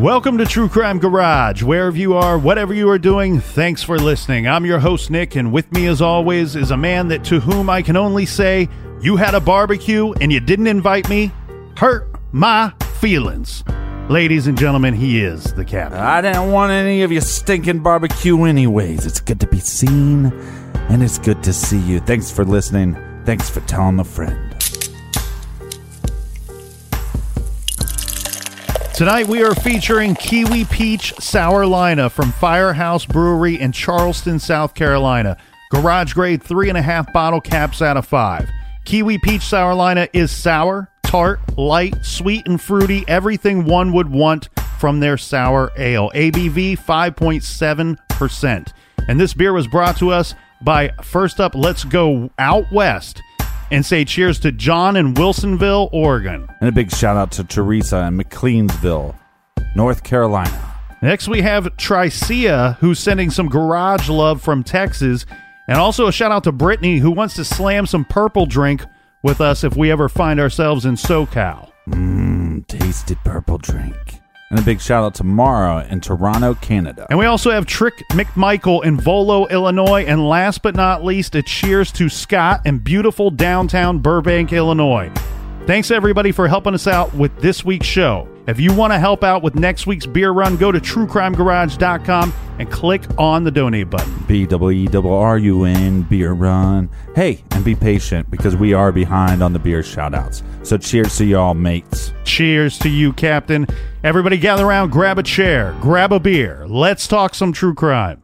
Welcome 0.00 0.38
to 0.38 0.46
True 0.46 0.70
Crime 0.70 0.98
Garage. 0.98 1.62
Wherever 1.62 1.94
you 1.94 2.14
are, 2.14 2.38
whatever 2.38 2.72
you 2.72 2.88
are 2.88 2.98
doing, 2.98 3.38
thanks 3.38 3.82
for 3.82 3.98
listening. 3.98 4.48
I'm 4.48 4.64
your 4.64 4.78
host, 4.78 5.10
Nick, 5.10 5.36
and 5.36 5.52
with 5.52 5.70
me, 5.72 5.88
as 5.88 6.00
always, 6.00 6.56
is 6.56 6.70
a 6.70 6.76
man 6.76 7.08
that 7.08 7.22
to 7.24 7.38
whom 7.38 7.68
I 7.68 7.82
can 7.82 7.98
only 7.98 8.24
say, 8.24 8.66
You 9.02 9.16
had 9.16 9.34
a 9.34 9.40
barbecue 9.40 10.12
and 10.12 10.32
you 10.32 10.40
didn't 10.40 10.68
invite 10.68 11.10
me? 11.10 11.30
Hurt 11.76 12.08
my 12.32 12.72
feelings. 12.98 13.62
Ladies 14.08 14.46
and 14.46 14.56
gentlemen, 14.56 14.94
he 14.94 15.22
is 15.22 15.52
the 15.52 15.66
captain. 15.66 16.00
I 16.00 16.22
didn't 16.22 16.50
want 16.50 16.72
any 16.72 17.02
of 17.02 17.12
your 17.12 17.20
stinking 17.20 17.80
barbecue, 17.80 18.44
anyways. 18.44 19.04
It's 19.04 19.20
good 19.20 19.40
to 19.40 19.46
be 19.48 19.60
seen, 19.60 20.32
and 20.88 21.02
it's 21.02 21.18
good 21.18 21.42
to 21.42 21.52
see 21.52 21.78
you. 21.78 22.00
Thanks 22.00 22.30
for 22.30 22.46
listening. 22.46 22.96
Thanks 23.26 23.50
for 23.50 23.60
telling 23.60 24.00
a 24.00 24.04
friend. 24.04 24.49
Tonight 29.00 29.28
we 29.28 29.42
are 29.42 29.54
featuring 29.54 30.14
Kiwi 30.14 30.66
Peach 30.66 31.14
Sour 31.14 31.64
Lina 31.64 32.10
from 32.10 32.32
Firehouse 32.32 33.06
Brewery 33.06 33.58
in 33.58 33.72
Charleston, 33.72 34.38
South 34.38 34.74
Carolina. 34.74 35.38
Garage 35.70 36.12
grade 36.12 36.42
three 36.42 36.68
and 36.68 36.76
a 36.76 36.82
half 36.82 37.10
bottle 37.10 37.40
caps 37.40 37.80
out 37.80 37.96
of 37.96 38.06
five. 38.06 38.50
Kiwi 38.84 39.16
Peach 39.16 39.40
Sour 39.40 39.74
Lina 39.74 40.06
is 40.12 40.30
sour, 40.30 40.90
tart, 41.02 41.40
light, 41.56 41.94
sweet, 42.04 42.46
and 42.46 42.60
fruity. 42.60 43.02
Everything 43.08 43.64
one 43.64 43.94
would 43.94 44.10
want 44.10 44.50
from 44.78 45.00
their 45.00 45.16
sour 45.16 45.72
ale. 45.78 46.10
ABV 46.14 46.78
5.7%. 46.78 48.72
And 49.08 49.18
this 49.18 49.32
beer 49.32 49.54
was 49.54 49.66
brought 49.66 49.96
to 49.96 50.10
us 50.10 50.34
by 50.60 50.90
First 51.02 51.40
Up 51.40 51.54
Let's 51.54 51.84
Go 51.84 52.28
Out 52.38 52.70
West 52.70 53.22
and 53.70 53.84
say 53.84 54.04
cheers 54.04 54.38
to 54.40 54.52
John 54.52 54.96
in 54.96 55.14
Wilsonville, 55.14 55.88
Oregon. 55.92 56.48
And 56.60 56.68
a 56.68 56.72
big 56.72 56.90
shout 56.90 57.16
out 57.16 57.32
to 57.32 57.44
Teresa 57.44 58.06
in 58.06 58.18
McLeansville, 58.18 59.14
North 59.74 60.02
Carolina. 60.02 60.74
Next, 61.02 61.28
we 61.28 61.40
have 61.42 61.64
Tricia, 61.76 62.76
who's 62.76 62.98
sending 62.98 63.30
some 63.30 63.48
garage 63.48 64.08
love 64.08 64.42
from 64.42 64.62
Texas. 64.62 65.24
And 65.66 65.78
also 65.78 66.06
a 66.08 66.12
shout 66.12 66.32
out 66.32 66.44
to 66.44 66.52
Brittany, 66.52 66.98
who 66.98 67.10
wants 67.10 67.34
to 67.36 67.44
slam 67.44 67.86
some 67.86 68.04
purple 68.04 68.44
drink 68.44 68.84
with 69.22 69.40
us 69.40 69.64
if 69.64 69.76
we 69.76 69.90
ever 69.90 70.08
find 70.08 70.40
ourselves 70.40 70.84
in 70.84 70.96
SoCal. 70.96 71.70
Mmm, 71.88 72.66
tasty 72.66 73.14
purple 73.24 73.58
drink. 73.58 74.19
And 74.50 74.58
a 74.58 74.62
big 74.62 74.80
shout 74.80 75.04
out 75.04 75.14
to 75.14 75.24
Mara 75.24 75.86
in 75.88 76.00
Toronto, 76.00 76.54
Canada. 76.54 77.06
And 77.08 77.18
we 77.18 77.24
also 77.24 77.52
have 77.52 77.66
Trick 77.66 78.02
McMichael 78.10 78.84
in 78.84 79.00
Volo, 79.00 79.46
Illinois. 79.46 80.04
And 80.04 80.28
last 80.28 80.62
but 80.62 80.74
not 80.74 81.04
least, 81.04 81.36
a 81.36 81.42
cheers 81.42 81.92
to 81.92 82.08
Scott 82.08 82.66
in 82.66 82.78
beautiful 82.78 83.30
downtown 83.30 84.00
Burbank, 84.00 84.52
Illinois. 84.52 85.12
Thanks 85.66 85.90
everybody 85.92 86.32
for 86.32 86.48
helping 86.48 86.74
us 86.74 86.86
out 86.86 87.14
with 87.14 87.38
this 87.40 87.64
week's 87.64 87.86
show. 87.86 88.29
If 88.46 88.58
you 88.58 88.72
want 88.74 88.92
to 88.92 88.98
help 88.98 89.22
out 89.22 89.42
with 89.42 89.54
next 89.54 89.86
week's 89.86 90.06
beer 90.06 90.30
run, 90.30 90.56
go 90.56 90.72
to 90.72 90.80
truecrimegarage.com 90.80 92.32
and 92.58 92.70
click 92.70 93.02
on 93.18 93.44
the 93.44 93.50
donate 93.50 93.90
button. 93.90 94.24
B 94.26 94.46
W 94.46 94.70
E 94.70 94.86
W 94.86 95.14
R 95.14 95.38
U 95.38 95.64
N 95.64 96.02
beer 96.02 96.32
run. 96.32 96.90
Hey, 97.14 97.42
and 97.52 97.64
be 97.64 97.74
patient 97.74 98.30
because 98.30 98.56
we 98.56 98.72
are 98.72 98.92
behind 98.92 99.42
on 99.42 99.52
the 99.52 99.58
beer 99.58 99.82
shout 99.82 100.14
outs. 100.14 100.42
So 100.62 100.78
cheers 100.78 101.16
to 101.18 101.24
y'all, 101.24 101.54
mates. 101.54 102.12
Cheers 102.24 102.78
to 102.80 102.88
you, 102.88 103.12
Captain. 103.12 103.66
Everybody 104.02 104.38
gather 104.38 104.66
around, 104.66 104.90
grab 104.90 105.18
a 105.18 105.22
chair, 105.22 105.76
grab 105.80 106.12
a 106.12 106.20
beer. 106.20 106.66
Let's 106.66 107.06
talk 107.06 107.34
some 107.34 107.52
true 107.52 107.74
crime. 107.74 108.22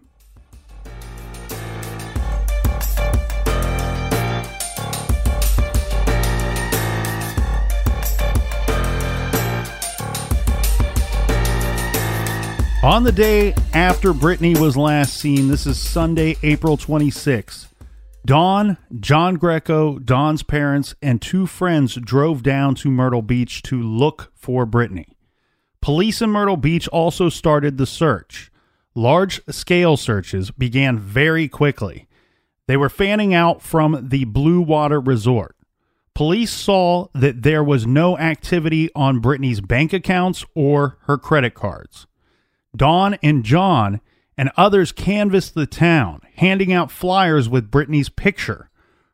On 12.87 13.03
the 13.03 13.11
day 13.11 13.53
after 13.75 14.13
Brittanee 14.13 14.61
was 14.61 14.77
last 14.77 15.15
seen, 15.15 15.49
this 15.49 15.67
is 15.67 15.77
Sunday, 15.77 16.37
April 16.45 16.77
26. 16.77 17.67
Dawn, 18.25 18.77
John 19.01 19.35
Greco, 19.35 19.99
Dawn's 19.99 20.45
parents, 20.45 20.95
and 21.03 21.21
two 21.21 21.49
friends 21.49 21.97
drove 21.97 22.45
down 22.45 22.77
to 22.77 22.89
Myrtle 22.89 23.23
Beach 23.23 23.61
to 23.63 23.83
look 23.83 24.31
for 24.37 24.65
Brittanee. 24.65 25.17
Police 25.81 26.23
in 26.23 26.31
Myrtle 26.31 26.57
Beach 26.57 26.87
also 26.87 27.29
started 27.29 27.77
the 27.77 27.87
search. 27.87 28.53
Large 28.95 29.41
scale 29.51 29.97
searches 29.97 30.53
began 30.53 30.97
very 30.97 31.49
quickly. 31.49 32.07
They 32.69 32.77
were 32.77 32.89
fanning 32.89 33.35
out 33.35 33.63
from 33.63 34.11
the 34.11 34.27
Blue 34.27 34.61
Water 34.61 35.01
Resort. 35.01 35.57
Police 36.15 36.53
saw 36.53 37.09
that 37.15 37.43
there 37.43 37.65
was 37.65 37.85
no 37.85 38.17
activity 38.17 38.91
on 38.95 39.21
Brittanee's 39.21 39.61
bank 39.61 39.93
accounts 39.93 40.45
or 40.55 40.99
her 41.07 41.19
credit 41.19 41.55
cards. 41.55 42.07
Dawn 42.77 43.17
and 43.23 43.45
John 43.45 44.01
and 44.37 44.51
others 44.57 44.93
canvassed 44.93 45.55
the 45.55 45.67
town, 45.67 46.21
handing 46.37 46.73
out 46.73 46.91
flyers 46.91 47.49
with 47.49 47.71
Brittanee's 47.71 48.09
picture. 48.09 48.71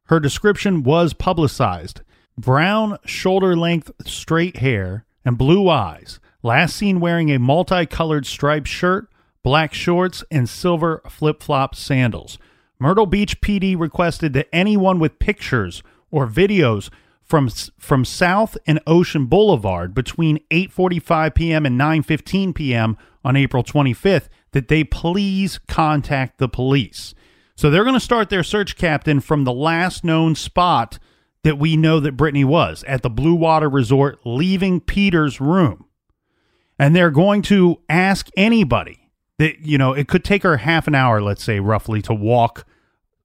Her 0.06 0.20
description 0.20 0.82
was 0.82 1.12
publicized 1.14 2.02
brown, 2.36 2.98
shoulder 3.04 3.54
length, 3.54 3.90
straight 4.06 4.56
hair, 4.56 5.04
and 5.24 5.38
blue 5.38 5.68
eyes, 5.68 6.18
last 6.42 6.74
seen 6.74 6.98
wearing 6.98 7.30
a 7.30 7.38
multicolored 7.38 8.26
striped 8.26 8.68
shirt, 8.68 9.08
black 9.42 9.74
shorts, 9.74 10.24
and 10.30 10.48
silver 10.48 11.02
flip 11.08 11.42
flop 11.42 11.74
sandals. 11.74 12.38
Myrtle 12.78 13.06
Beach 13.06 13.40
PD 13.40 13.78
requested 13.78 14.32
that 14.32 14.48
anyone 14.52 14.98
with 14.98 15.18
pictures 15.18 15.82
or 16.10 16.26
videos 16.26 16.90
from 17.22 17.48
from 17.78 18.04
South 18.04 18.58
and 18.66 18.80
Ocean 18.86 19.26
Boulevard 19.26 19.94
between 19.94 20.40
8:45 20.50 21.34
p.m. 21.34 21.64
and 21.66 21.80
9:15 21.80 22.54
p.m. 22.54 22.96
on 23.24 23.36
April 23.36 23.62
25th 23.62 24.28
that 24.52 24.68
they 24.68 24.84
please 24.84 25.58
contact 25.68 26.38
the 26.38 26.48
police. 26.48 27.14
So 27.56 27.70
they're 27.70 27.84
going 27.84 27.94
to 27.94 28.00
start 28.00 28.30
their 28.30 28.42
search 28.42 28.76
captain 28.76 29.20
from 29.20 29.44
the 29.44 29.52
last 29.52 30.04
known 30.04 30.34
spot 30.34 30.98
that 31.44 31.58
we 31.58 31.76
know 31.76 32.00
that 32.00 32.16
Brittanee 32.16 32.44
was 32.44 32.84
at 32.84 33.02
the 33.02 33.10
Blue 33.10 33.34
Water 33.34 33.68
Resort 33.68 34.20
leaving 34.24 34.80
Peter's 34.80 35.40
room. 35.40 35.86
And 36.78 36.96
they're 36.96 37.10
going 37.10 37.42
to 37.42 37.80
ask 37.88 38.28
anybody 38.36 39.10
that, 39.38 39.60
you 39.60 39.78
know, 39.78 39.92
it 39.92 40.08
could 40.08 40.24
take 40.24 40.42
her 40.42 40.58
half 40.58 40.86
an 40.86 40.94
hour, 40.94 41.20
let's 41.20 41.44
say, 41.44 41.60
roughly, 41.60 42.02
to 42.02 42.14
walk 42.14 42.66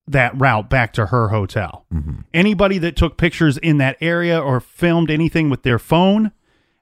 that 0.07 0.39
route 0.39 0.69
back 0.69 0.93
to 0.93 1.07
her 1.07 1.29
hotel. 1.29 1.85
Mm-hmm. 1.93 2.21
Anybody 2.33 2.77
that 2.79 2.95
took 2.95 3.17
pictures 3.17 3.57
in 3.57 3.77
that 3.77 3.97
area 4.01 4.39
or 4.39 4.59
filmed 4.59 5.11
anything 5.11 5.49
with 5.49 5.63
their 5.63 5.79
phone 5.79 6.31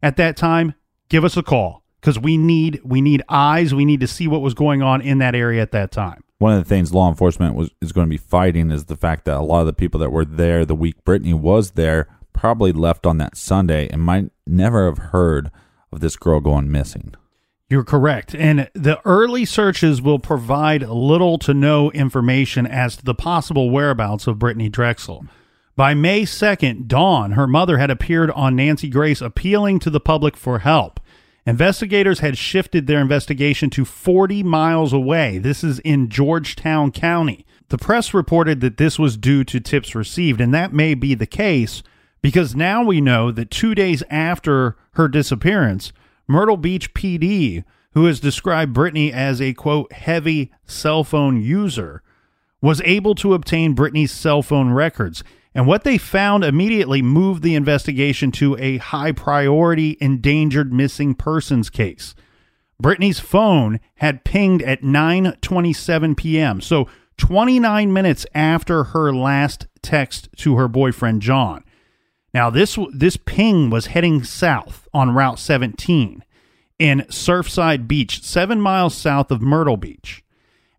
at 0.01 0.17
that 0.17 0.37
time, 0.37 0.75
give 1.09 1.23
us 1.23 1.35
a 1.35 1.43
call 1.43 1.84
because 2.05 2.19
we 2.19 2.37
need 2.37 2.81
we 2.83 3.01
need 3.01 3.23
eyes. 3.29 3.73
We 3.73 3.83
need 3.83 3.99
to 4.01 4.07
see 4.07 4.27
what 4.27 4.41
was 4.41 4.53
going 4.53 4.83
on 4.83 5.01
in 5.01 5.17
that 5.17 5.33
area 5.33 5.59
at 5.63 5.71
that 5.71 5.91
time. 5.91 6.23
One 6.37 6.53
of 6.53 6.59
the 6.59 6.69
things 6.69 6.93
law 6.93 7.09
enforcement 7.09 7.55
was 7.55 7.71
is 7.81 7.91
going 7.91 8.05
to 8.05 8.09
be 8.09 8.17
fighting 8.17 8.69
is 8.69 8.85
the 8.85 8.95
fact 8.95 9.25
that 9.25 9.37
a 9.37 9.41
lot 9.41 9.61
of 9.61 9.65
the 9.65 9.73
people 9.73 9.99
that 10.01 10.11
were 10.11 10.23
there 10.23 10.65
the 10.65 10.75
week 10.75 11.03
Brittanee 11.03 11.33
was 11.33 11.71
there 11.71 12.07
probably 12.31 12.71
left 12.71 13.07
on 13.07 13.17
that 13.17 13.35
Sunday 13.35 13.89
and 13.89 14.03
might 14.03 14.29
never 14.45 14.85
have 14.85 15.09
heard 15.09 15.49
of 15.91 15.99
this 15.99 16.15
girl 16.15 16.39
going 16.39 16.71
missing. 16.71 17.15
You're 17.69 17.83
correct. 17.83 18.35
And 18.35 18.69
the 18.75 19.01
early 19.03 19.43
searches 19.43 19.99
will 19.99 20.19
provide 20.19 20.83
little 20.83 21.39
to 21.39 21.55
no 21.55 21.89
information 21.91 22.67
as 22.67 22.97
to 22.97 23.03
the 23.03 23.15
possible 23.15 23.71
whereabouts 23.71 24.27
of 24.27 24.37
Brittanee 24.37 24.71
Drexel. 24.71 25.25
By 25.75 25.95
May 25.95 26.21
2nd, 26.21 26.87
Dawn, 26.87 27.31
her 27.31 27.47
mother, 27.47 27.79
had 27.79 27.89
appeared 27.89 28.29
on 28.31 28.55
Nancy 28.55 28.89
Grace 28.89 29.21
appealing 29.21 29.79
to 29.79 29.89
the 29.89 29.99
public 29.99 30.37
for 30.37 30.59
help. 30.59 30.99
Investigators 31.47 32.19
had 32.19 32.37
shifted 32.37 32.87
their 32.87 32.99
investigation 32.99 33.69
to 33.69 33.85
40 33.85 34.41
miles 34.41 34.93
away. 34.93 35.37
This 35.37 35.63
is 35.63 35.77
in 35.79 36.09
Georgetown 36.09 36.91
County. 36.91 37.45
The 37.69 37.77
press 37.77 38.13
reported 38.15 38.61
that 38.61 38.77
this 38.77 38.97
was 38.97 39.15
due 39.15 39.43
to 39.45 39.59
tips 39.59 39.93
received, 39.93 40.41
and 40.41 40.53
that 40.53 40.73
may 40.73 40.95
be 40.95 41.13
the 41.13 41.27
case 41.27 41.83
because 42.21 42.55
now 42.55 42.83
we 42.83 42.99
know 42.99 43.31
that 43.31 43.51
two 43.51 43.75
days 43.75 44.01
after 44.09 44.75
her 44.93 45.07
disappearance, 45.07 45.93
Myrtle 46.27 46.57
Beach 46.57 46.93
PD, 46.95 47.63
who 47.93 48.05
has 48.05 48.19
described 48.19 48.75
Brittanee 48.75 49.11
as 49.11 49.39
a 49.39 49.53
quote 49.53 49.91
heavy 49.93 50.51
cell 50.65 51.03
phone 51.03 51.39
user, 51.39 52.01
was 52.59 52.81
able 52.83 53.13
to 53.13 53.35
obtain 53.35 53.75
Brittanee's 53.75 54.11
cell 54.11 54.41
phone 54.41 54.71
records. 54.71 55.23
And 55.55 55.65
what 55.65 55.85
they 55.85 55.97
found 55.97 56.43
immediately 56.43 57.01
moved 57.01 57.41
the 57.41 57.55
investigation 57.55 58.29
to 58.33 58.57
a 58.57 58.75
high 58.77 59.13
priority 59.13 59.97
endangered 60.01 60.73
missing 60.73 61.15
persons 61.15 61.69
case. 61.69 62.13
Brittanee's 62.79 63.21
phone 63.21 63.79
had 63.95 64.25
pinged 64.25 64.61
at 64.61 64.81
9:27 64.81 66.17
p.m. 66.17 66.59
So 66.59 66.89
29 67.17 67.93
minutes 67.93 68.25
after 68.35 68.83
her 68.85 69.13
last 69.13 69.67
text 69.81 70.27
to 70.39 70.57
her 70.57 70.67
boyfriend 70.67 71.21
John. 71.21 71.63
Now 72.33 72.49
this 72.49 72.77
this 72.93 73.15
ping 73.15 73.69
was 73.69 73.87
heading 73.87 74.25
south 74.25 74.89
on 74.93 75.15
Route 75.15 75.39
17 75.39 76.21
in 76.77 77.05
Surfside 77.09 77.87
Beach, 77.87 78.21
7 78.21 78.59
miles 78.59 78.93
south 78.93 79.31
of 79.31 79.41
Myrtle 79.41 79.77
Beach, 79.77 80.21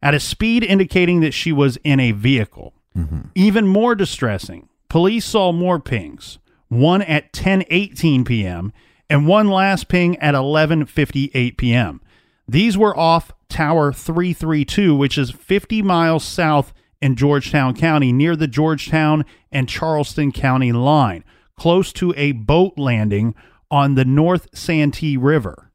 at 0.02 0.12
a 0.12 0.20
speed 0.20 0.62
indicating 0.62 1.20
that 1.20 1.32
she 1.32 1.50
was 1.50 1.78
in 1.78 1.98
a 1.98 2.12
vehicle. 2.12 2.74
Mm-hmm. 2.96 3.20
Even 3.34 3.66
more 3.66 3.94
distressing, 3.94 4.68
police 4.88 5.24
saw 5.24 5.52
more 5.52 5.78
pings, 5.78 6.38
one 6.68 7.02
at 7.02 7.32
10:18 7.32 8.26
p.m. 8.26 8.72
and 9.10 9.26
one 9.26 9.48
last 9.48 9.88
ping 9.88 10.16
at 10.18 10.34
11:58 10.34 11.56
p.m. 11.56 12.00
These 12.48 12.78
were 12.78 12.96
off 12.96 13.32
Tower 13.48 13.92
332, 13.92 14.94
which 14.94 15.18
is 15.18 15.30
50 15.30 15.82
miles 15.82 16.24
south 16.24 16.72
in 17.00 17.16
Georgetown 17.16 17.74
County 17.74 18.12
near 18.12 18.36
the 18.36 18.48
Georgetown 18.48 19.24
and 19.52 19.68
Charleston 19.68 20.32
County 20.32 20.72
line, 20.72 21.24
close 21.56 21.92
to 21.94 22.14
a 22.16 22.32
boat 22.32 22.74
landing 22.76 23.34
on 23.70 23.94
the 23.94 24.04
North 24.04 24.48
Santee 24.56 25.16
River. 25.16 25.70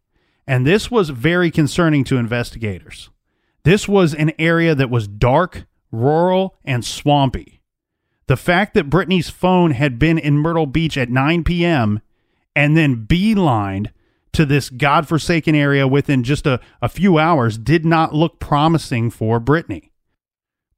And 0.47 0.65
this 0.65 0.89
was 0.89 1.09
very 1.09 1.51
concerning 1.51 2.03
to 2.06 2.17
investigators. 2.17 3.09
This 3.63 3.88
was 3.88 4.13
an 4.13 4.31
area 4.39 4.74
that 4.74 4.89
was 4.89 5.07
dark, 5.07 5.65
rural, 5.91 6.57
and 6.63 6.85
swampy. 6.85 7.61
The 8.27 8.38
fact 8.38 8.73
that 8.75 8.89
Brittanee's 8.89 9.29
phone 9.29 9.71
had 9.71 9.99
been 9.99 10.17
in 10.17 10.38
Myrtle 10.38 10.65
Beach 10.65 10.97
at 10.97 11.09
9 11.09 11.43
p.m. 11.43 12.01
and 12.55 12.77
then 12.77 13.05
beelined 13.05 13.91
to 14.33 14.45
this 14.45 14.69
godforsaken 14.69 15.55
area 15.55 15.88
within 15.88 16.23
just 16.23 16.47
a, 16.47 16.59
a 16.81 16.88
few 16.88 17.17
hours 17.17 17.57
did 17.57 17.85
not 17.85 18.13
look 18.13 18.39
promising 18.39 19.09
for 19.09 19.39
Brittanee. 19.39 19.89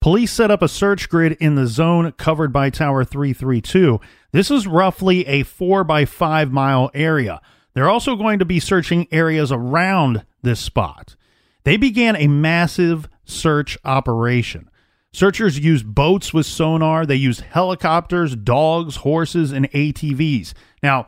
Police 0.02 0.34
set 0.34 0.52
up 0.52 0.62
a 0.62 0.68
search 0.68 1.08
grid 1.08 1.38
in 1.40 1.56
the 1.56 1.68
zone 1.68 2.12
covered 2.14 2.52
by 2.52 2.70
Tower 2.70 3.06
332. 3.06 4.02
This 4.32 4.52
is 4.52 4.68
roughly 4.68 5.26
a 5.28 5.44
4 5.44 5.84
by 5.84 6.04
5 6.06 6.52
mile 6.52 6.92
area. 6.94 7.40
They're 7.74 7.90
also 7.90 8.16
going 8.16 8.40
to 8.40 8.46
be 8.46 8.60
searching 8.60 9.08
areas 9.12 9.52
around 9.52 10.26
this 10.42 10.60
spot. 10.60 11.16
They 11.64 11.78
began 11.78 12.16
a 12.16 12.28
massive 12.28 13.08
search 13.24 13.78
operation. 13.86 14.70
Searchers 15.14 15.60
used 15.60 15.94
boats 15.94 16.34
with 16.34 16.48
sonar, 16.48 17.06
they 17.06 17.16
used 17.16 17.42
helicopters, 17.42 18.36
dogs, 18.36 18.98
horses, 18.98 19.52
and 19.52 19.70
ATVs. 19.70 20.54
Now, 20.82 21.08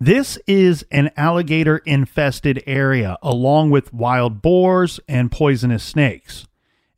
this 0.00 0.36
is 0.48 0.84
an 0.90 1.12
alligator 1.16 1.78
infested 1.78 2.60
area, 2.66 3.16
along 3.22 3.70
with 3.70 3.94
wild 3.94 4.42
boars 4.42 4.98
and 5.06 5.30
poisonous 5.30 5.84
snakes. 5.84 6.48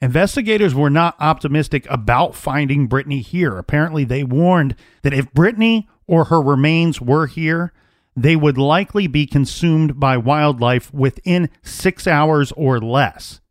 Investigators 0.01 0.75
were 0.75 0.89
not 0.89 1.17
optimistic 1.21 1.87
about 1.91 2.35
finding 2.35 2.89
Brittanee 2.89 3.23
here. 3.23 3.59
Apparently, 3.59 4.05
they 4.05 4.25
warned 4.25 4.75
that 5.03 5.13
if 5.13 5.31
Brittanee 5.35 5.87
or 6.07 6.25
her 6.25 6.41
remains 6.41 6.99
were 6.99 7.27
here, 7.27 7.75
they 8.17 8.37
would 8.37 8.57
likely 8.57 9.07
be 9.07 9.27
consumed 9.27 10.01
by 10.01 10.17
wildlife 10.17 10.93
within 10.95 11.51
six 11.63 12.07
hours 12.07 12.53
or 12.53 12.81
less. 12.81 13.42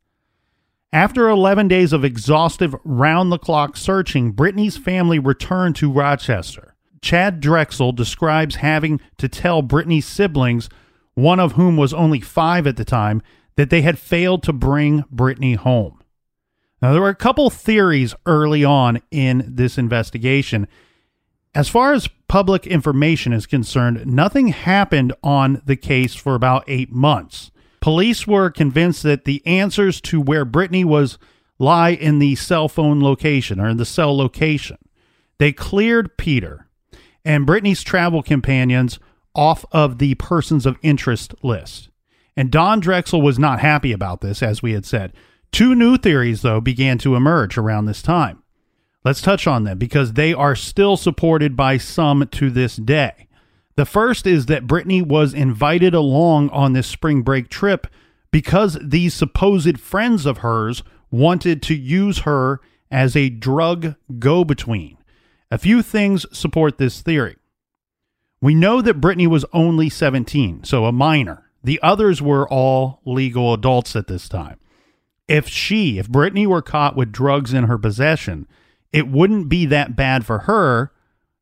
After 0.94 1.30
11 1.30 1.70
days 1.70 1.94
of 1.94 2.04
exhaustive, 2.04 2.76
round 2.84 3.32
the 3.32 3.38
clock 3.38 3.78
searching, 3.78 4.34
Brittanee's 4.34 4.76
family 4.76 5.20
returned 5.20 5.78
to 5.78 5.90
Rochester. 5.90 6.76
Chad 7.02 7.40
Drexel 7.40 7.94
describes 7.94 8.56
having 8.56 9.00
to 9.18 9.30
tell 9.30 9.64
Brittanee's 9.64 10.06
siblings, 10.06 10.70
one 11.14 11.40
of 11.40 11.54
whom 11.54 11.78
was 11.78 11.94
only 11.94 12.20
five 12.20 12.68
at 12.68 12.76
the 12.76 12.84
time, 12.84 13.22
that 13.56 13.70
they 13.70 13.84
had 13.84 13.98
failed 13.98 14.44
to 14.44 14.54
bring 14.54 15.04
Brittanee 15.04 15.56
home. 15.56 16.02
Now, 16.82 16.92
there 16.92 17.02
were 17.02 17.10
a 17.10 17.16
couple 17.16 17.50
theories 17.50 18.14
early 18.26 18.66
on 18.66 19.02
in 19.12 19.46
this 19.48 19.78
investigation. 19.78 20.68
As 21.56 21.70
far 21.70 21.94
as 21.94 22.10
public 22.28 22.68
information 22.68 23.32
is 23.32 23.46
concerned, 23.46 24.06
nothing 24.06 24.50
happened 24.50 25.14
on 25.24 25.62
the 25.66 25.76
case 25.78 26.16
for 26.16 26.36
about 26.36 26.66
eight 26.68 26.92
months. 26.92 27.51
Police 27.82 28.28
were 28.28 28.50
convinced 28.50 29.04
that 29.04 29.26
the 29.26 29.46
answers 29.46 30.00
to 30.02 30.22
where 30.22 30.46
Brittanee 30.46 30.86
was 30.86 31.18
lie 31.60 31.90
in 31.90 32.20
the 32.20 32.36
cell 32.36 32.70
phone 32.70 33.02
location 33.02 33.60
or 33.60 33.68
in 33.68 33.78
the 33.78 33.86
cell 33.86 34.16
location. 34.16 34.78
They 35.40 35.52
cleared 35.52 36.18
Peter 36.18 36.68
and 37.26 37.46
Brittanee's 37.46 37.84
travel 37.84 38.24
companions 38.24 39.00
off 39.34 39.66
of 39.72 39.98
the 39.98 40.16
persons 40.16 40.66
of 40.66 40.78
interest 40.82 41.34
list. 41.44 41.90
And 42.38 42.52
Dawn 42.52 42.80
Drexel 42.80 43.22
was 43.22 43.40
not 43.40 43.60
happy 43.60 43.92
about 43.92 44.22
this, 44.22 44.42
as 44.42 44.62
we 44.62 44.74
had 44.74 44.86
said. 44.86 45.14
Two 45.52 45.76
new 45.76 45.98
theories, 45.98 46.44
though, 46.44 46.62
began 46.62 46.98
to 47.00 47.16
emerge 47.16 47.58
around 47.58 47.86
this 47.86 48.02
time. 48.02 48.42
Let's 49.04 49.22
touch 49.22 49.48
on 49.48 49.64
them 49.64 49.78
because 49.78 50.14
they 50.14 50.34
are 50.34 50.56
still 50.56 50.96
supported 50.96 51.56
by 51.56 51.78
some 51.78 52.28
to 52.28 52.50
this 52.50 52.76
day. 52.76 53.28
The 53.82 53.86
first 53.86 54.28
is 54.28 54.46
that 54.46 54.68
Brittanee 54.68 55.02
was 55.08 55.34
invited 55.34 55.96
along 55.96 56.52
on 56.52 56.74
this 56.74 56.86
spring 56.86 57.24
break 57.24 57.50
trip 57.50 57.88
because 58.30 58.78
these 58.80 59.12
supposed 59.12 59.80
friends 59.80 60.28
of 60.28 60.38
hers 60.46 60.84
wanted 61.10 61.64
to 61.64 61.74
use 61.74 62.20
her 62.20 62.62
as 62.92 63.16
a 63.16 63.30
drug 63.30 63.96
go 64.20 64.44
between. 64.44 65.00
A 65.50 65.58
few 65.58 65.82
things 65.82 66.28
support 66.32 66.78
this 66.78 67.02
theory. 67.02 67.38
We 68.40 68.54
know 68.54 68.84
that 68.84 69.02
Brittanee 69.02 69.26
was 69.26 69.46
only 69.52 69.90
17, 69.90 70.64
so 70.64 70.86
a 70.86 70.92
minor. 70.92 71.50
The 71.64 71.80
others 71.82 72.22
were 72.22 72.48
all 72.48 73.02
legal 73.04 73.52
adults 73.52 73.96
at 73.96 74.06
this 74.06 74.30
time. 74.30 74.60
If 75.28 75.48
she, 75.48 75.98
if 75.98 76.08
Brittanee 76.08 76.46
were 76.46 76.62
caught 76.62 76.96
with 76.96 77.12
drugs 77.12 77.52
in 77.52 77.64
her 77.64 77.80
possession, 77.80 78.48
it 78.94 79.08
wouldn't 79.08 79.50
be 79.50 79.66
that 79.66 79.96
bad 79.96 80.24
for 80.24 80.42
her 80.42 80.92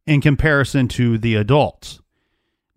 in 0.07 0.21
comparison 0.21 0.87
to 0.87 1.17
the 1.17 1.35
adults. 1.35 1.99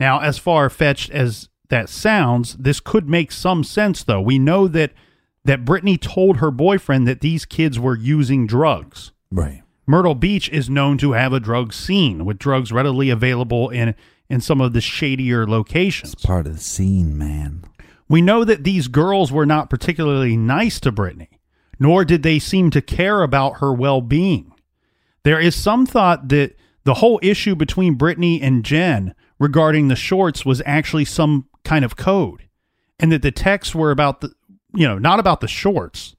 Now, 0.01 0.21
as 0.21 0.39
far 0.39 0.69
fetched 0.71 1.11
as 1.11 1.49
that 1.69 1.89
sounds, 1.89 2.55
this 2.57 2.81
could 2.81 3.09
make 3.09 3.33
some 3.33 3.65
sense 3.65 4.05
though. 4.05 4.21
We 4.21 4.39
know 4.39 4.69
that 4.69 4.93
that 5.45 5.65
Brittanee 5.65 6.01
told 6.01 6.37
her 6.37 6.51
boyfriend 6.51 7.07
that 7.09 7.21
these 7.21 7.45
kids 7.45 7.79
were 7.79 7.97
using 7.97 8.47
drugs. 8.47 9.13
Right. 9.31 9.63
Myrtle 9.87 10.15
Beach 10.15 10.49
is 10.51 10.71
known 10.71 10.99
to 10.99 11.13
have 11.13 11.33
a 11.33 11.41
drug 11.41 11.73
scene 11.73 12.25
with 12.25 12.39
drugs 12.39 12.71
readily 12.71 13.11
available 13.11 13.69
in 13.71 13.95
in 14.29 14.41
some 14.41 14.61
of 14.61 14.73
the 14.73 14.81
shadier 14.81 15.47
locations. 15.47 16.15
Part 16.15 16.47
of 16.47 16.55
the 16.55 16.61
scene, 16.61 17.19
man. 17.19 17.65
We 18.09 18.23
know 18.23 18.45
that 18.45 18.65
these 18.65 18.89
girls 18.89 19.33
were 19.33 19.47
not 19.47 19.71
particularly 19.71 20.37
nice 20.37 20.79
to 20.81 20.93
Brittanee, 20.93 21.39
nor 21.79 22.05
did 22.05 22.23
they 22.23 22.39
seem 22.39 22.71
to 22.71 22.81
care 22.81 23.23
about 23.23 23.59
her 23.61 23.73
well 23.73 24.01
being. 24.01 24.53
There 25.25 25.41
is 25.41 25.55
some 25.55 25.87
thought 25.87 26.29
that 26.29 26.57
the 26.85 26.95
whole 26.95 27.21
issue 27.23 27.55
between 27.55 27.99
Brittanee 27.99 28.43
and 28.43 28.65
Jen 28.65 29.15
regarding 29.43 29.89
the 29.89 29.97
shorts 29.97 30.47
was 30.47 30.63
actually 30.65 31.05
some 31.05 31.49
kind 31.65 31.85
of 31.85 31.97
code. 31.97 32.49
and 33.01 33.11
that 33.11 33.23
the 33.23 33.33
texts 33.33 33.75
were 33.75 33.91
about 33.91 34.21
the, 34.21 34.33
you 34.73 34.87
know, 34.87 34.97
not 34.97 35.19
about 35.19 35.41
the 35.41 35.49
shorts. 35.49 36.15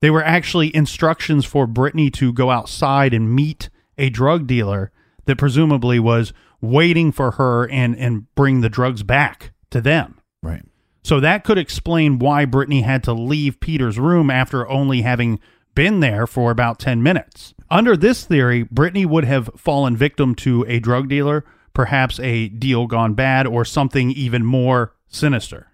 They 0.00 0.10
were 0.10 0.24
actually 0.24 0.74
instructions 0.74 1.44
for 1.44 1.68
Brittanee 1.68 2.12
to 2.14 2.32
go 2.32 2.50
outside 2.50 3.14
and 3.14 3.32
meet 3.32 3.70
a 3.96 4.10
drug 4.10 4.48
dealer 4.48 4.90
that 5.26 5.38
presumably 5.38 6.00
was 6.00 6.32
waiting 6.60 7.12
for 7.12 7.32
her 7.32 7.68
and 7.68 7.96
and 7.96 8.34
bring 8.34 8.60
the 8.60 8.68
drugs 8.68 9.04
back 9.04 9.52
to 9.70 9.80
them. 9.80 10.20
Right. 10.42 10.64
So 11.04 11.20
that 11.20 11.44
could 11.44 11.58
explain 11.58 12.18
why 12.18 12.44
Brittanee 12.46 12.82
had 12.82 13.04
to 13.04 13.12
leave 13.12 13.60
Peter's 13.60 14.00
room 14.00 14.28
after 14.28 14.68
only 14.68 15.02
having 15.02 15.38
been 15.76 16.00
there 16.00 16.26
for 16.26 16.50
about 16.50 16.80
10 16.80 17.00
minutes. 17.04 17.54
Under 17.70 17.96
this 17.96 18.24
theory, 18.24 18.64
Brittanee 18.64 19.06
would 19.06 19.24
have 19.24 19.50
fallen 19.56 19.96
victim 19.96 20.34
to 20.36 20.64
a 20.66 20.80
drug 20.80 21.08
dealer, 21.08 21.44
perhaps 21.76 22.18
a 22.20 22.48
deal 22.48 22.86
gone 22.86 23.12
bad, 23.12 23.46
or 23.46 23.62
something 23.62 24.10
even 24.10 24.42
more 24.42 24.94
sinister. 25.08 25.70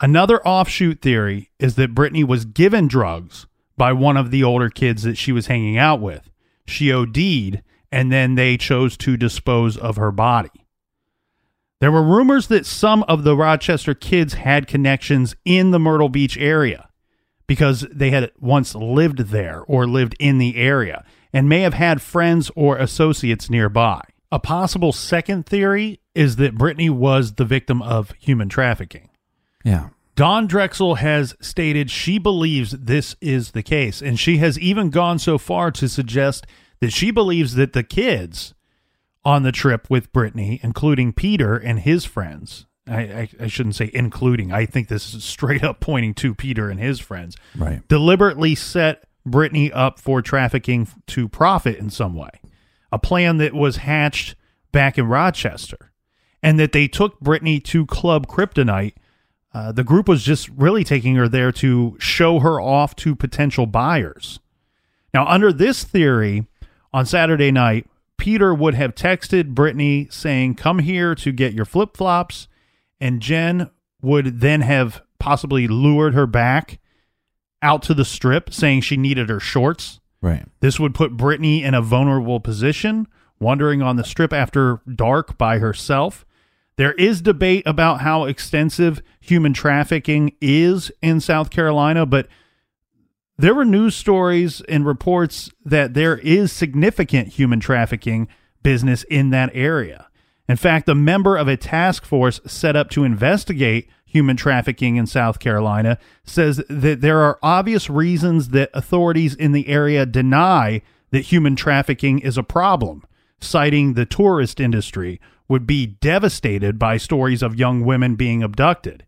Another 0.00 0.40
offshoot 0.46 1.02
theory 1.02 1.50
is 1.58 1.74
that 1.74 1.92
Brittanee 1.92 2.22
was 2.22 2.44
given 2.44 2.86
drugs 2.86 3.48
by 3.76 3.92
one 3.92 4.16
of 4.16 4.30
the 4.30 4.44
older 4.44 4.70
kids 4.70 5.02
that 5.02 5.18
she 5.18 5.32
was 5.32 5.48
hanging 5.48 5.76
out 5.76 6.00
with. 6.00 6.30
She 6.68 6.92
OD'd, 6.92 7.64
and 7.90 8.12
then 8.12 8.36
they 8.36 8.56
chose 8.56 8.96
to 8.98 9.16
dispose 9.16 9.76
of 9.76 9.96
her 9.96 10.12
body. 10.12 10.64
There 11.80 11.90
were 11.90 12.04
rumors 12.04 12.46
that 12.46 12.64
some 12.64 13.02
of 13.08 13.24
the 13.24 13.36
Rochester 13.36 13.92
kids 13.92 14.34
had 14.34 14.68
connections 14.68 15.34
in 15.44 15.72
the 15.72 15.80
Myrtle 15.80 16.08
Beach 16.08 16.38
area 16.38 16.90
because 17.48 17.84
they 17.92 18.12
had 18.12 18.30
once 18.38 18.76
lived 18.76 19.18
there 19.18 19.64
or 19.66 19.84
lived 19.84 20.14
in 20.20 20.38
the 20.38 20.54
area 20.54 21.04
and 21.32 21.48
may 21.48 21.62
have 21.62 21.74
had 21.74 22.00
friends 22.00 22.52
or 22.54 22.76
associates 22.76 23.50
nearby. 23.50 24.00
A 24.32 24.38
possible 24.38 24.92
second 24.92 25.46
theory 25.46 26.00
is 26.14 26.36
that 26.36 26.56
Brittanee 26.56 26.90
was 26.90 27.34
the 27.34 27.44
victim 27.44 27.80
of 27.82 28.12
human 28.18 28.48
trafficking. 28.48 29.10
Yeah. 29.64 29.90
Dawn 30.16 30.46
Drexel 30.46 30.96
has 30.96 31.34
stated 31.40 31.90
she 31.90 32.18
believes 32.18 32.70
this 32.72 33.14
is 33.20 33.50
the 33.52 33.62
case, 33.62 34.00
and 34.00 34.18
she 34.18 34.38
has 34.38 34.58
even 34.58 34.90
gone 34.90 35.18
so 35.18 35.36
far 35.38 35.70
to 35.72 35.88
suggest 35.88 36.46
that 36.80 36.92
she 36.92 37.10
believes 37.10 37.54
that 37.54 37.72
the 37.74 37.82
kids 37.82 38.54
on 39.24 39.42
the 39.42 39.52
trip 39.52 39.88
with 39.90 40.12
Brittanee, 40.12 40.60
including 40.62 41.12
Peter 41.12 41.56
and 41.56 41.80
his 41.80 42.04
friends, 42.04 42.66
I, 42.88 43.00
I, 43.02 43.28
I 43.40 43.46
shouldn't 43.48 43.74
say 43.74 43.90
including, 43.92 44.52
I 44.52 44.64
think 44.66 44.88
this 44.88 45.12
is 45.14 45.24
straight 45.24 45.62
up 45.62 45.80
pointing 45.80 46.14
to 46.14 46.34
Peter 46.34 46.70
and 46.70 46.80
his 46.80 46.98
friends, 46.98 47.36
Right. 47.56 47.86
deliberately 47.88 48.54
set 48.54 49.04
Brittanee 49.28 49.70
up 49.74 49.98
for 50.00 50.22
trafficking 50.22 50.88
to 51.08 51.28
profit 51.28 51.76
in 51.78 51.90
some 51.90 52.14
way. 52.14 52.30
A 52.96 52.98
plan 52.98 53.36
that 53.36 53.52
was 53.52 53.76
hatched 53.76 54.36
back 54.72 54.96
in 54.96 55.06
Rochester. 55.06 55.92
And 56.42 56.58
that 56.58 56.72
they 56.72 56.88
took 56.88 57.20
Brittanee 57.20 57.62
to 57.64 57.84
Club 57.84 58.26
Kryptonite. 58.26 58.94
Uh, 59.52 59.70
the 59.70 59.84
group 59.84 60.08
was 60.08 60.22
just 60.22 60.48
really 60.48 60.82
taking 60.82 61.14
her 61.16 61.28
there 61.28 61.52
to 61.52 61.98
show 62.00 62.38
her 62.38 62.58
off 62.58 62.96
to 62.96 63.14
potential 63.14 63.66
buyers. 63.66 64.40
Now, 65.12 65.26
under 65.26 65.52
this 65.52 65.84
theory, 65.84 66.46
on 66.90 67.04
Saturday 67.04 67.52
night, 67.52 67.86
Peter 68.16 68.54
would 68.54 68.72
have 68.72 68.94
texted 68.94 69.52
Brittanee 69.52 70.10
saying, 70.10 70.54
Come 70.54 70.78
here 70.78 71.14
to 71.16 71.32
get 71.32 71.52
your 71.52 71.66
flip 71.66 71.98
flops. 71.98 72.48
And 72.98 73.20
Jen 73.20 73.68
would 74.00 74.40
then 74.40 74.62
have 74.62 75.02
possibly 75.18 75.68
lured 75.68 76.14
her 76.14 76.26
back 76.26 76.78
out 77.60 77.82
to 77.82 77.92
the 77.92 78.06
strip 78.06 78.54
saying 78.54 78.80
she 78.80 78.96
needed 78.96 79.28
her 79.28 79.38
shorts. 79.38 80.00
Right. 80.26 80.44
This 80.58 80.80
would 80.80 80.92
put 80.92 81.16
Brittanee 81.16 81.62
in 81.62 81.72
a 81.72 81.80
vulnerable 81.80 82.40
position, 82.40 83.06
wandering 83.38 83.80
on 83.80 83.94
the 83.94 84.02
strip 84.02 84.32
after 84.32 84.80
dark 84.92 85.38
by 85.38 85.58
herself. 85.58 86.26
There 86.76 86.94
is 86.94 87.22
debate 87.22 87.62
about 87.64 88.00
how 88.00 88.24
extensive 88.24 89.02
human 89.20 89.52
trafficking 89.52 90.32
is 90.40 90.90
in 91.00 91.20
South 91.20 91.50
Carolina, 91.50 92.06
but 92.06 92.26
there 93.38 93.54
were 93.54 93.64
news 93.64 93.94
stories 93.94 94.62
and 94.62 94.84
reports 94.84 95.48
that 95.64 95.94
there 95.94 96.18
is 96.18 96.50
significant 96.50 97.28
human 97.28 97.60
trafficking 97.60 98.26
business 98.64 99.04
in 99.04 99.30
that 99.30 99.50
area. 99.54 100.08
In 100.48 100.56
fact, 100.56 100.88
a 100.88 100.94
member 100.96 101.36
of 101.36 101.46
a 101.46 101.56
task 101.56 102.04
force 102.04 102.40
set 102.46 102.74
up 102.74 102.90
to 102.90 103.04
investigate 103.04 103.88
human 104.16 104.36
trafficking 104.36 104.96
in 104.96 105.06
South 105.06 105.38
Carolina 105.38 105.98
says 106.24 106.64
that 106.70 107.02
there 107.02 107.20
are 107.20 107.38
obvious 107.42 107.90
reasons 107.90 108.48
that 108.48 108.70
authorities 108.72 109.34
in 109.34 109.52
the 109.52 109.68
area 109.68 110.06
deny 110.06 110.80
that 111.10 111.26
human 111.26 111.54
trafficking 111.54 112.18
is 112.20 112.38
a 112.38 112.42
problem, 112.42 113.04
citing 113.40 113.92
the 113.92 114.06
tourist 114.06 114.58
industry 114.58 115.20
would 115.48 115.66
be 115.66 115.86
devastated 115.86 116.78
by 116.78 116.96
stories 116.96 117.42
of 117.42 117.58
young 117.58 117.84
women 117.84 118.14
being 118.14 118.42
abducted. 118.42 119.04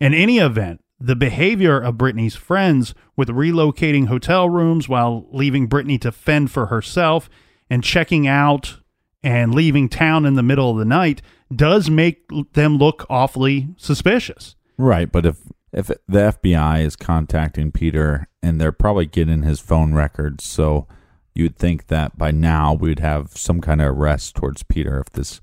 In 0.00 0.14
any 0.14 0.38
event, 0.38 0.82
the 0.98 1.14
behavior 1.14 1.78
of 1.78 1.98
Brittanee's 1.98 2.34
friends 2.34 2.94
with 3.16 3.28
relocating 3.28 4.06
hotel 4.06 4.48
rooms 4.48 4.88
while 4.88 5.26
leaving 5.30 5.68
Brittanee 5.68 6.00
to 6.00 6.10
fend 6.10 6.50
for 6.50 6.66
herself 6.66 7.28
and 7.68 7.84
checking 7.84 8.26
out 8.26 8.78
and 9.22 9.54
leaving 9.54 9.88
town 9.88 10.24
in 10.24 10.34
the 10.34 10.42
middle 10.42 10.70
of 10.70 10.78
the 10.78 10.84
night 10.84 11.22
does 11.54 11.90
make 11.90 12.28
them 12.52 12.76
look 12.76 13.06
awfully 13.08 13.68
suspicious. 13.76 14.54
Right, 14.76 15.10
but 15.10 15.26
if 15.26 15.38
if 15.72 15.88
the 15.88 15.98
FBI 16.08 16.84
is 16.84 16.96
contacting 16.96 17.72
Peter 17.72 18.26
and 18.42 18.60
they're 18.60 18.72
probably 18.72 19.06
getting 19.06 19.42
his 19.42 19.60
phone 19.60 19.92
records, 19.92 20.44
so 20.44 20.86
you'd 21.34 21.56
think 21.56 21.88
that 21.88 22.16
by 22.16 22.30
now 22.30 22.72
we'd 22.72 23.00
have 23.00 23.36
some 23.36 23.60
kind 23.60 23.82
of 23.82 23.88
arrest 23.88 24.34
towards 24.34 24.62
Peter 24.62 25.00
if 25.00 25.12
this 25.12 25.40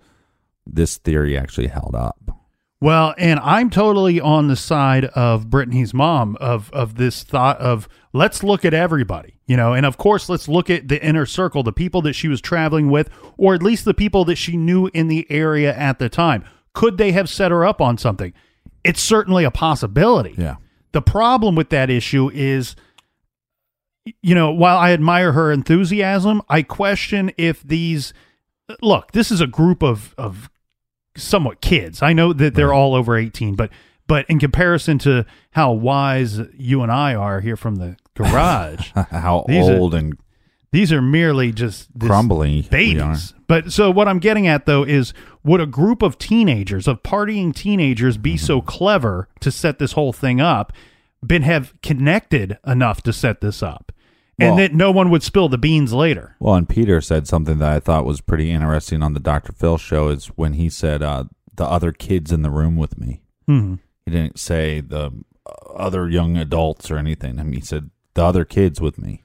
this 0.65 0.97
theory 0.97 1.37
actually 1.37 1.67
held 1.67 1.95
up. 1.95 2.34
Well, 2.81 3.15
and 3.17 3.39
I'm 3.39 3.69
totally 3.69 4.19
on 4.19 4.47
the 4.47 4.55
side 4.55 5.05
of 5.05 5.49
Brittanee's 5.49 5.93
mom 5.93 6.37
of 6.41 6.69
of 6.71 6.95
this 6.95 7.23
thought 7.23 7.57
of 7.59 7.87
let's 8.13 8.43
look 8.43 8.65
at 8.65 8.73
everybody, 8.73 9.39
you 9.47 9.55
know, 9.55 9.73
and 9.73 9.85
of 9.85 9.97
course 9.97 10.27
let's 10.29 10.47
look 10.47 10.69
at 10.69 10.87
the 10.87 11.03
inner 11.03 11.25
circle, 11.25 11.63
the 11.63 11.71
people 11.71 12.01
that 12.01 12.13
she 12.13 12.27
was 12.27 12.41
traveling 12.41 12.89
with, 12.89 13.09
or 13.37 13.55
at 13.55 13.63
least 13.63 13.85
the 13.85 13.93
people 13.93 14.25
that 14.25 14.35
she 14.35 14.57
knew 14.57 14.89
in 14.93 15.07
the 15.07 15.25
area 15.31 15.75
at 15.75 15.99
the 15.99 16.09
time. 16.09 16.43
Could 16.73 16.97
they 16.97 17.13
have 17.13 17.29
set 17.29 17.51
her 17.51 17.65
up 17.65 17.79
on 17.79 17.97
something? 17.97 18.33
It's 18.83 19.01
certainly 19.01 19.45
a 19.45 19.51
possibility. 19.51 20.35
Yeah. 20.37 20.57
The 20.91 21.01
problem 21.01 21.55
with 21.55 21.69
that 21.69 21.89
issue 21.89 22.29
is, 22.33 22.75
you 24.21 24.35
know, 24.35 24.51
while 24.51 24.77
I 24.77 24.91
admire 24.91 25.31
her 25.31 25.51
enthusiasm, 25.51 26.41
I 26.49 26.61
question 26.61 27.31
if 27.37 27.63
these 27.63 28.13
look. 28.81 29.13
This 29.13 29.31
is 29.31 29.41
a 29.41 29.47
group 29.47 29.81
of 29.81 30.13
of 30.17 30.49
somewhat 31.15 31.61
kids. 31.61 32.01
I 32.01 32.13
know 32.13 32.33
that 32.33 32.55
they're 32.55 32.73
all 32.73 32.95
over 32.95 33.17
eighteen, 33.17 33.55
but 33.55 33.69
but 34.07 34.29
in 34.29 34.39
comparison 34.39 34.99
to 34.99 35.25
how 35.51 35.71
wise 35.71 36.39
you 36.57 36.83
and 36.83 36.91
I 36.91 37.15
are 37.15 37.41
here 37.41 37.57
from 37.57 37.75
the 37.77 37.97
garage, 38.15 38.91
How 39.11 39.45
These 39.47 39.67
are- 39.69 39.77
old 39.77 39.93
and 39.93 40.17
these 40.71 40.91
are 40.91 41.01
merely 41.01 41.53
just 41.53 41.87
we 41.97 42.61
babies. 42.69 43.33
But 43.47 43.71
so 43.71 43.89
what 43.89 44.09
I'm 44.09 44.19
getting 44.19 44.45
at 44.45 44.65
though 44.65 44.83
is 44.83 45.13
would 45.41 45.61
a 45.61 45.65
group 45.65 46.01
of 46.01 46.17
teenagers, 46.17 46.85
of 46.85 47.01
partying 47.01 47.55
teenagers, 47.55 48.17
be 48.17 48.35
so 48.35 48.59
mm-hmm. 48.59 48.67
clever 48.67 49.29
to 49.39 49.51
set 49.51 49.79
this 49.79 49.93
whole 49.93 50.11
thing 50.11 50.41
up, 50.41 50.73
been 51.25 51.43
have 51.43 51.73
connected 51.81 52.57
enough 52.67 53.01
to 53.03 53.13
set 53.13 53.39
this 53.39 53.63
up, 53.63 53.93
and 54.39 54.49
Well- 54.51 54.57
that 54.57 54.73
no 54.73 54.91
one 54.91 55.09
would 55.09 55.23
spill 55.23 55.49
the 55.49 55.57
beans 55.57 55.93
later? 55.93 56.35
Well, 56.39 56.55
and 56.55 56.67
Peter 56.67 57.01
said 57.01 57.27
something 57.27 57.59
that 57.59 57.71
I 57.71 57.79
thought 57.79 58.05
was 58.05 58.21
pretty 58.21 58.51
interesting 58.51 59.01
on 59.01 59.13
the 59.13 59.19
Dr. 59.19 59.53
Phil 59.53 59.77
show 59.77 60.09
is 60.09 60.27
when 60.35 60.53
he 60.53 60.69
said 60.69 61.01
uh, 61.01 61.25
the 61.55 61.65
other 61.65 61.91
kids 61.91 62.31
in 62.31 62.41
the 62.41 62.49
room 62.49 62.75
with 62.75 62.97
me. 62.99 63.21
Hmm. 63.47 63.75
He 64.05 64.11
didn't 64.11 64.39
say 64.39 64.81
the 64.81 65.11
other 65.75 66.09
young 66.09 66.37
adults 66.37 66.89
or 66.91 66.97
anything. 66.97 67.39
I 67.39 67.43
mean, 67.43 67.53
he 67.53 67.61
said 67.61 67.89
the 68.13 68.23
other 68.23 68.45
kids 68.45 68.81
with 68.81 68.97
me. 68.97 69.23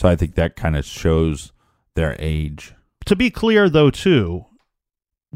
So 0.00 0.08
I 0.08 0.16
think 0.16 0.34
that 0.34 0.56
kind 0.56 0.76
of 0.76 0.84
shows 0.84 1.52
their 1.94 2.16
age. 2.18 2.74
To 3.06 3.16
be 3.16 3.30
clear 3.30 3.68
though, 3.68 3.90
too, 3.90 4.46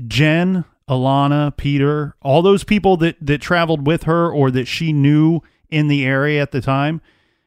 Jen, 0.07 0.65
Alana, 0.89 1.57
Peter, 1.57 2.15
all 2.23 2.43
those 2.43 2.65
people 2.65 2.97
that 2.99 3.17
that 3.21 3.41
traveled 3.41 3.87
with 3.87 4.05
her 4.05 4.31
or 4.31 4.51
that 4.51 4.67
she 4.67 4.93
knew 4.93 5.41
in 5.71 5.89
the 5.89 6.05
area 6.05 6.41
at 6.43 6.53
the 6.53 6.61
time, 6.61 7.01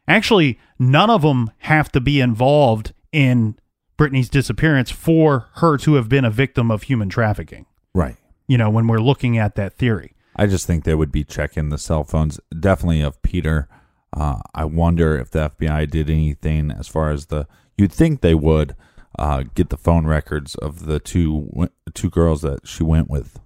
actually 0.07 0.59
none 0.79 1.09
of 1.09 1.21
them 1.21 1.51
have 1.59 1.91
to 1.93 2.01
be 2.01 2.19
involved 2.19 2.93
in 3.11 3.57
Brittanee's 3.97 4.29
disappearance 4.29 4.91
for 4.91 5.47
her 5.55 5.77
to 5.77 5.95
have 5.95 6.09
been 6.09 6.25
a 6.25 6.29
victim 6.29 6.69
of 6.69 6.83
human 6.83 7.09
trafficking. 7.09 7.65
Right. 7.93 8.17
You 8.47 8.57
know, 8.57 8.69
when 8.69 8.87
we're 8.87 8.99
looking 8.99 9.37
at 9.37 9.55
that 9.55 9.73
theory. 9.73 10.15
I 10.35 10.47
just 10.47 10.67
think 10.67 10.83
they 10.83 10.95
would 10.95 11.11
be 11.11 11.23
checking 11.23 11.69
the 11.69 11.77
cell 11.77 12.03
phones, 12.03 12.39
definitely 12.59 13.01
of 13.01 13.21
Peter. 13.21 13.69
Uh, 14.15 14.41
I 14.53 14.65
wonder 14.65 15.17
if 15.17 15.31
the 15.31 15.49
FBI 15.49 15.89
did 15.89 16.09
anything 16.09 16.71
as 16.71 16.87
far 16.87 17.11
as 17.11 17.27
the. 17.27 17.47
You'd 17.77 17.91
think 17.91 18.21
they 18.21 18.35
would 18.35 18.75
uh, 19.17 19.43
get 19.55 19.69
the 19.69 19.77
phone 19.77 20.05
records 20.05 20.55
of 20.55 20.85
the 20.85 20.99
two 20.99 21.69
two 21.93 22.09
girls 22.09 22.41
that 22.41 22.67
she 22.67 22.83
went 22.83 23.09
with. 23.09 23.39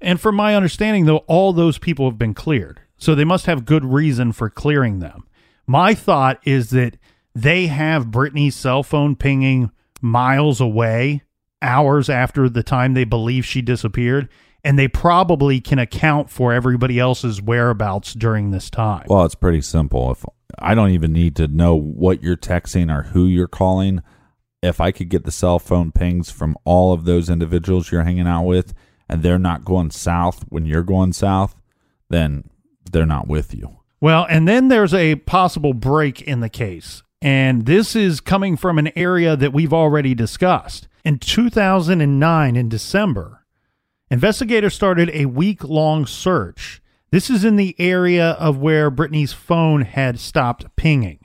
And 0.00 0.20
from 0.20 0.34
my 0.34 0.56
understanding, 0.56 1.04
though, 1.04 1.18
all 1.28 1.52
those 1.52 1.78
people 1.78 2.08
have 2.08 2.18
been 2.18 2.34
cleared. 2.34 2.80
So 2.98 3.14
they 3.14 3.24
must 3.24 3.46
have 3.46 3.64
good 3.64 3.84
reason 3.84 4.32
for 4.32 4.50
clearing 4.50 4.98
them. 4.98 5.26
My 5.66 5.94
thought 5.94 6.40
is 6.44 6.70
that 6.70 6.96
they 7.34 7.66
have 7.68 8.10
Brittanee's 8.10 8.54
cell 8.56 8.82
phone 8.82 9.16
pinging 9.16 9.70
miles 10.00 10.60
away, 10.60 11.22
hours 11.62 12.10
after 12.10 12.48
the 12.48 12.62
time 12.62 12.94
they 12.94 13.04
believe 13.04 13.44
she 13.46 13.62
disappeared. 13.62 14.28
and 14.64 14.78
they 14.78 14.86
probably 14.86 15.60
can 15.60 15.78
account 15.80 16.30
for 16.30 16.52
everybody 16.52 16.98
else's 16.98 17.42
whereabouts 17.42 18.14
during 18.14 18.50
this 18.52 18.70
time. 18.70 19.04
Well, 19.08 19.24
it's 19.24 19.34
pretty 19.34 19.60
simple. 19.60 20.12
If 20.12 20.24
I 20.58 20.74
don't 20.76 20.90
even 20.90 21.12
need 21.12 21.34
to 21.36 21.48
know 21.48 21.74
what 21.74 22.22
you're 22.22 22.36
texting 22.36 22.96
or 22.96 23.02
who 23.08 23.26
you're 23.26 23.48
calling, 23.48 24.02
if 24.62 24.80
I 24.80 24.92
could 24.92 25.08
get 25.08 25.24
the 25.24 25.32
cell 25.32 25.58
phone 25.58 25.90
pings 25.90 26.30
from 26.30 26.56
all 26.64 26.92
of 26.92 27.04
those 27.06 27.28
individuals 27.28 27.90
you're 27.90 28.04
hanging 28.04 28.28
out 28.28 28.44
with 28.44 28.72
and 29.08 29.22
they're 29.22 29.38
not 29.38 29.64
going 29.64 29.90
south 29.90 30.44
when 30.48 30.64
you're 30.64 30.84
going 30.84 31.12
south, 31.12 31.56
then 32.08 32.44
they're 32.92 33.04
not 33.04 33.26
with 33.26 33.54
you. 33.54 33.78
Well, 34.02 34.26
and 34.28 34.48
then 34.48 34.66
there's 34.66 34.92
a 34.92 35.14
possible 35.14 35.74
break 35.74 36.22
in 36.22 36.40
the 36.40 36.48
case. 36.48 37.04
And 37.22 37.66
this 37.66 37.94
is 37.94 38.20
coming 38.20 38.56
from 38.56 38.76
an 38.76 38.90
area 38.98 39.36
that 39.36 39.52
we've 39.52 39.72
already 39.72 40.12
discussed. 40.12 40.88
In 41.04 41.20
2009, 41.20 42.56
in 42.56 42.68
December, 42.68 43.46
investigators 44.10 44.74
started 44.74 45.08
a 45.14 45.26
week 45.26 45.62
long 45.62 46.04
search. 46.04 46.82
This 47.12 47.30
is 47.30 47.44
in 47.44 47.54
the 47.54 47.76
area 47.78 48.30
of 48.32 48.58
where 48.58 48.90
Brittanee's 48.90 49.32
phone 49.32 49.82
had 49.82 50.18
stopped 50.18 50.74
pinging. 50.74 51.20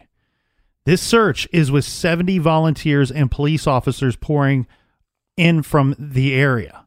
This 0.85 1.01
search 1.01 1.47
is 1.51 1.71
with 1.71 1.83
70 1.83 2.37
volunteers 2.37 3.09
and 3.09 3.31
police 3.31 3.65
officers 3.65 4.15
pouring 4.15 4.67
in 5.35 5.63
from 5.63 5.95
the 5.97 6.35
area. 6.35 6.85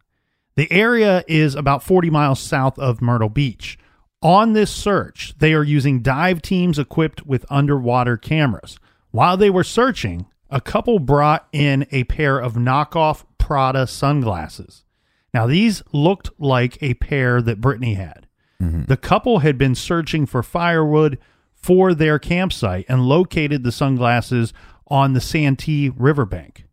The 0.54 0.70
area 0.70 1.24
is 1.26 1.56
about 1.56 1.82
40 1.82 2.10
miles 2.10 2.38
south 2.38 2.78
of 2.78 3.02
Myrtle 3.02 3.28
Beach. 3.28 3.76
On 4.22 4.52
this 4.52 4.70
search, 4.70 5.34
they 5.38 5.54
are 5.54 5.64
using 5.64 6.02
dive 6.02 6.42
teams 6.42 6.78
equipped 6.78 7.26
with 7.26 7.46
underwater 7.48 8.16
cameras. 8.18 8.78
While 9.10 9.36
they 9.36 9.48
were 9.48 9.64
searching, 9.64 10.26
a 10.50 10.60
couple 10.60 10.98
brought 10.98 11.48
in 11.52 11.86
a 11.90 12.04
pair 12.04 12.38
of 12.38 12.54
knockoff 12.54 13.24
Prada 13.38 13.86
sunglasses. 13.86 14.84
Now, 15.32 15.46
these 15.46 15.82
looked 15.92 16.30
like 16.38 16.82
a 16.82 16.94
pair 16.94 17.40
that 17.40 17.60
Brittanee 17.60 17.96
had. 17.96 18.26
Mm-hmm. 18.60 18.84
The 18.84 18.96
couple 18.96 19.38
had 19.38 19.56
been 19.56 19.74
searching 19.74 20.26
for 20.26 20.42
firewood 20.42 21.18
for 21.54 21.94
their 21.94 22.18
campsite 22.18 22.84
and 22.88 23.08
located 23.08 23.64
the 23.64 23.72
sunglasses 23.72 24.52
on 24.88 25.14
the 25.14 25.20
Santee 25.20 25.88
riverbank. 25.88 26.66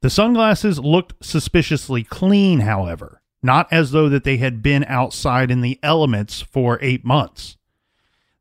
The 0.00 0.10
sunglasses 0.10 0.78
looked 0.78 1.24
suspiciously 1.24 2.02
clean, 2.04 2.60
however, 2.60 3.19
not 3.42 3.72
as 3.72 3.90
though 3.90 4.08
that 4.08 4.24
they 4.24 4.36
had 4.36 4.62
been 4.62 4.84
outside 4.84 5.50
in 5.50 5.60
the 5.60 5.78
elements 5.82 6.40
for 6.40 6.78
8 6.82 7.04
months. 7.04 7.56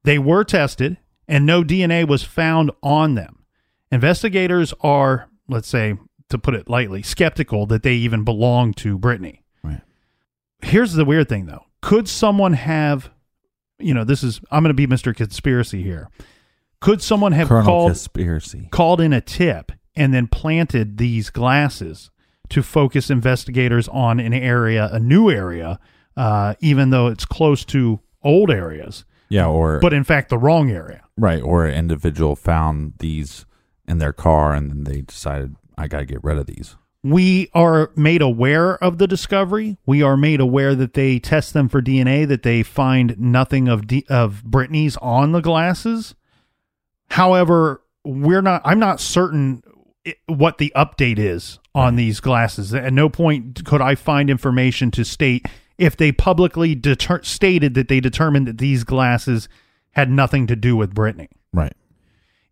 They 0.04 0.20
were 0.20 0.44
tested 0.44 0.98
and 1.28 1.46
no 1.46 1.64
DNA 1.64 2.08
was 2.08 2.24
found 2.24 2.72
on 2.82 3.16
them. 3.16 3.46
Investigators 3.92 4.74
are, 4.82 5.30
let's 5.48 5.68
say, 5.68 5.96
to 6.30 6.38
put 6.38 6.54
it 6.54 6.70
lightly, 6.70 7.02
skeptical 7.02 7.66
that 7.68 7.84
they 7.84 7.94
even 7.94 8.24
belong 8.24 8.74
to 8.76 9.00
Brittanee. 9.00 9.42
Right. 9.64 9.82
Here's 10.62 10.94
the 10.94 11.06
weird 11.06 11.30
thing 11.30 11.46
though. 11.46 11.66
Could 11.82 12.08
someone 12.08 12.54
have 12.54 13.10
you 13.80 13.94
know, 13.94 14.04
this 14.04 14.24
is 14.24 14.42
I'm 14.52 14.64
going 14.64 14.76
to 14.76 14.88
be 14.88 14.88
Mr. 14.88 15.16
Conspiracy 15.16 15.82
here. 15.82 16.10
Could 16.82 17.02
someone 17.02 17.32
have 17.32 17.48
Colonel 17.48 17.66
called 17.66 17.90
Conspiracy. 17.90 18.68
called 18.72 19.02
in 19.02 19.14
a 19.14 19.22
tip 19.22 19.72
and 19.96 20.14
then 20.14 20.28
planted 20.28 20.98
these 20.98 21.30
glasses 21.30 22.12
to 22.50 22.64
focus 22.64 23.10
investigators 23.10 23.88
on 23.90 24.20
an 24.20 24.34
area, 24.34 24.90
a 24.92 25.00
new 25.00 25.30
area, 25.30 25.80
uh, 26.18 26.56
even 26.60 26.90
though 26.90 27.08
it's 27.08 27.26
close 27.26 27.64
to 27.66 28.00
old 28.24 28.50
areas, 28.52 29.06
Yeah, 29.30 29.48
or 29.48 29.80
but 29.80 29.94
in 29.94 30.04
fact 30.04 30.30
the 30.30 30.38
wrong 30.38 30.70
area. 30.72 31.02
right, 31.18 31.42
or 31.42 31.66
an 31.66 31.76
individual 31.76 32.36
found 32.36 32.94
these 33.00 33.46
in 33.88 33.98
their 34.00 34.14
car 34.14 34.54
and 34.54 34.70
then 34.70 34.84
they 34.84 35.02
decided 35.02 35.56
I 35.78 35.88
got 35.88 36.00
to 36.00 36.06
get 36.06 36.24
rid 36.24 36.38
of 36.38 36.46
these. 36.48 36.76
We 37.02 37.50
are 37.54 37.92
made 37.96 38.22
aware 38.22 38.76
of 38.84 38.98
the 38.98 39.08
discovery. 39.08 39.78
We 39.86 40.02
are 40.04 40.18
made 40.18 40.42
aware 40.42 40.76
that 40.76 40.94
they 40.96 41.18
test 41.18 41.54
them 41.54 41.70
for 41.70 41.82
DNA, 41.82 42.28
that 42.28 42.44
they 42.44 42.62
find 42.62 43.18
nothing 43.18 43.70
of 43.70 43.88
D- 43.88 44.06
of 44.10 44.44
Brittanee's 44.44 44.98
on 44.98 45.32
the 45.32 45.40
glasses. 45.40 46.14
However, 47.12 47.82
we're 48.04 48.42
not. 48.42 48.62
I'm 48.66 48.80
not 48.80 49.00
certain 49.00 49.64
what 50.28 50.58
the 50.58 50.72
update 50.76 51.20
is 51.20 51.60
on 51.76 51.96
these 51.96 52.20
glasses. 52.20 52.74
At 52.74 52.94
no 52.94 53.10
point 53.10 53.66
could 53.66 53.82
I 53.82 53.96
find 53.96 54.30
information 54.30 54.92
to 54.92 55.04
state 55.04 55.46
if 55.78 55.96
they 55.96 56.12
publicly 56.12 56.76
deter- 56.76 57.22
stated 57.24 57.74
that 57.74 57.88
they 57.88 58.00
determined 58.00 58.48
that 58.48 58.58
these 58.58 58.84
glasses 58.84 59.48
had 59.92 60.10
nothing 60.10 60.48
to 60.48 60.56
do 60.56 60.76
with 60.76 60.94
Brittanee. 60.94 61.30
Right. 61.54 61.74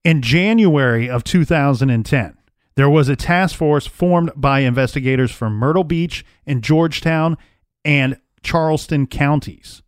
In 0.04 0.22
January 0.22 1.10
of 1.10 1.24
2010, 1.24 2.38
there 2.76 2.90
was 2.90 3.10
a 3.10 3.16
task 3.16 3.56
force 3.56 3.88
formed 3.88 4.32
by 4.36 4.60
investigators 4.60 5.32
from 5.32 5.54
Myrtle 5.54 5.84
Beach 5.84 6.26
and 6.46 6.64
Georgetown 6.64 7.38
and 7.84 8.20
Charleston 8.44 9.08
counties. 9.08 9.82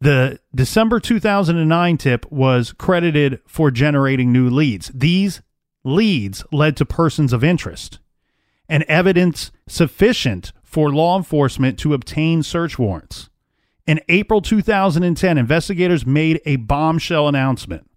The 0.00 0.38
December 0.54 1.00
2009 1.00 1.96
tip 1.96 2.30
was 2.30 2.72
credited 2.72 3.40
for 3.46 3.70
generating 3.70 4.30
new 4.30 4.50
leads. 4.50 4.90
These 4.94 5.40
leads 5.86 6.44
led 6.52 6.76
to 6.76 6.84
persons 6.84 7.32
of 7.32 7.44
interest 7.44 8.00
and 8.68 8.82
evidence 8.84 9.52
sufficient 9.68 10.52
for 10.64 10.90
law 10.90 11.16
enforcement 11.16 11.78
to 11.78 11.94
obtain 11.94 12.42
search 12.42 12.78
warrants. 12.78 13.30
In 13.86 14.00
April 14.08 14.42
2010, 14.42 15.38
investigators 15.38 16.04
made 16.04 16.40
a 16.44 16.56
bombshell 16.56 17.28
announcement. 17.28 17.88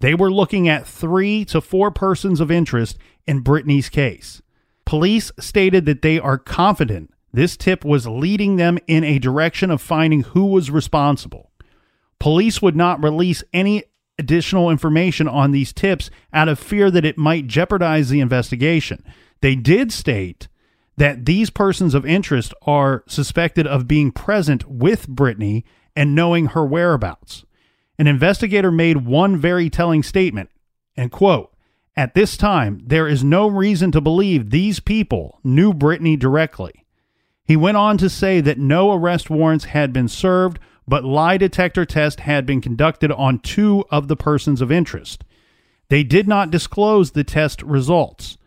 They 0.00 0.12
were 0.12 0.32
looking 0.32 0.68
at 0.68 0.86
three 0.86 1.44
to 1.46 1.60
four 1.60 1.92
persons 1.92 2.40
of 2.40 2.50
interest 2.50 2.98
in 3.26 3.42
Brittanee's 3.42 3.88
case. 3.88 4.42
Police 4.84 5.30
stated 5.38 5.86
that 5.86 6.02
they 6.02 6.18
are 6.18 6.38
confident 6.38 7.12
this 7.32 7.56
tip 7.56 7.84
was 7.84 8.06
leading 8.06 8.56
them 8.56 8.78
in 8.86 9.04
a 9.04 9.18
direction 9.18 9.70
of 9.70 9.80
finding 9.80 10.22
who 10.22 10.46
was 10.46 10.70
responsible. 10.70 11.50
Police 12.18 12.60
would 12.60 12.76
not 12.76 13.02
release 13.02 13.44
any 13.52 13.84
additional 14.18 14.70
information 14.70 15.28
on 15.28 15.52
these 15.52 15.72
tips 15.72 16.10
out 16.32 16.48
of 16.48 16.58
fear 16.58 16.90
that 16.90 17.04
it 17.04 17.18
might 17.18 17.46
jeopardize 17.46 18.08
the 18.08 18.20
investigation. 18.20 19.04
They 19.40 19.54
did 19.54 19.92
state 19.92 20.48
that 20.96 21.26
these 21.26 21.50
persons 21.50 21.94
of 21.94 22.06
interest 22.06 22.54
are 22.62 23.04
suspected 23.06 23.66
of 23.66 23.88
being 23.88 24.10
present 24.10 24.68
with 24.68 25.08
Brittanee 25.08 25.64
and 25.94 26.14
knowing 26.14 26.46
her 26.46 26.64
whereabouts. 26.64 27.44
An 27.98 28.06
investigator 28.06 28.70
made 28.70 29.06
one 29.06 29.36
very 29.36 29.70
telling 29.70 30.02
statement, 30.02 30.50
and 30.96 31.10
quote, 31.10 31.54
At 31.96 32.14
this 32.14 32.36
time, 32.36 32.80
there 32.84 33.08
is 33.08 33.24
no 33.24 33.46
reason 33.46 33.92
to 33.92 34.00
believe 34.00 34.50
these 34.50 34.80
people 34.80 35.38
knew 35.44 35.72
Brittanee 35.72 36.18
directly. 36.18 36.84
He 37.44 37.56
went 37.56 37.76
on 37.76 37.96
to 37.98 38.10
say 38.10 38.40
that 38.40 38.58
no 38.58 38.92
arrest 38.92 39.30
warrants 39.30 39.66
had 39.66 39.92
been 39.92 40.08
served, 40.08 40.58
but 40.88 41.04
lie 41.04 41.36
detector 41.36 41.84
tests 41.84 42.20
had 42.22 42.46
been 42.46 42.60
conducted 42.60 43.10
on 43.12 43.38
two 43.40 43.84
of 43.90 44.08
the 44.08 44.16
persons 44.16 44.60
of 44.60 44.70
interest. 44.70 45.24
They 45.88 46.02
did 46.02 46.26
not 46.26 46.50
disclose 46.50 47.10
the 47.10 47.24
test 47.24 47.62
results. 47.62 48.38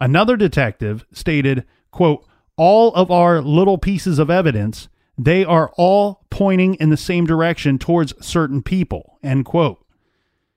Another 0.00 0.36
detective 0.36 1.04
stated, 1.12 1.64
quote, 1.90 2.26
all 2.56 2.94
of 2.94 3.10
our 3.10 3.40
little 3.40 3.78
pieces 3.78 4.18
of 4.18 4.30
evidence, 4.30 4.88
they 5.16 5.44
are 5.44 5.72
all 5.76 6.24
pointing 6.30 6.74
in 6.74 6.90
the 6.90 6.96
same 6.96 7.26
direction 7.26 7.78
towards 7.78 8.14
certain 8.24 8.62
people, 8.62 9.18
end 9.22 9.44
quote. 9.44 9.84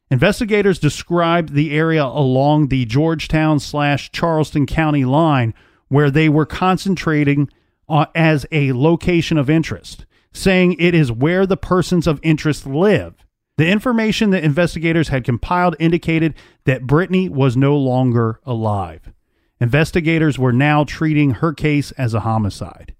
Investigators 0.10 0.80
described 0.80 1.54
the 1.54 1.72
area 1.72 2.04
along 2.04 2.68
the 2.68 2.86
Georgetown 2.86 3.60
slash 3.60 4.12
Charleston 4.12 4.66
County 4.66 5.06
line 5.06 5.54
where 5.90 6.10
they 6.10 6.30
were 6.30 6.46
concentrating 6.46 7.50
uh, 7.90 8.06
as 8.16 8.46
a 8.52 8.72
location 8.74 9.38
of 9.38 9.50
interest, 9.50 10.06
saying 10.38 10.76
it 10.80 10.94
is 10.94 11.12
where 11.12 11.46
the 11.46 11.58
persons 11.58 12.08
of 12.08 12.20
interest 12.24 12.66
live. 12.66 13.16
The 13.58 13.68
information 13.68 14.30
that 14.30 14.44
investigators 14.44 15.08
had 15.08 15.24
compiled 15.24 15.76
indicated 15.80 16.36
that 16.66 16.84
Brittanee 16.84 17.30
was 17.30 17.58
no 17.58 17.76
longer 17.76 18.40
alive. 18.46 19.12
Investigators 19.60 20.38
were 20.38 20.54
now 20.54 20.84
treating 20.84 21.32
her 21.32 21.54
case 21.54 21.92
as 21.94 22.14
a 22.14 22.20
homicide. 22.20 22.94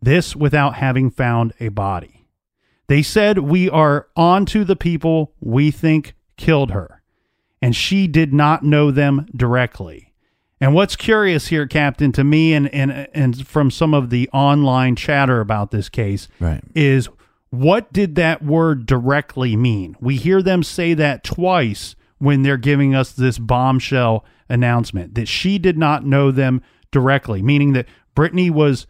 This 0.00 0.34
without 0.34 0.74
having 0.74 1.10
found 1.10 1.52
a 1.60 1.68
body. 1.68 2.26
They 2.88 3.02
said, 3.02 3.38
We 3.38 3.70
are 3.70 4.08
on 4.16 4.44
to 4.46 4.64
the 4.64 4.76
people 4.76 5.32
we 5.40 5.70
think 5.70 6.14
killed 6.36 6.72
her. 6.72 7.02
And 7.60 7.76
she 7.76 8.08
did 8.08 8.34
not 8.34 8.64
know 8.64 8.90
them 8.90 9.26
directly. 9.36 10.11
And 10.62 10.74
what's 10.74 10.94
curious 10.94 11.48
here, 11.48 11.66
Captain, 11.66 12.12
to 12.12 12.22
me 12.22 12.54
and, 12.54 12.72
and, 12.72 13.08
and 13.12 13.44
from 13.48 13.68
some 13.68 13.92
of 13.94 14.10
the 14.10 14.30
online 14.32 14.94
chatter 14.94 15.40
about 15.40 15.72
this 15.72 15.88
case, 15.88 16.28
Right. 16.38 16.62
is 16.72 17.08
what 17.50 17.92
did 17.92 18.14
that 18.14 18.44
word 18.44 18.86
directly 18.86 19.56
mean? 19.56 19.96
We 20.00 20.14
hear 20.14 20.40
them 20.40 20.62
say 20.62 20.94
that 20.94 21.24
twice 21.24 21.96
when 22.18 22.44
they're 22.44 22.56
giving 22.56 22.94
us 22.94 23.10
this 23.10 23.40
bombshell 23.40 24.24
announcement 24.48 25.16
that 25.16 25.26
she 25.26 25.58
did 25.58 25.76
not 25.76 26.06
know 26.06 26.30
them 26.30 26.62
directly, 26.92 27.42
meaning 27.42 27.72
that 27.72 27.86
Brittanee 28.14 28.50
was 28.52 28.86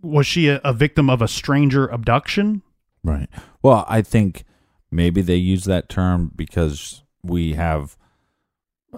was 0.00 0.26
she 0.26 0.48
a, 0.48 0.58
a 0.64 0.72
victim 0.72 1.10
of 1.10 1.20
a 1.20 1.28
stranger 1.28 1.86
abduction? 1.86 2.62
Right. 3.02 3.28
Well, 3.62 3.84
I 3.88 4.00
think 4.00 4.44
maybe 4.90 5.20
they 5.20 5.36
use 5.36 5.64
that 5.64 5.90
term 5.90 6.32
because 6.34 7.02
we 7.22 7.52
have 7.54 7.98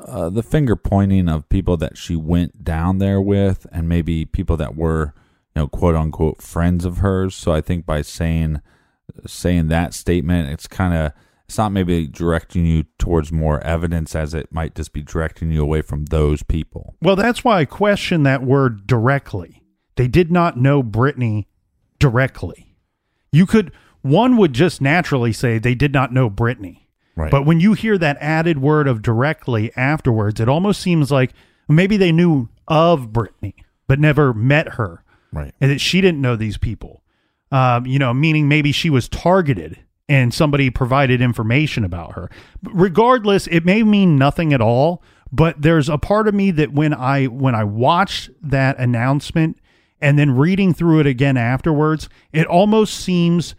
uh, 0.05 0.31
the 0.31 0.43
finger 0.43 0.77
pointing 0.77 1.29
of 1.29 1.49
people 1.49 1.77
that 1.79 1.97
she 1.97 2.17
went 2.17 2.65
down 2.65 2.99
there 2.99 3.21
with, 3.21 3.67
and 3.73 3.89
maybe 3.89 4.25
people 4.25 4.57
that 4.57 4.77
were, 4.77 5.15
you 5.55 5.63
know, 5.63 5.69
quote 5.69 5.95
unquote 5.95 6.43
friends 6.43 6.85
of 6.85 6.99
hers. 6.99 7.35
So 7.35 7.53
I 7.53 7.61
think 7.61 7.87
by 7.87 8.03
saying 8.03 8.61
saying 9.27 9.69
that 9.69 9.95
statement, 9.95 10.51
it's 10.51 10.67
kind 10.67 10.95
of 10.95 11.13
it's 11.47 11.59
not 11.59 11.71
maybe 11.71 12.09
directing 12.09 12.67
you 12.67 12.85
towards 12.99 13.31
more 13.31 13.61
evidence 13.61 14.17
as 14.17 14.35
it 14.35 14.53
might 14.53 14.75
just 14.75 14.93
be 14.93 15.03
directing 15.03 15.51
you 15.53 15.63
away 15.63 15.81
from 15.81 16.07
those 16.07 16.43
people. 16.43 16.97
Well, 17.01 17.15
that's 17.15 17.45
why 17.45 17.61
I 17.61 17.65
question 17.65 18.25
that 18.25 18.43
word 18.43 18.87
directly. 18.87 19.63
They 19.95 20.09
did 20.09 20.33
not 20.33 20.59
know 20.59 20.83
Brittanee 20.83 21.47
directly. 21.99 22.77
You 23.33 23.47
could 23.47 23.73
one 24.03 24.37
would 24.37 24.53
just 24.53 24.81
naturally 24.81 25.33
say 25.33 25.59
they 25.59 25.75
did 25.75 25.93
not 25.93 26.13
know 26.13 26.31
Brittanee. 26.31 26.86
Right. 27.17 27.31
But 27.31 27.47
when 27.47 27.61
you 27.61 27.73
hear 27.73 27.97
that 27.99 28.19
added 28.21 28.61
word 28.61 28.87
of 28.87 29.03
directly 29.03 29.75
afterwards, 29.75 30.39
it 30.39 30.49
almost 30.49 30.81
seems 30.81 31.11
like 31.11 31.33
maybe 31.69 31.97
they 31.97 32.13
knew 32.13 32.49
of 32.69 33.09
Brittanee 33.09 33.55
but 33.87 34.01
never 34.01 34.35
met 34.35 34.75
her. 34.75 35.03
Right. 35.33 35.55
And 35.61 35.71
that 35.71 35.81
she 35.81 36.01
didn't 36.01 36.21
know 36.21 36.37
these 36.37 36.59
people. 36.59 37.03
Um, 37.53 37.87
you 37.87 37.99
know, 37.99 38.13
meaning 38.13 38.49
maybe 38.49 38.73
she 38.73 38.91
was 38.91 39.09
targeted 39.09 39.79
and 40.09 40.33
somebody 40.33 40.71
provided 40.71 41.21
information 41.21 41.85
about 41.85 42.13
her. 42.13 42.31
Regardless, 42.63 43.47
it 43.49 43.65
may 43.65 43.83
mean 43.83 44.17
nothing 44.17 44.53
at 44.53 44.61
all, 44.61 45.03
but 45.33 45.61
there's 45.61 45.89
a 45.89 45.99
part 45.99 46.29
of 46.29 46.35
me 46.35 46.51
that 46.53 46.73
when 46.73 46.95
I 46.95 47.27
when 47.27 47.55
I 47.55 47.65
watched 47.65 48.31
that 48.43 48.79
announcement 48.79 49.59
and 50.01 50.19
then 50.19 50.37
reading 50.37 50.75
through 50.75 51.01
it 51.01 51.07
again 51.07 51.37
afterwards, 51.37 52.09
it 52.33 52.47
almost 52.47 52.95
seems 52.95 53.55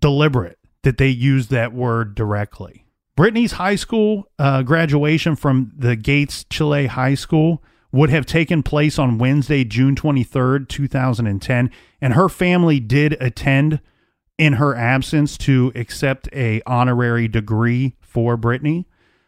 deliberate 0.00 0.58
that 0.82 0.98
they 0.98 1.08
used 1.08 1.50
that 1.50 1.72
word 1.72 2.14
directly. 2.14 2.81
Brittanee's 3.16 3.52
high 3.52 3.76
school 3.76 4.30
uh, 4.38 4.62
graduation 4.62 5.36
from 5.36 5.72
the 5.76 5.96
Gates 5.96 6.44
Chili 6.44 6.86
High 6.86 7.14
School 7.14 7.62
would 7.92 8.08
have 8.08 8.24
taken 8.24 8.62
place 8.62 8.98
on 8.98 9.18
Wednesday, 9.18 9.64
June 9.64 9.94
23rd, 9.94 10.68
2010, 10.68 11.70
and 12.00 12.14
her 12.14 12.28
family 12.28 12.80
did 12.80 13.16
attend 13.20 13.80
in 14.38 14.54
her 14.54 14.74
absence 14.74 15.36
to 15.38 15.70
accept 15.74 16.28
a 16.32 16.62
honorary 16.66 17.28
degree 17.28 17.94
for 18.00 18.38
Brittanee. 18.38 18.86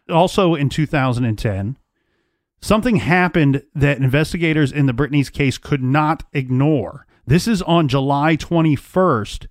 Also 0.09 0.55
in 0.55 0.71
2010, 0.71 1.77
something 2.61 2.97
happened 2.97 3.63
that 3.75 3.99
investigators 3.99 4.73
in 4.73 4.87
the 4.87 4.95
Brittanee's 4.95 5.31
case 5.31 5.59
could 5.59 5.83
not 5.83 6.25
ignore. 6.33 7.07
This 7.27 7.47
is 7.47 7.61
on 7.63 7.89
July 7.89 8.37
21st 8.37 9.47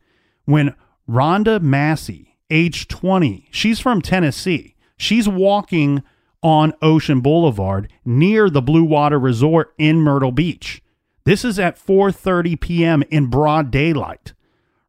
when 0.46 0.76
Rhonda 1.08 1.62
Massey, 1.62 2.33
age 2.50 2.88
20, 2.88 3.48
she's 3.52 3.80
from 3.80 4.02
Tennessee. 4.02 4.76
She's 4.98 5.28
walking 5.28 6.04
on 6.42 6.74
Ocean 6.82 7.22
Boulevard 7.22 7.92
near 8.06 8.50
the 8.50 8.62
Blue 8.62 8.84
Water 8.84 9.20
Resort 9.20 9.74
in 9.78 10.02
Myrtle 10.02 10.32
Beach. 10.32 10.82
This 11.26 11.46
is 11.46 11.58
at 11.58 11.78
4:30 11.78 12.60
p.m. 12.60 13.04
in 13.10 13.28
broad 13.28 13.72
daylight. 13.72 14.34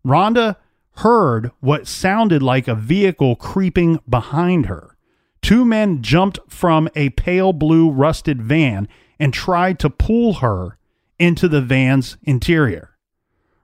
Rhonda 0.05 0.57
heard 0.97 1.51
what 1.61 1.87
sounded 1.87 2.43
like 2.43 2.69
a 2.69 2.75
vehicle 2.75 3.37
creeping 3.37 4.01
behind 4.09 4.67
her. 4.67 4.97
Two 5.43 5.64
men 5.64 6.03
jumped 6.03 6.38
from 6.49 6.88
a 6.95 7.11
pale 7.11 7.53
blue 7.53 7.90
rusted 7.90 8.43
van 8.43 8.88
and 9.19 9.33
tried 9.33 9.79
to 9.79 9.90
pull 9.90 10.35
her 10.35 10.79
into 11.19 11.49
the 11.49 11.61
van's 11.61 12.17
interior. 12.23 12.97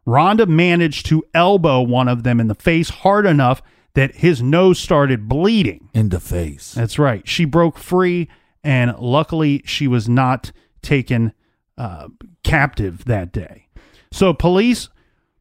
Rhonda 0.07 0.47
managed 0.47 1.07
to 1.07 1.25
elbow 1.35 1.83
one 1.83 2.09
of 2.09 2.23
them 2.23 2.41
in 2.41 2.49
the 2.49 2.55
face 2.55 2.91
hard 2.91 3.27
enough 3.27 3.63
that 3.95 4.17
his 4.17 4.43
nose 4.43 4.79
started 4.79 5.29
bleeding. 5.29 5.89
In 5.95 6.11
the 6.11 6.21
face. 6.21 6.73
That's 6.73 6.99
right. 6.99 7.27
She 7.27 7.45
broke 7.45 7.79
free, 7.79 8.29
and 8.63 8.97
luckily, 8.99 9.63
she 9.65 9.89
was 9.89 10.09
not 10.09 10.53
taken 10.83 11.33
uh, 11.77 12.09
captive 12.43 13.05
that 13.07 13.33
day. 13.33 13.67
So, 14.13 14.33
police, 14.33 14.89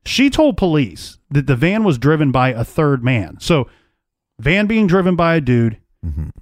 she 0.05 0.29
told 0.29 0.57
police 0.57 1.17
that 1.29 1.47
the 1.47 1.55
van 1.55 1.83
was 1.83 1.97
driven 1.97 2.31
by 2.31 2.49
a 2.49 2.63
third 2.63 3.03
man. 3.03 3.37
So, 3.39 3.67
van 4.39 4.67
being 4.67 4.87
driven 4.87 5.15
by 5.15 5.35
a 5.35 5.41
dude, 5.41 5.77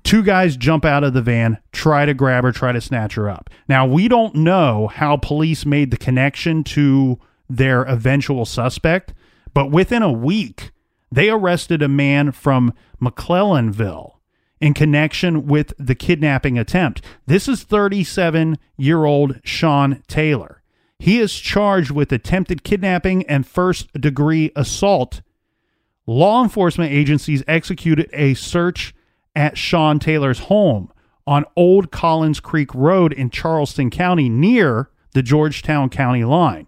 two 0.03 0.23
guys 0.23 0.55
jump 0.55 0.85
out 0.85 1.03
of 1.03 1.13
the 1.13 1.21
van, 1.21 1.57
try 1.71 2.05
to 2.05 2.13
grab 2.13 2.43
her, 2.43 2.51
try 2.51 2.71
to 2.71 2.79
snatch 2.81 3.15
her 3.15 3.29
up. 3.29 3.49
Now, 3.67 3.85
we 3.85 4.07
don't 4.07 4.35
know 4.35 4.87
how 4.87 5.17
police 5.17 5.65
made 5.65 5.89
the 5.91 5.97
connection 5.97 6.63
to 6.65 7.19
their 7.49 7.83
eventual 7.83 8.45
suspect, 8.45 9.13
but 9.53 9.71
within 9.71 10.03
a 10.03 10.11
week, 10.11 10.71
they 11.11 11.29
arrested 11.29 11.81
a 11.81 11.87
man 11.87 12.31
from 12.31 12.73
McClellanville 13.01 14.13
in 14.59 14.73
connection 14.73 15.45
with 15.45 15.73
the 15.77 15.95
kidnapping 15.95 16.57
attempt. 16.57 17.03
This 17.25 17.47
is 17.47 17.63
37 17.63 18.57
year 18.77 19.05
old 19.05 19.39
Sean 19.43 20.03
Taylor. 20.07 20.61
He 20.99 21.19
is 21.19 21.35
charged 21.35 21.91
with 21.91 22.11
attempted 22.11 22.63
kidnapping 22.63 23.25
and 23.27 23.45
first 23.45 23.93
degree 23.93 24.51
assault. 24.55 25.21
Law 26.07 26.41
enforcement 26.41 26.91
agencies 26.91 27.43
executed 27.47 28.09
a 28.13 28.33
search 28.33 28.95
at 29.35 29.57
Sean 29.57 29.99
Taylor's 29.99 30.39
home 30.39 30.91
on 31.27 31.45
Old 31.55 31.91
Collins 31.91 32.39
Creek 32.39 32.73
Road 32.73 33.13
in 33.13 33.29
Charleston 33.29 33.89
County 33.89 34.29
near 34.29 34.89
the 35.13 35.21
Georgetown 35.21 35.89
County 35.89 36.23
line. 36.23 36.67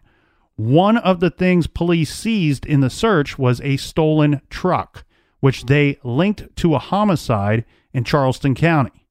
One 0.59 0.97
of 0.97 1.21
the 1.21 1.29
things 1.29 1.67
police 1.67 2.13
seized 2.13 2.65
in 2.65 2.81
the 2.81 2.89
search 2.89 3.39
was 3.39 3.61
a 3.61 3.77
stolen 3.77 4.41
truck, 4.49 5.05
which 5.39 5.67
they 5.67 5.99
linked 6.03 6.53
to 6.57 6.75
a 6.75 6.79
homicide 6.79 7.63
in 7.93 8.03
Charleston 8.03 8.55
County. 8.55 9.07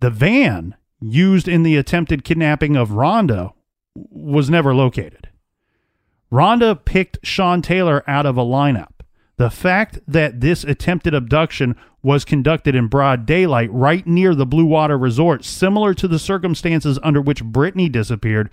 The 0.00 0.10
van 0.10 0.76
used 1.00 1.48
in 1.48 1.62
the 1.62 1.78
attempted 1.78 2.22
kidnapping 2.22 2.76
of 2.76 2.90
Rhonda 2.90 3.54
was 3.94 4.50
never 4.50 4.74
located. 4.74 5.30
Rhonda 6.30 6.84
picked 6.84 7.26
Sean 7.26 7.62
Taylor 7.62 8.04
out 8.06 8.26
of 8.26 8.36
a 8.36 8.44
lineup. 8.44 9.00
The 9.38 9.48
fact 9.48 10.00
that 10.06 10.42
this 10.42 10.64
attempted 10.64 11.14
abduction 11.14 11.76
was 12.02 12.24
conducted 12.24 12.74
in 12.74 12.88
broad 12.88 13.24
daylight 13.26 13.70
right 13.72 14.06
near 14.06 14.34
the 14.34 14.46
Blue 14.46 14.64
Water 14.64 14.98
Resort, 14.98 15.44
similar 15.44 15.94
to 15.94 16.08
the 16.08 16.18
circumstances 16.18 16.98
under 17.02 17.20
which 17.20 17.44
Brittanee 17.44 17.92
disappeared, 17.92 18.50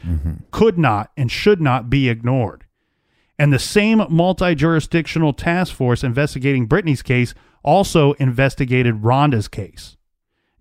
could 0.51 0.77
not 0.77 1.11
and 1.17 1.31
should 1.31 1.59
not 1.59 1.89
be 1.89 2.09
ignored. 2.09 2.65
And 3.39 3.51
the 3.53 3.59
same 3.59 4.03
multi 4.09 4.53
jurisdictional 4.53 5.33
task 5.33 5.73
force 5.73 6.03
investigating 6.03 6.67
Brittanee's 6.67 7.01
case 7.01 7.33
also 7.63 8.13
investigated 8.13 9.01
Rhonda's 9.01 9.47
case. 9.47 9.97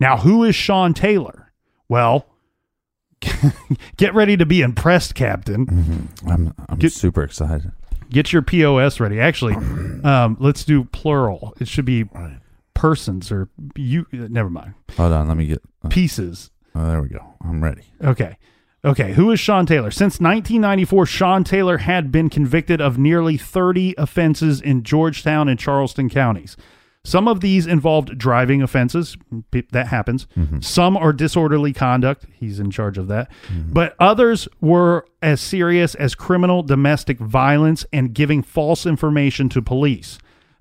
Now, 0.00 0.18
who 0.18 0.44
is 0.44 0.54
Sean 0.54 0.94
Taylor? 0.94 1.52
Well, 1.88 2.26
get 3.96 4.14
ready 4.14 4.36
to 4.36 4.46
be 4.46 4.62
impressed, 4.62 5.14
Captain. 5.14 6.08
I'm 6.26 6.54
I'm 6.68 6.78
Get- 6.78 6.92
super 6.92 7.22
excited. 7.22 7.72
Get 8.10 8.32
your 8.32 8.40
POS 8.42 9.00
ready. 9.00 9.20
Actually, 9.20 9.54
um, 10.04 10.36
let's 10.40 10.64
do 10.64 10.84
plural. 10.84 11.54
It 11.60 11.68
should 11.68 11.84
be 11.84 12.04
persons 12.78 13.30
or 13.32 13.48
you. 13.76 14.06
Never 14.12 14.48
mind. 14.48 14.74
Hold 14.96 15.12
on, 15.12 15.28
let 15.28 15.36
me 15.36 15.46
get. 15.46 15.62
Uh, 15.84 15.88
Pieces. 15.88 16.50
Oh, 16.74 16.86
there 16.86 17.02
we 17.02 17.08
go. 17.08 17.34
I'm 17.42 17.62
ready. 17.62 17.82
Okay. 18.02 18.38
Okay. 18.84 19.12
Who 19.12 19.30
is 19.32 19.40
Sean 19.40 19.66
Taylor? 19.66 19.90
Since 19.90 20.20
1994, 20.20 21.06
Sean 21.06 21.44
Taylor 21.44 21.78
had 21.78 22.12
been 22.12 22.30
convicted 22.30 22.80
of 22.80 22.96
nearly 22.96 23.36
30 23.36 23.96
offenses 23.98 24.60
in 24.60 24.84
Georgetown 24.84 25.48
and 25.48 25.58
Charleston 25.58 26.08
counties. 26.08 26.56
Some 27.04 27.26
of 27.26 27.40
these 27.40 27.66
involved 27.66 28.16
driving 28.16 28.62
offenses. 28.62 29.16
That 29.72 29.88
happens. 29.88 30.26
Mm-hmm. 30.36 30.60
Some 30.60 30.96
are 30.96 31.12
disorderly 31.12 31.72
conduct. 31.72 32.26
He's 32.32 32.60
in 32.60 32.70
charge 32.70 32.98
of 32.98 33.08
that. 33.08 33.30
Mm-hmm. 33.48 33.72
But 33.72 33.96
others 33.98 34.46
were 34.60 35.04
as 35.20 35.40
serious 35.40 35.94
as 35.96 36.14
criminal 36.14 36.62
domestic 36.62 37.18
violence 37.18 37.84
and 37.92 38.12
giving 38.12 38.42
false 38.42 38.86
information 38.86 39.48
to 39.50 39.62
police. 39.62 40.18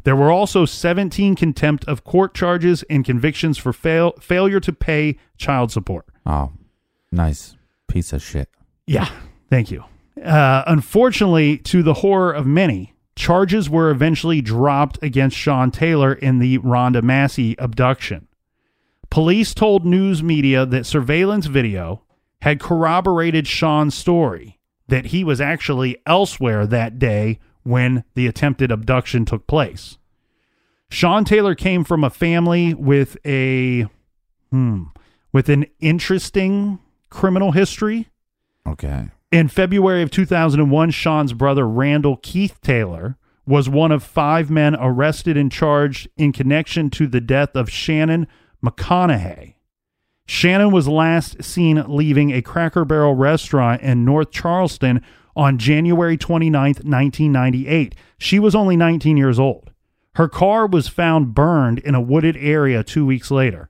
There 0.08 0.16
were 0.16 0.32
also 0.32 0.64
17 0.64 1.36
contempt 1.36 1.84
of 1.84 2.06
court 2.06 2.34
charges 2.34 2.82
and 2.90 3.04
convictions 3.04 3.58
for 3.58 3.74
fail- 3.74 4.14
failure 4.22 4.62
to 4.62 4.72
pay 4.72 5.18
child 5.38 5.70
support. 5.70 6.06
Oh, 6.26 6.54
nice 7.12 7.58
piece 7.90 8.14
of 8.14 8.24
shit. 8.24 8.48
Yeah, 8.86 9.10
thank 9.50 9.70
you. 9.70 9.84
Uh, 10.24 10.64
unfortunately, 10.66 11.58
to 11.58 11.84
the 11.84 11.96
horror 11.96 12.32
of 12.32 12.48
many, 12.48 12.94
charges 13.18 13.70
were 13.70 13.90
eventually 13.90 14.40
dropped 14.40 14.98
against 15.04 15.36
Sean 15.36 15.72
Taylor 15.72 16.14
in 16.14 16.40
the 16.40 16.60
Rhonda 16.60 17.04
Massey 17.04 17.60
abduction. 17.60 18.30
Police 19.10 19.54
told 19.54 19.86
news 19.86 20.24
media 20.24 20.66
that 20.66 20.86
surveillance 20.86 21.48
video 21.48 22.04
had 22.44 22.62
corroborated 22.62 23.46
Sean's 23.46 23.94
story 23.94 24.58
that 24.88 25.08
he 25.08 25.26
was 25.26 25.42
actually 25.42 25.98
elsewhere 26.06 26.66
that 26.66 26.98
day 26.98 27.40
when 27.68 28.04
the 28.14 28.28
attempted 28.28 28.72
abduction 28.72 29.26
took 29.26 29.46
place. 29.46 29.98
Sean 30.90 31.26
Taylor 31.26 31.54
came 31.54 31.84
from 31.84 32.04
a 32.04 32.10
family 32.10 32.74
with 32.74 33.18
a 33.26 33.88
hmm, 34.52 34.84
with 35.34 35.50
an 35.50 35.66
interesting 35.80 36.80
criminal 37.10 37.52
history. 37.52 38.08
Okay. 38.66 39.10
In 39.32 39.50
February 39.50 40.02
of 40.02 40.12
2001, 40.12 40.92
Sean's 40.92 41.34
brother 41.34 41.68
Randall 41.68 42.18
Keith 42.18 42.62
Taylor 42.62 43.18
was 43.46 43.68
one 43.68 43.92
of 43.92 44.04
five 44.04 44.50
men 44.50 44.76
arrested 44.76 45.36
and 45.36 45.52
charged 45.52 46.08
in 46.16 46.32
connection 46.32 46.90
to 46.92 47.08
the 47.08 47.22
death 47.22 47.56
of 47.56 47.70
Shannon 47.70 48.28
McConaughey. 48.64 49.56
Shannon 50.26 50.72
was 50.72 50.88
last 50.88 51.44
seen 51.44 51.84
leaving 51.88 52.32
a 52.32 52.42
Cracker 52.42 52.86
Barrel 52.86 53.16
restaurant 53.16 53.82
in 53.82 54.04
North 54.04 54.32
Charleston 54.32 55.02
on 55.38 55.58
January 55.58 56.18
29th, 56.18 56.84
1998. 56.84 57.96
She 58.18 58.40
was 58.40 58.56
only 58.56 58.76
19 58.76 59.16
years 59.16 59.40
old. 59.40 59.72
Her 60.16 60.28
car 60.28 60.66
was 60.66 60.88
found 60.88 61.36
burned 61.36 61.78
in 61.80 61.94
a 61.94 62.02
wooded 62.02 62.36
area 62.38 62.84
two 62.84 63.06
weeks 63.06 63.30
later, 63.30 63.70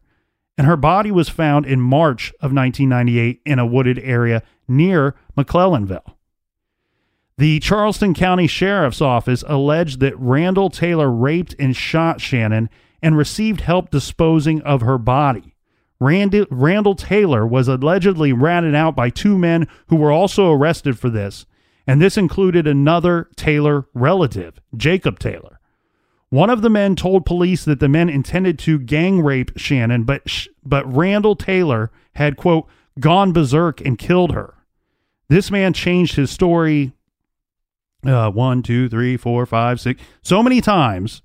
and 0.58 0.66
her 0.66 0.78
body 0.78 1.12
was 1.12 1.28
found 1.28 1.66
in 1.66 1.82
March 1.82 2.32
of 2.40 2.54
1998 2.54 3.42
in 3.46 3.60
a 3.60 3.66
wooded 3.66 4.00
area 4.00 4.42
near 4.68 5.14
McClellanville. 5.36 6.16
The 7.38 7.60
Charleston 7.60 8.14
County 8.14 8.48
Sheriff's 8.48 9.02
Office 9.02 9.44
alleged 9.46 10.00
that 10.00 10.18
Randall 10.18 10.70
Taylor 10.70 11.12
raped 11.12 11.54
and 11.60 11.76
shot 11.76 12.22
Shannon 12.22 12.70
and 13.02 13.18
received 13.18 13.62
help 13.62 13.92
disposing 13.92 14.62
of 14.62 14.82
her 14.82 14.98
body. 14.98 15.54
Randy, 16.00 16.46
Randall 16.50 16.96
Taylor 16.96 17.46
was 17.46 17.68
allegedly 17.68 18.32
ratted 18.32 18.74
out 18.74 18.96
by 18.96 19.10
two 19.10 19.38
men 19.38 19.68
who 19.88 19.98
were 19.98 20.12
also 20.12 20.52
arrested 20.52 20.98
for 20.98 21.10
this, 21.10 21.46
and 21.88 22.02
this 22.02 22.18
included 22.18 22.68
another 22.68 23.30
Taylor 23.38 23.88
relative, 23.94 24.60
Jacob 24.76 25.18
Taylor. 25.18 25.60
One 26.30 26.50
of 26.50 26.62
the 26.62 26.70
men 26.70 26.98
told 26.98 27.26
police 27.26 27.64
that 27.64 27.80
the 27.80 27.88
men 27.88 28.10
intended 28.10 28.60
to 28.60 28.78
gang 28.78 29.22
rape 29.22 29.52
Shannon, 29.56 30.04
but 30.04 30.48
but 30.64 30.92
Randall 30.94 31.38
Taylor 31.38 31.90
had 32.16 32.36
quote 32.36 32.68
gone 33.00 33.32
berserk 33.32 33.80
and 33.80 33.98
killed 33.98 34.34
her. 34.34 34.56
This 35.30 35.50
man 35.50 35.72
changed 35.72 36.16
his 36.16 36.30
story 36.30 36.92
uh, 38.06 38.30
one, 38.30 38.62
two, 38.62 38.90
three, 38.90 39.18
four, 39.18 39.46
five, 39.46 39.80
six, 39.80 40.02
so 40.22 40.44
many 40.44 40.62
times 40.62 41.22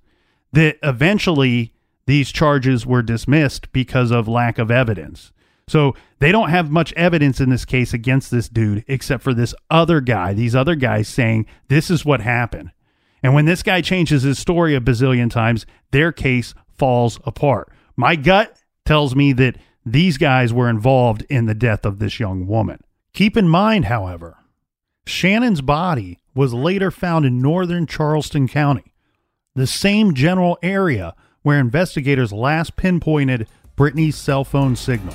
that 0.52 0.78
eventually 0.82 1.72
these 2.06 2.30
charges 2.30 2.86
were 2.86 3.02
dismissed 3.02 3.72
because 3.72 4.10
of 4.10 4.28
lack 4.28 4.58
of 4.58 4.70
evidence. 4.70 5.32
So 5.72 5.94
they 6.18 6.32
don't 6.32 6.50
have 6.50 6.70
much 6.70 6.92
evidence 6.98 7.40
in 7.40 7.48
this 7.48 7.64
case 7.64 7.94
against 7.94 8.30
this 8.30 8.46
dude, 8.46 8.84
except 8.88 9.22
for 9.22 9.32
this 9.32 9.54
other 9.70 10.02
guy, 10.02 10.34
these 10.34 10.54
other 10.54 10.74
guys 10.74 11.08
saying 11.08 11.46
this 11.68 11.90
is 11.90 12.04
what 12.04 12.20
happened. 12.20 12.72
And 13.22 13.32
when 13.32 13.46
this 13.46 13.62
guy 13.62 13.80
changes 13.80 14.22
his 14.22 14.38
story 14.38 14.74
a 14.74 14.82
bazillion 14.82 15.30
times, 15.30 15.64
their 15.90 16.12
case 16.12 16.52
falls 16.76 17.18
apart. 17.24 17.72
My 17.96 18.16
gut 18.16 18.54
tells 18.84 19.16
me 19.16 19.32
that 19.32 19.56
these 19.86 20.18
guys 20.18 20.52
were 20.52 20.68
involved 20.68 21.24
in 21.30 21.46
the 21.46 21.54
death 21.54 21.86
of 21.86 22.00
this 22.00 22.20
young 22.20 22.46
woman. 22.46 22.80
Keep 23.14 23.38
in 23.38 23.48
mind, 23.48 23.86
however, 23.86 24.36
Shannon's 25.06 25.62
body 25.62 26.20
was 26.34 26.52
later 26.52 26.90
found 26.90 27.24
in 27.24 27.40
northern 27.40 27.86
Charleston 27.86 28.46
County, 28.46 28.92
the 29.54 29.66
same 29.66 30.12
general 30.12 30.58
area 30.62 31.14
where 31.40 31.58
investigators 31.58 32.30
last 32.30 32.76
pinpointed 32.76 33.48
Brittanee's 33.74 34.16
cell 34.16 34.44
phone 34.44 34.76
signal. 34.76 35.14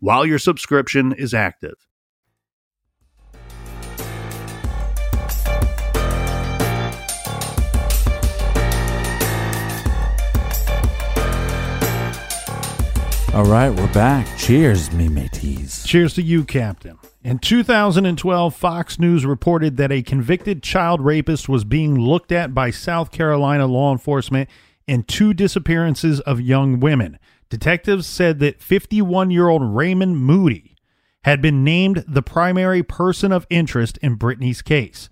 while 0.00 0.24
your 0.24 0.38
subscription 0.38 1.12
is 1.12 1.34
active. 1.34 1.74
All 13.34 13.44
right, 13.44 13.70
we're 13.70 13.92
back. 13.92 14.26
Cheers, 14.36 14.90
me 14.90 15.08
mateys. 15.08 15.84
Cheers 15.84 16.14
to 16.14 16.22
you, 16.22 16.44
Captain. 16.44 16.98
In 17.22 17.38
2012, 17.38 18.56
Fox 18.56 18.98
News 18.98 19.24
reported 19.26 19.76
that 19.76 19.92
a 19.92 20.02
convicted 20.02 20.62
child 20.62 21.00
rapist 21.00 21.48
was 21.48 21.62
being 21.62 22.00
looked 22.00 22.32
at 22.32 22.54
by 22.54 22.70
South 22.70 23.12
Carolina 23.12 23.66
law 23.66 23.92
enforcement 23.92 24.48
in 24.88 25.02
two 25.02 25.34
disappearances 25.34 26.20
of 26.20 26.40
young 26.40 26.80
women. 26.80 27.18
Detectives 27.50 28.06
said 28.06 28.38
that 28.40 28.62
51 28.62 29.30
year 29.30 29.48
old 29.48 29.62
Raymond 29.62 30.18
Moody 30.18 30.76
had 31.22 31.42
been 31.42 31.64
named 31.64 32.04
the 32.06 32.22
primary 32.22 32.82
person 32.82 33.32
of 33.32 33.46
interest 33.50 33.98
in 33.98 34.16
Brittanee's 34.16 34.62
case. 34.62 35.08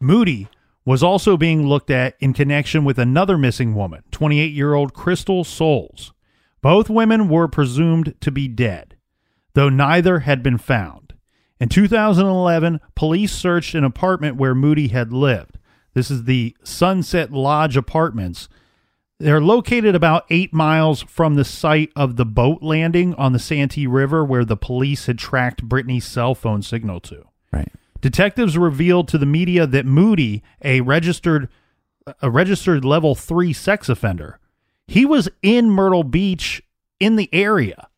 Moody 0.00 0.48
was 0.84 1.02
also 1.02 1.36
being 1.36 1.66
looked 1.66 1.90
at 1.90 2.16
in 2.18 2.32
connection 2.32 2.84
with 2.84 2.98
another 2.98 3.38
missing 3.38 3.74
woman, 3.74 4.02
28 4.10 4.52
year 4.52 4.74
old 4.74 4.94
Crystal 4.94 5.44
Soles. 5.44 6.12
Both 6.60 6.90
women 6.90 7.28
were 7.28 7.48
presumed 7.48 8.14
to 8.20 8.30
be 8.30 8.48
dead, 8.48 8.96
though 9.54 9.68
neither 9.68 10.20
had 10.20 10.42
been 10.42 10.58
found. 10.58 11.14
In 11.60 11.68
2011, 11.68 12.80
police 12.96 13.32
searched 13.32 13.74
an 13.74 13.84
apartment 13.84 14.36
where 14.36 14.54
Moody 14.54 14.88
had 14.88 15.12
lived. 15.12 15.58
This 15.94 16.10
is 16.10 16.24
the 16.24 16.56
Sunset 16.64 17.32
Lodge 17.32 17.76
Apartments. 17.76 18.48
They're 19.22 19.40
located 19.40 19.94
about 19.94 20.24
eight 20.30 20.52
miles 20.52 21.02
from 21.02 21.36
the 21.36 21.44
site 21.44 21.92
of 21.94 22.16
the 22.16 22.24
boat 22.24 22.60
landing 22.60 23.14
on 23.14 23.32
the 23.32 23.38
Santee 23.38 23.86
River 23.86 24.24
where 24.24 24.44
the 24.44 24.56
police 24.56 25.06
had 25.06 25.16
tracked 25.16 25.68
Brittanee's 25.68 26.04
cell 26.04 26.34
phone 26.34 26.60
signal 26.60 26.98
to. 27.02 27.26
Right. 27.52 27.70
Detectives 28.00 28.58
revealed 28.58 29.06
to 29.08 29.18
the 29.18 29.26
media 29.26 29.64
that 29.64 29.86
Moody, 29.86 30.42
a 30.62 30.80
registered 30.80 31.48
a 32.20 32.28
registered 32.28 32.84
level 32.84 33.14
3 33.14 33.52
sex 33.52 33.88
offender, 33.88 34.40
he 34.88 35.06
was 35.06 35.28
in 35.40 35.70
Myrtle 35.70 36.02
Beach 36.02 36.60
in 36.98 37.14
the 37.14 37.32
area 37.32 37.88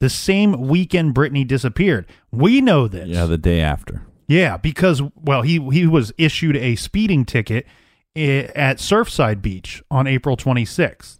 the 0.00 0.10
same 0.10 0.62
weekend 0.62 1.14
Brittanee 1.14 1.46
disappeared. 1.46 2.06
We 2.32 2.60
know 2.60 2.88
this. 2.88 3.06
Yeah, 3.06 3.26
the 3.26 3.38
day 3.38 3.60
after. 3.60 4.04
Yeah, 4.26 4.56
because 4.56 5.00
well, 5.14 5.42
he 5.42 5.60
he 5.70 5.86
was 5.86 6.12
issued 6.18 6.56
a 6.56 6.74
speeding 6.74 7.24
ticket 7.24 7.66
at 8.14 8.78
Surfside 8.78 9.40
Beach 9.40 9.82
on 9.90 10.06
April 10.06 10.36
26th. 10.36 11.18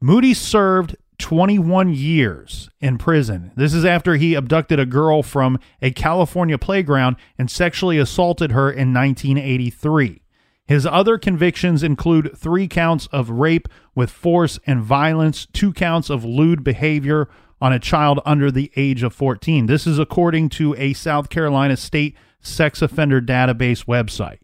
Moody 0.00 0.34
served 0.34 0.96
21 1.18 1.94
years 1.94 2.68
in 2.80 2.98
prison. 2.98 3.52
This 3.54 3.72
is 3.72 3.84
after 3.84 4.16
he 4.16 4.34
abducted 4.34 4.80
a 4.80 4.86
girl 4.86 5.22
from 5.22 5.58
a 5.80 5.92
California 5.92 6.58
playground 6.58 7.16
and 7.38 7.50
sexually 7.50 7.98
assaulted 7.98 8.50
her 8.52 8.70
in 8.70 8.92
1983. 8.92 10.22
His 10.66 10.86
other 10.86 11.18
convictions 11.18 11.82
include 11.82 12.36
three 12.36 12.66
counts 12.66 13.06
of 13.08 13.30
rape 13.30 13.68
with 13.94 14.10
force 14.10 14.58
and 14.66 14.82
violence, 14.82 15.46
two 15.52 15.72
counts 15.72 16.08
of 16.10 16.24
lewd 16.24 16.64
behavior 16.64 17.28
on 17.60 17.72
a 17.72 17.78
child 17.78 18.20
under 18.24 18.50
the 18.50 18.72
age 18.74 19.02
of 19.02 19.14
14. 19.14 19.66
This 19.66 19.86
is 19.86 19.98
according 19.98 20.48
to 20.50 20.74
a 20.76 20.92
South 20.94 21.28
Carolina 21.28 21.76
state 21.76 22.16
sex 22.40 22.82
offender 22.82 23.20
database 23.20 23.84
website. 23.84 24.38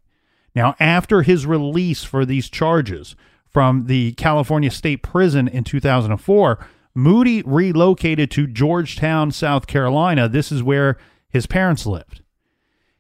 Now, 0.59 0.75
after 0.81 1.23
his 1.23 1.47
release 1.47 2.03
for 2.03 2.27
these 2.27 2.51
charges 2.51 3.15
from 3.49 3.87
the 3.87 4.11
California 4.15 4.73
State 4.73 5.05
Prison 5.05 5.47
in 5.47 5.63
2004, 5.63 6.67
Moody 6.97 7.43
relocated 7.43 8.29
to 8.33 8.49
Georgetown, 8.49 9.31
South 9.31 9.69
Carolina. 9.69 10.29
This 10.29 10.51
is 10.51 10.61
where 10.61 10.99
his 11.31 11.47
parents 11.47 11.87
lived. 11.87 12.23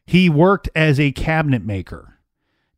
He 0.06 0.30
worked 0.30 0.68
as 0.76 1.00
a 1.00 1.10
cabinet 1.10 1.64
maker. 1.64 2.20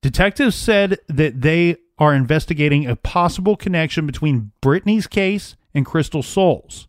Detectives 0.01 0.57
said 0.57 0.99
that 1.09 1.43
they 1.43 1.77
are 1.99 2.15
investigating 2.15 2.87
a 2.87 2.97
possible 2.97 3.57
connection 3.57 4.07
between 4.07 4.53
Brittanee's 4.63 5.07
case 5.07 5.57
and 5.75 5.85
Crystal 5.85 6.23
Soles. 6.23 6.89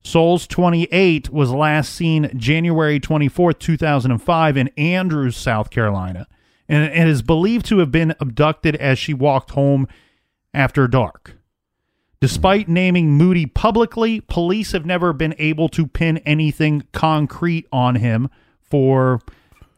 Soles 0.00 0.46
28 0.46 1.30
was 1.30 1.50
last 1.50 1.92
seen 1.92 2.30
January 2.38 3.00
24, 3.00 3.52
2005 3.52 4.56
in 4.56 4.68
Andrews, 4.76 5.36
South 5.36 5.70
Carolina, 5.70 6.28
and 6.68 7.08
is 7.08 7.22
believed 7.22 7.66
to 7.66 7.78
have 7.78 7.92
been 7.92 8.14
abducted 8.20 8.76
as 8.76 8.98
she 8.98 9.14
walked 9.14 9.50
home 9.50 9.86
after 10.52 10.88
dark. 10.88 11.36
Despite 12.20 12.68
naming 12.68 13.12
Moody 13.12 13.46
publicly, 13.46 14.20
police 14.20 14.72
have 14.72 14.86
never 14.86 15.12
been 15.12 15.34
able 15.38 15.68
to 15.70 15.86
pin 15.86 16.18
anything 16.18 16.84
concrete 16.92 17.66
on 17.70 17.96
him 17.96 18.30
for 18.60 19.20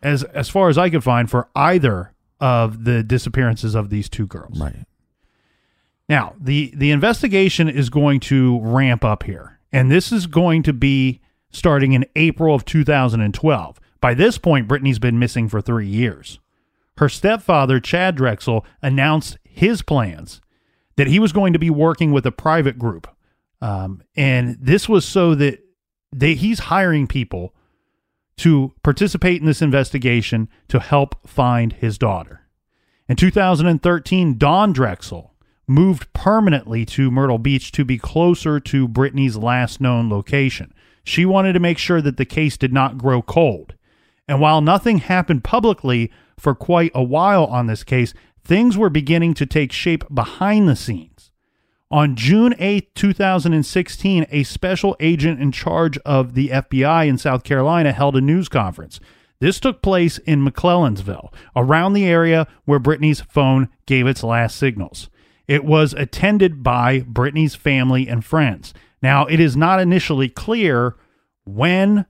as 0.03 0.23
as 0.25 0.49
far 0.49 0.69
as 0.69 0.79
I 0.79 0.89
could 0.89 1.03
find 1.03 1.29
for 1.29 1.49
either 1.55 2.13
of 2.41 2.85
the 2.85 3.03
disappearances 3.03 3.75
of 3.75 3.91
these 3.91 4.09
two 4.09 4.27
girls. 4.27 4.59
Right. 4.61 4.87
Now, 6.09 6.35
the 6.41 6.73
the 6.75 6.91
investigation 6.91 7.69
is 7.69 7.91
going 7.91 8.21
to 8.21 8.61
ramp 8.61 9.05
up 9.05 9.25
here, 9.25 9.59
and 9.73 9.91
this 9.91 10.13
is 10.13 10.27
going 10.27 10.63
to 10.63 10.73
be 10.73 11.21
starting 11.51 11.93
in 11.93 12.07
April 12.15 12.55
of 12.55 12.65
2012. 12.65 13.81
By 14.01 14.15
this 14.15 14.39
point, 14.39 14.69
Brittanee's 14.69 15.01
been 15.01 15.19
missing 15.19 15.49
for 15.49 15.61
three 15.61 15.89
years. 15.89 16.39
Her 16.99 17.09
stepfather, 17.09 17.79
Chad 17.79 18.17
Drexel, 18.17 18.67
announced 18.83 19.39
his 19.45 19.83
plans 19.83 20.41
that 20.97 21.07
he 21.07 21.21
was 21.21 21.33
going 21.33 21.53
to 21.53 21.59
be 21.59 21.71
working 21.71 22.11
with 22.11 22.27
a 22.27 22.33
private 22.33 22.77
group. 22.77 23.07
Um, 23.61 24.03
and 24.17 24.57
this 24.61 24.89
was 24.89 25.05
so 25.05 25.37
that 25.37 25.61
they, 26.13 26.35
he's 26.35 26.59
hiring 26.59 27.07
people 27.07 27.55
to 28.39 28.75
participate 28.83 29.41
in 29.41 29.47
this 29.47 29.63
investigation 29.63 30.49
to 30.67 30.81
help 30.81 31.15
find 31.25 31.73
his 31.75 31.99
daughter. 31.99 32.41
In 33.09 33.15
2013, 33.15 34.37
Dawn 34.37 34.73
Drexel 34.73 35.35
moved 35.69 36.13
permanently 36.13 36.85
to 36.87 37.13
Myrtle 37.13 37.39
Beach 37.39 37.71
to 37.73 37.85
be 37.85 37.99
closer 37.99 38.59
to 38.59 38.89
Brittanee's 38.89 39.37
last 39.37 39.81
known 39.81 40.11
location. 40.11 40.75
She 41.05 41.25
wanted 41.25 41.53
to 41.53 41.61
make 41.61 41.79
sure 41.79 42.03
that 42.03 42.17
the 42.17 42.25
case 42.25 42.57
did 42.57 42.73
not 42.73 42.99
grow 42.99 43.23
cold. 43.23 43.75
And 44.27 44.41
while 44.41 44.61
nothing 44.61 44.99
happened 44.99 45.45
publicly 45.45 46.11
for 46.39 46.55
quite 46.55 46.93
a 46.95 47.03
while 47.03 47.45
on 47.45 47.67
this 47.67 47.85
case, 47.85 48.15
things 48.45 48.79
were 48.79 48.91
beginning 48.91 49.35
to 49.35 49.47
take 49.47 49.73
shape 49.73 50.05
behind 50.13 50.69
the 50.69 50.77
scenes. 50.77 51.31
On 51.91 52.17
June 52.17 52.55
8, 52.59 52.95
2016, 52.95 54.27
a 54.31 54.43
special 54.43 54.97
agent 55.01 55.41
in 55.41 55.53
charge 55.53 55.97
of 55.99 56.35
the 56.35 56.49
FBI 56.49 57.09
in 57.09 57.17
South 57.17 57.45
Carolina 57.45 57.93
held 57.93 58.17
a 58.17 58.21
news 58.21 58.49
conference. 58.49 59.01
This 59.41 59.59
took 59.59 59.81
place 59.81 60.19
in 60.19 60.45
McClellanville, 60.45 61.33
around 61.57 61.93
the 61.93 62.05
area 62.05 62.47
where 62.65 62.79
Brittanee's 62.79 63.21
phone 63.23 63.69
gave 63.87 64.07
its 64.07 64.23
last 64.23 64.57
signals. 64.57 65.09
It 65.47 65.65
was 65.65 65.95
attended 65.95 66.63
by 66.63 67.01
Brittanee's 67.01 67.55
family 67.55 68.07
and 68.07 68.25
friends. 68.25 68.75
Now, 69.01 69.25
it 69.27 69.41
is 69.41 69.57
not 69.57 69.81
initially 69.81 70.29
clear 70.29 70.97
when 71.47 72.05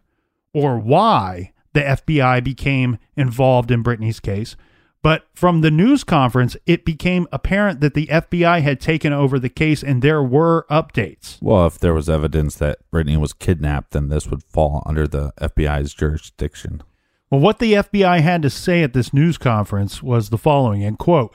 or 0.52 0.78
why 0.78 1.52
the 1.78 1.84
FBI 1.84 2.42
became 2.42 2.98
involved 3.16 3.70
in 3.70 3.84
Brittanee's 3.84 4.18
case, 4.18 4.56
but 5.00 5.28
from 5.32 5.60
the 5.60 5.70
news 5.70 6.02
conference, 6.02 6.56
it 6.66 6.84
became 6.84 7.28
apparent 7.30 7.80
that 7.80 7.94
the 7.94 8.08
FBI 8.08 8.62
had 8.62 8.80
taken 8.80 9.12
over 9.12 9.38
the 9.38 9.48
case 9.48 9.84
and 9.84 10.02
there 10.02 10.20
were 10.20 10.66
updates. 10.68 11.40
Well, 11.40 11.68
if 11.68 11.78
there 11.78 11.94
was 11.94 12.10
evidence 12.10 12.56
that 12.56 12.78
Brittanee 12.90 13.20
was 13.20 13.32
kidnapped, 13.32 13.92
then 13.92 14.08
this 14.08 14.26
would 14.26 14.42
fall 14.42 14.82
under 14.86 15.06
the 15.06 15.32
FBI's 15.40 15.94
jurisdiction. 15.94 16.82
Well, 17.30 17.40
what 17.40 17.60
the 17.60 17.74
FBI 17.74 18.22
had 18.22 18.42
to 18.42 18.50
say 18.50 18.82
at 18.82 18.92
this 18.92 19.14
news 19.14 19.38
conference 19.38 20.02
was 20.02 20.30
the 20.30 20.38
following, 20.38 20.82
and 20.82 20.98
quote, 20.98 21.32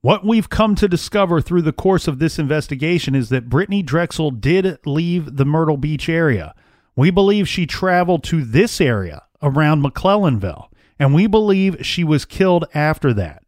what 0.00 0.24
we've 0.24 0.48
come 0.48 0.74
to 0.76 0.88
discover 0.88 1.42
through 1.42 1.62
the 1.62 1.72
course 1.72 2.08
of 2.08 2.20
this 2.20 2.38
investigation 2.38 3.14
is 3.14 3.28
that 3.28 3.50
Brittanee 3.50 3.84
Drexel 3.84 4.30
did 4.30 4.78
leave 4.86 5.36
the 5.36 5.44
Myrtle 5.44 5.76
Beach 5.76 6.08
area. 6.08 6.54
We 6.96 7.10
believe 7.10 7.48
she 7.48 7.66
traveled 7.66 8.22
to 8.24 8.44
this 8.44 8.80
area 8.80 9.24
around 9.44 9.82
McClellanville, 9.82 10.68
and 10.98 11.14
we 11.14 11.26
believe 11.28 11.84
she 11.86 12.02
was 12.02 12.24
killed 12.24 12.64
after 12.74 13.12
that. 13.14 13.42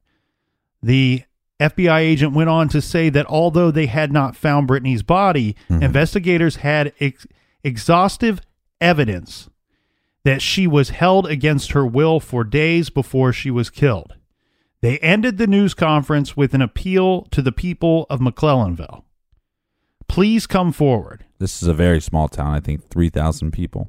The 0.83 1.23
FBI 1.59 1.99
agent 2.01 2.35
went 2.35 2.51
on 2.51 2.69
to 2.69 2.81
say 2.83 3.09
that 3.09 3.27
although 3.27 3.71
they 3.71 3.87
had 3.87 4.13
not 4.13 4.37
found 4.37 4.69
Brittanee's 4.69 5.03
body, 5.03 5.57
Mhm. 5.71 5.83
investigators 5.83 6.57
had 6.57 6.93
ex- 7.01 7.27
exhaustive 7.65 8.41
evidence 8.81 9.49
that 10.25 10.43
she 10.43 10.67
was 10.67 10.91
held 10.91 11.27
against 11.27 11.73
her 11.73 11.87
will 11.87 12.21
for 12.21 12.45
days 12.45 12.91
before 12.91 13.33
she 13.33 13.51
was 13.51 13.71
killed. 13.71 14.15
They 14.83 14.99
ended 14.99 15.39
the 15.39 15.47
news 15.47 15.73
conference 15.73 16.37
with 16.37 16.53
an 16.53 16.61
appeal 16.61 17.23
to 17.31 17.41
the 17.41 17.53
people 17.53 18.07
of 18.11 18.21
McClellanville. 18.21 19.05
Please 20.09 20.47
come 20.47 20.73
forward. 20.73 21.25
This 21.39 21.63
is 21.63 21.69
a 21.69 21.75
very 21.75 22.01
small 22.01 22.29
town. 22.29 22.55
I 22.55 22.61
think 22.61 22.89
3,000 22.89 23.51
people. 23.51 23.89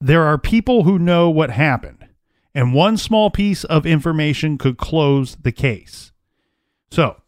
There 0.00 0.22
are 0.22 0.38
people 0.38 0.84
who 0.84 0.98
know 0.98 1.28
what 1.28 1.50
happened, 1.50 2.06
and 2.54 2.72
one 2.72 2.96
small 2.96 3.30
piece 3.30 3.64
of 3.64 3.86
information 3.86 4.58
could 4.58 4.78
close 4.78 5.36
the 5.36 5.52
case. 5.52 6.12
So, 6.90 7.20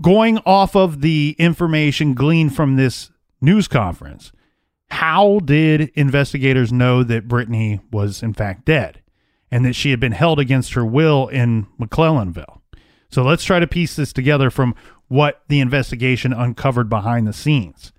going 0.00 0.38
off 0.38 0.74
of 0.74 1.00
the 1.00 1.36
information 1.38 2.14
gleaned 2.14 2.56
from 2.56 2.76
this 2.76 3.10
news 3.40 3.68
conference, 3.68 4.32
how 4.90 5.40
did 5.40 5.90
investigators 5.94 6.72
know 6.72 7.02
that 7.02 7.28
Brittanee 7.28 7.80
was 7.90 8.22
in 8.22 8.34
fact 8.34 8.64
dead 8.64 9.02
and 9.50 9.64
that 9.64 9.74
she 9.74 9.90
had 9.90 10.00
been 10.00 10.12
held 10.12 10.38
against 10.38 10.74
her 10.74 10.84
will 10.84 11.28
in 11.28 11.66
McClellanville? 11.80 12.60
So 13.10 13.22
let's 13.22 13.44
try 13.44 13.60
to 13.60 13.66
piece 13.66 13.96
this 13.96 14.12
together 14.12 14.50
from 14.50 14.74
what 15.08 15.42
the 15.48 15.60
investigation 15.60 16.32
uncovered 16.32 16.88
behind 16.88 17.26
the 17.26 17.32
scenes. 17.32 17.92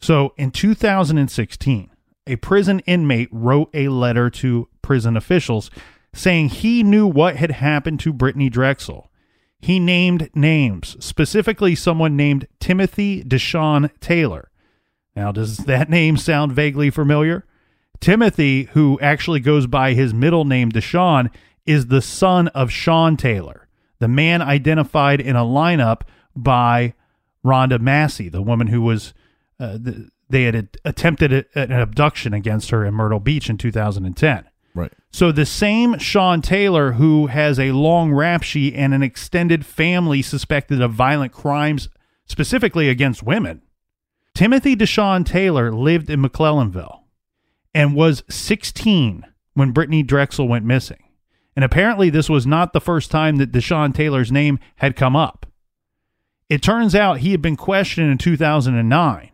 So 0.00 0.32
in 0.36 0.50
2016, 0.50 1.90
a 2.26 2.36
prison 2.36 2.80
inmate 2.80 3.28
wrote 3.30 3.70
a 3.74 3.88
letter 3.88 4.30
to 4.30 4.68
prison 4.82 5.16
officials 5.16 5.70
saying 6.14 6.48
he 6.48 6.82
knew 6.82 7.06
what 7.06 7.36
had 7.36 7.50
happened 7.52 8.00
to 8.00 8.12
Brittanee 8.12 8.50
Drexel. 8.50 9.10
He 9.60 9.78
named 9.78 10.30
names, 10.34 10.96
specifically 11.04 11.74
someone 11.74 12.16
named 12.16 12.46
Timothy 12.60 13.22
Deshawn 13.22 13.90
Taylor. 14.00 14.50
Now, 15.14 15.32
does 15.32 15.58
that 15.58 15.90
name 15.90 16.16
sound 16.16 16.52
vaguely 16.52 16.90
familiar? 16.90 17.44
Timothy, 18.00 18.64
who 18.72 18.98
actually 19.00 19.40
goes 19.40 19.66
by 19.66 19.94
his 19.94 20.12
middle 20.12 20.44
name 20.44 20.70
Deshawn, 20.70 21.30
is 21.64 21.86
the 21.86 22.02
son 22.02 22.48
of 22.48 22.70
Sean 22.70 23.16
Taylor, 23.16 23.66
the 23.98 24.08
man 24.08 24.42
identified 24.42 25.20
in 25.20 25.36
a 25.36 25.44
lineup 25.44 26.02
by 26.34 26.94
Rhonda 27.44 27.80
Massey, 27.80 28.28
the 28.28 28.42
woman 28.42 28.68
who 28.68 28.82
was 28.82 29.14
uh, 29.58 29.78
they 30.28 30.44
had 30.44 30.76
attempted 30.84 31.32
a, 31.32 31.44
an 31.54 31.72
abduction 31.72 32.34
against 32.34 32.70
her 32.70 32.84
in 32.84 32.94
Myrtle 32.94 33.20
Beach 33.20 33.48
in 33.48 33.58
2010. 33.58 34.44
Right. 34.74 34.92
So 35.10 35.32
the 35.32 35.46
same 35.46 35.98
Sean 35.98 36.42
Taylor, 36.42 36.92
who 36.92 37.28
has 37.28 37.58
a 37.58 37.72
long 37.72 38.12
rap 38.12 38.42
sheet 38.42 38.74
and 38.74 38.92
an 38.92 39.02
extended 39.02 39.64
family 39.64 40.20
suspected 40.20 40.82
of 40.82 40.92
violent 40.92 41.32
crimes, 41.32 41.88
specifically 42.26 42.88
against 42.88 43.22
women, 43.22 43.62
Timothy 44.34 44.76
Deshawn 44.76 45.24
Taylor 45.24 45.72
lived 45.72 46.10
in 46.10 46.20
McClellanville 46.20 47.04
and 47.74 47.94
was 47.94 48.22
16 48.28 49.24
when 49.54 49.72
Brittanee 49.72 50.06
Drexel 50.06 50.46
went 50.46 50.66
missing. 50.66 51.02
And 51.54 51.64
apparently, 51.64 52.10
this 52.10 52.28
was 52.28 52.46
not 52.46 52.74
the 52.74 52.80
first 52.80 53.10
time 53.10 53.36
that 53.36 53.50
Deshawn 53.52 53.94
Taylor's 53.94 54.30
name 54.30 54.58
had 54.76 54.94
come 54.94 55.16
up. 55.16 55.46
It 56.50 56.62
turns 56.62 56.94
out 56.94 57.20
he 57.20 57.30
had 57.30 57.40
been 57.40 57.56
questioned 57.56 58.10
in 58.10 58.18
2009. 58.18 59.30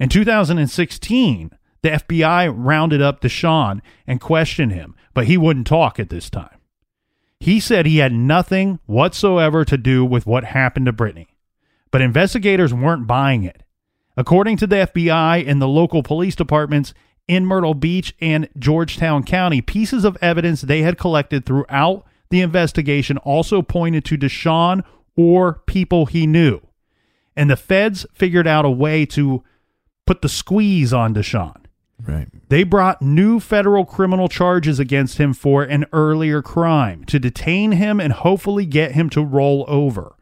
In 0.00 0.08
2016, 0.08 1.50
the 1.82 1.90
FBI 1.90 2.52
rounded 2.56 3.02
up 3.02 3.20
Deshawn 3.20 3.82
and 4.06 4.18
questioned 4.18 4.72
him, 4.72 4.96
but 5.12 5.26
he 5.26 5.36
wouldn't 5.36 5.66
talk 5.66 6.00
at 6.00 6.08
this 6.08 6.30
time. 6.30 6.56
He 7.38 7.60
said 7.60 7.84
he 7.84 7.98
had 7.98 8.12
nothing 8.12 8.80
whatsoever 8.86 9.62
to 9.66 9.76
do 9.76 10.02
with 10.04 10.26
what 10.26 10.44
happened 10.44 10.86
to 10.86 10.92
Brittanee, 10.92 11.36
but 11.90 12.00
investigators 12.00 12.72
weren't 12.72 13.06
buying 13.06 13.44
it. 13.44 13.62
According 14.16 14.56
to 14.58 14.66
the 14.66 14.88
FBI 14.94 15.46
and 15.46 15.60
the 15.60 15.68
local 15.68 16.02
police 16.02 16.34
departments 16.34 16.94
in 17.28 17.44
Myrtle 17.44 17.74
Beach 17.74 18.14
and 18.20 18.48
Georgetown 18.58 19.22
County, 19.22 19.60
pieces 19.60 20.04
of 20.04 20.16
evidence 20.22 20.62
they 20.62 20.80
had 20.80 20.98
collected 20.98 21.44
throughout 21.44 22.06
the 22.30 22.40
investigation 22.40 23.18
also 23.18 23.60
pointed 23.60 24.06
to 24.06 24.16
Deshawn 24.16 24.82
or 25.14 25.62
people 25.66 26.06
he 26.06 26.26
knew. 26.26 26.60
And 27.36 27.50
the 27.50 27.56
feds 27.56 28.06
figured 28.14 28.46
out 28.46 28.64
a 28.64 28.70
way 28.70 29.04
to 29.06 29.44
put 30.10 30.22
the 30.22 30.28
squeeze 30.28 30.92
on 30.92 31.14
Deshawn. 31.14 31.66
Right. 32.04 32.26
They 32.48 32.64
brought 32.64 33.00
new 33.00 33.38
federal 33.38 33.84
criminal 33.84 34.28
charges 34.28 34.80
against 34.80 35.18
him 35.18 35.32
for 35.32 35.62
an 35.62 35.86
earlier 35.92 36.42
crime 36.42 37.04
to 37.04 37.20
detain 37.20 37.70
him 37.70 38.00
and 38.00 38.12
hopefully 38.12 38.66
get 38.66 38.90
him 38.90 39.08
to 39.10 39.22
roll 39.22 39.64
over. 39.68 40.16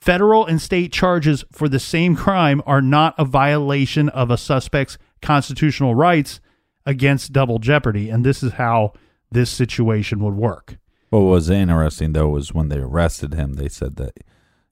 Federal 0.00 0.46
and 0.46 0.62
state 0.62 0.94
charges 0.94 1.44
for 1.52 1.68
the 1.68 1.78
same 1.78 2.16
crime 2.16 2.62
are 2.64 2.80
not 2.80 3.14
a 3.18 3.26
violation 3.26 4.08
of 4.08 4.30
a 4.30 4.38
suspect's 4.38 4.96
constitutional 5.20 5.94
rights 5.94 6.40
against 6.86 7.30
double 7.30 7.58
jeopardy, 7.58 8.08
and 8.08 8.24
this 8.24 8.42
is 8.42 8.52
how 8.52 8.94
this 9.30 9.50
situation 9.50 10.20
would 10.24 10.36
work. 10.36 10.78
What 11.10 11.20
was 11.20 11.50
interesting 11.50 12.14
though 12.14 12.30
was 12.30 12.54
when 12.54 12.70
they 12.70 12.78
arrested 12.78 13.34
him, 13.34 13.56
they 13.56 13.68
said 13.68 13.96
that 13.96 14.16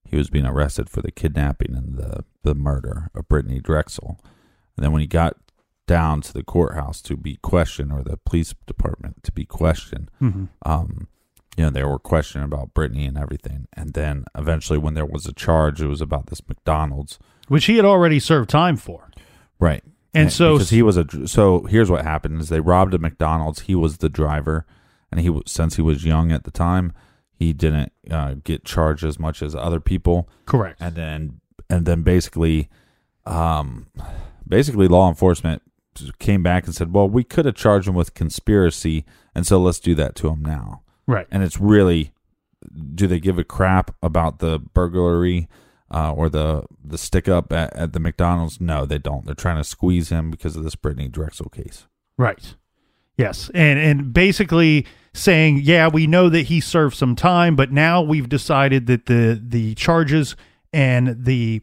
he 0.07 0.17
was 0.17 0.31
being 0.31 0.47
arrested 0.47 0.89
for 0.89 1.03
the 1.03 1.13
kidnapping 1.13 1.77
and 1.77 1.99
the, 1.99 2.25
the 2.43 2.55
murder 2.55 3.11
of 3.15 3.29
Brittanee 3.29 3.63
Drexel. 3.63 4.19
And 4.77 4.85
then 4.85 4.93
when 4.93 5.01
he 5.01 5.07
got 5.07 5.37
down 5.87 6.21
to 6.21 6.33
the 6.33 6.43
courthouse 6.43 7.01
to 7.03 7.17
be 7.17 7.37
questioned 7.43 7.93
or 7.93 8.03
the 8.03 8.17
police 8.19 8.55
department 8.67 9.23
to 9.25 9.33
be 9.33 9.45
questioned, 9.45 10.11
um, 10.65 11.09
you 11.57 11.65
know, 11.65 11.71
they 11.71 11.85
were 11.85 11.99
questioning 11.99 12.45
about 12.45 12.75
Brittanee 12.75 13.09
and 13.09 13.17
everything. 13.17 13.67
And 13.73 13.95
then 13.95 14.25
eventually 14.37 14.79
when 14.79 14.95
there 14.95 15.07
was 15.07 15.27
a 15.27 15.33
charge, 15.33 15.81
it 15.81 15.87
was 15.87 16.01
about 16.03 16.27
this 16.27 16.47
McDonald's. 16.49 17.19
Which 17.49 17.67
he 17.67 17.77
had 17.77 17.85
already 17.85 18.19
served 18.21 18.51
time 18.51 18.77
for. 18.77 19.11
Right. 19.59 19.83
And 20.13 20.33
so- 20.33 20.55
because 20.55 20.71
he 20.71 20.83
was 20.83 20.97
a 20.97 21.29
so 21.29 21.65
here's 21.65 21.91
what 21.91 22.05
happened 22.05 22.41
is 22.41 22.49
they 22.49 22.61
robbed 22.61 22.95
a 22.95 22.99
McDonald's. 22.99 23.61
He 23.63 23.75
was 23.75 23.99
the 23.99 24.09
driver, 24.09 24.67
and 25.13 25.21
he 25.21 25.41
since 25.47 25.77
he 25.77 25.83
was 25.83 26.05
young 26.05 26.33
at 26.33 26.45
the 26.45 26.51
time, 26.51 26.93
he 27.35 27.53
didn't 27.53 27.93
uh, 28.11 28.35
get 28.43 28.65
charged 28.65 29.05
as 29.05 29.19
much 29.19 29.43
as 29.43 29.55
other 29.55 29.79
people. 29.81 30.29
Correct. 30.47 30.81
And 30.81 30.95
then 30.95 31.41
and 31.69 31.85
then 31.85 32.03
basically, 32.03 32.69
um, 33.27 33.89
basically 34.47 34.89
law 34.89 35.09
enforcement 35.09 35.63
came 36.19 36.43
back 36.43 36.67
and 36.67 36.75
said, 36.75 36.93
"Well, 36.93 37.09
we 37.09 37.25
could 37.25 37.47
have 37.47 37.55
charged 37.55 37.89
him 37.89 37.95
with 37.95 38.15
conspiracy, 38.15 39.05
and 39.35 39.47
so 39.47 39.59
let's 39.59 39.81
do 39.81 39.95
that 39.95 40.15
to 40.17 40.29
him 40.29 40.43
now." 40.43 40.83
Right. 41.07 41.27
And 41.31 41.43
it's 41.43 41.61
really, 41.61 42.13
do 42.95 43.07
they 43.07 43.21
give 43.21 43.39
a 43.39 43.45
crap 43.45 43.95
about 44.03 44.41
the 44.41 44.59
burglary 44.59 45.49
uh, 45.91 46.13
or 46.13 46.29
the 46.29 46.65
the 46.85 46.99
stick 46.99 47.29
up 47.29 47.53
at, 47.53 47.75
at 47.77 47.93
the 47.93 48.01
McDonald's? 48.01 48.61
No, 48.61 48.85
they 48.85 48.99
don't. 48.99 49.25
They're 49.25 49.35
trying 49.35 49.59
to 49.59 49.65
squeeze 49.65 50.11
him 50.11 50.31
because 50.31 50.57
of 50.57 50.65
this 50.65 50.77
Brittanee 50.77 51.11
Drexel 51.11 51.49
case. 51.49 51.87
Right. 52.19 52.55
Yes. 53.17 53.51
And 53.55 53.79
and 53.79 54.13
basically 54.13 54.87
saying, 55.15 55.61
yeah, 55.63 55.89
we 55.89 56.07
know 56.07 56.29
that 56.29 56.43
he 56.43 56.61
served 56.61 56.97
some 56.97 57.17
time, 57.17 57.57
but 57.57 57.73
now 57.73 58.03
we've 58.03 58.29
decided 58.29 58.87
that 58.87 59.07
the 59.07 59.41
the 59.43 59.75
charges 59.75 60.37
and 60.73 61.25
the 61.25 61.63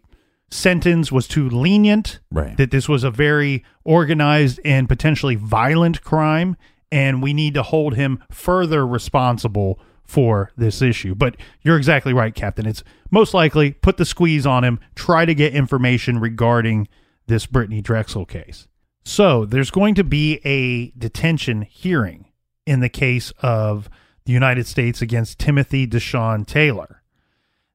sentence 0.54 1.12
was 1.12 1.28
too 1.28 1.50
lenient. 1.50 2.20
Right. 2.32 2.56
That 2.58 2.72
this 2.72 2.88
was 2.88 3.04
a 3.04 3.12
very 3.12 3.64
organized 3.84 4.60
and 4.64 4.88
potentially 4.88 5.36
violent 5.36 6.04
crime, 6.04 6.56
and 6.92 7.22
we 7.22 7.34
need 7.34 7.54
to 7.56 7.64
hold 7.64 7.96
him 7.96 8.24
further 8.32 8.86
responsible 8.86 9.80
for 10.06 10.52
this 10.56 10.82
issue. 10.82 11.16
But 11.16 11.38
you're 11.62 11.78
exactly 11.78 12.14
right, 12.14 12.36
Captain. 12.36 12.68
It's 12.68 12.84
most 13.10 13.34
likely 13.34 13.72
put 13.72 13.98
the 13.98 14.06
squeeze 14.06 14.46
on 14.46 14.64
him, 14.64 14.80
try 14.96 15.26
to 15.26 15.34
get 15.34 15.54
information 15.54 16.20
regarding 16.20 16.88
this 17.28 17.46
Brittanee 17.48 17.84
Drexel 17.84 18.26
case. 18.26 18.68
So 19.06 19.46
there's 19.46 19.72
going 19.72 19.96
to 19.96 20.04
be 20.04 20.40
a 20.46 20.92
detention 20.92 21.64
hearing 21.64 22.28
in 22.66 22.80
the 22.80 22.90
case 22.90 23.32
of 23.42 23.90
the 24.26 24.34
United 24.34 24.68
States 24.68 25.02
against 25.02 25.40
Timothy 25.40 25.88
Deshaun 25.88 26.46
Taylor. 26.46 27.02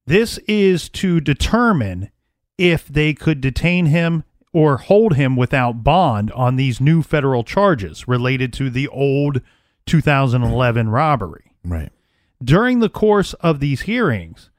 This 0.07 0.39
is 0.49 0.89
to 0.91 1.21
determine 1.21 2.11
if 2.59 2.89
they 2.89 3.15
could 3.15 3.41
detain 3.41 3.87
him 3.87 4.25
or 4.53 4.79
hold 4.79 5.15
him 5.15 5.37
without 5.37 5.85
bond 5.85 6.33
on 6.33 6.57
these 6.57 6.81
new 6.81 7.03
federal 7.03 7.45
charges 7.45 8.09
related 8.09 8.53
to 8.53 8.69
the 8.69 8.89
old 8.89 9.41
2011 9.87 10.89
robbery. 10.89 11.53
Right. 11.65 11.91
During 12.43 12.81
the 12.81 12.89
course 12.89 13.35
of 13.35 13.61
these 13.61 13.83
hearings, 13.83 14.51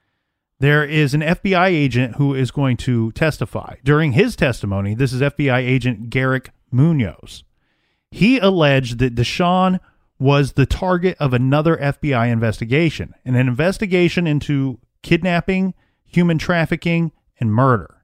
there 0.60 0.84
is 0.84 1.14
an 1.14 1.22
FBI 1.22 1.68
agent 1.68 2.16
who 2.16 2.34
is 2.34 2.52
going 2.52 2.78
to 2.78 3.12
testify. 3.14 3.76
During 3.84 4.14
his 4.14 4.36
testimony, 4.36 4.94
this 4.94 5.14
is 5.14 5.22
FBI 5.22 5.60
agent 5.60 6.10
Garrick 6.10 6.52
Munoz. 6.72 7.44
He 8.12 8.40
alleged 8.40 9.00
that 9.00 9.16
Deshaun 9.16 9.80
was 10.18 10.54
the 10.54 10.66
target 10.66 11.16
of 11.20 11.34
another 11.34 11.78
FBI 11.78 12.30
investigation, 12.30 13.14
an 13.24 13.36
investigation 13.36 14.28
into 14.28 14.80
kidnapping, 15.02 15.74
human 16.06 16.38
trafficking, 16.38 17.14
and 17.40 17.54
murder. 17.54 18.04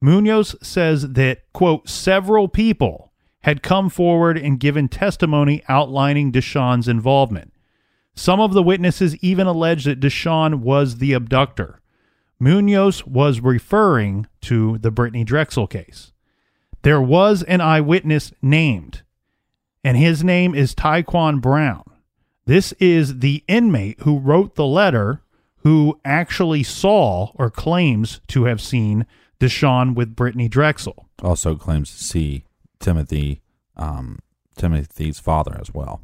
Munoz 0.00 0.54
says 0.62 1.12
that, 1.12 1.40
quote, 1.52 1.88
several 1.88 2.48
people 2.48 3.12
had 3.42 3.62
come 3.62 3.88
forward 3.88 4.36
and 4.36 4.60
given 4.60 4.88
testimony 4.88 5.62
outlining 5.68 6.32
Deshaun's 6.32 6.88
involvement. 6.88 7.52
Some 8.14 8.40
of 8.40 8.52
the 8.52 8.62
witnesses 8.62 9.16
even 9.16 9.46
alleged 9.46 9.86
that 9.86 10.00
Deshaun 10.00 10.60
was 10.60 10.98
the 10.98 11.12
abductor. 11.12 11.80
Munoz 12.38 13.06
was 13.06 13.40
referring 13.40 14.26
to 14.42 14.78
the 14.78 14.90
Brittanee 14.90 15.24
Drexel 15.24 15.66
case. 15.66 16.12
There 16.82 17.00
was 17.00 17.42
an 17.44 17.60
eyewitness 17.60 18.32
named, 18.42 19.02
and 19.82 19.96
his 19.96 20.22
name 20.22 20.54
is 20.54 20.74
Tyquan 20.74 21.40
Brown. 21.40 21.84
This 22.44 22.72
is 22.74 23.18
the 23.18 23.42
inmate 23.48 24.00
who 24.00 24.18
wrote 24.18 24.54
the 24.54 24.66
letter 24.66 25.22
who 25.66 25.98
actually 26.04 26.62
saw 26.62 27.32
or 27.34 27.50
claims 27.50 28.20
to 28.28 28.44
have 28.44 28.60
seen 28.60 29.04
Deshaun 29.40 29.96
with 29.96 30.14
Brittanee 30.14 30.48
Drexel. 30.48 31.08
Also 31.24 31.56
claims 31.56 31.90
to 31.90 32.04
see 32.04 32.44
Timothy, 32.78 33.42
um, 33.76 34.20
Timothy's 34.56 35.18
father 35.18 35.58
as 35.60 35.74
well. 35.74 36.02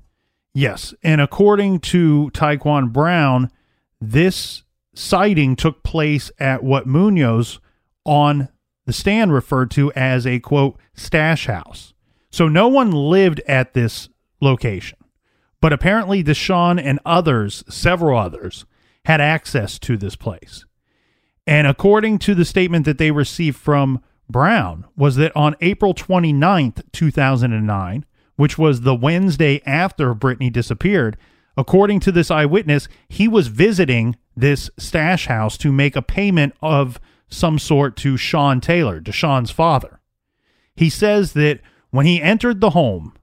Yes, 0.52 0.94
and 1.04 1.20
according 1.20 1.78
to 1.78 2.32
Tyquan 2.34 2.92
Brown, 2.92 3.52
this 4.00 4.64
sighting 4.96 5.54
took 5.54 5.84
place 5.84 6.32
at 6.40 6.64
what 6.64 6.88
Munoz 6.88 7.60
on 8.04 8.48
the 8.84 8.92
stand 8.92 9.32
referred 9.32 9.70
to 9.70 9.92
as 9.92 10.26
a 10.26 10.40
quote 10.40 10.76
stash 10.92 11.46
house. 11.46 11.94
So 12.32 12.48
no 12.48 12.66
one 12.66 12.90
lived 12.90 13.40
at 13.46 13.74
this 13.74 14.08
location, 14.40 14.98
but 15.60 15.72
apparently 15.72 16.24
Deshaun 16.24 16.82
and 16.82 16.98
others, 17.06 17.62
several 17.68 18.18
others, 18.18 18.66
had 19.04 19.20
access 19.20 19.78
to 19.80 19.96
this 19.96 20.16
place. 20.16 20.64
And 21.46 21.66
according 21.66 22.18
to 22.20 22.34
the 22.34 22.44
statement 22.44 22.84
that 22.84 22.98
they 22.98 23.10
received 23.10 23.56
from 23.56 24.00
Brown, 24.28 24.86
was 24.96 25.16
that 25.16 25.34
on 25.36 25.56
April 25.60 25.94
29th, 25.94 26.82
2009, 26.92 28.06
which 28.36 28.56
was 28.56 28.80
the 28.80 28.94
Wednesday 28.94 29.60
after 29.66 30.14
Brittanee 30.14 30.52
disappeared, 30.52 31.16
according 31.56 32.00
to 32.00 32.12
this 32.12 32.30
eyewitness, 32.30 32.88
he 33.08 33.28
was 33.28 33.48
visiting 33.48 34.16
this 34.36 34.70
stash 34.78 35.26
house 35.26 35.58
to 35.58 35.72
make 35.72 35.96
a 35.96 36.02
payment 36.02 36.54
of 36.62 36.98
some 37.28 37.58
sort 37.58 37.96
to 37.96 38.16
Sean 38.16 38.60
Taylor, 38.60 39.00
Deshaun's 39.00 39.50
father. 39.50 40.00
He 40.74 40.88
says 40.88 41.32
that 41.32 41.60
when 41.90 42.06
he 42.06 42.22
entered 42.22 42.60
the 42.60 42.70
home 42.70 43.14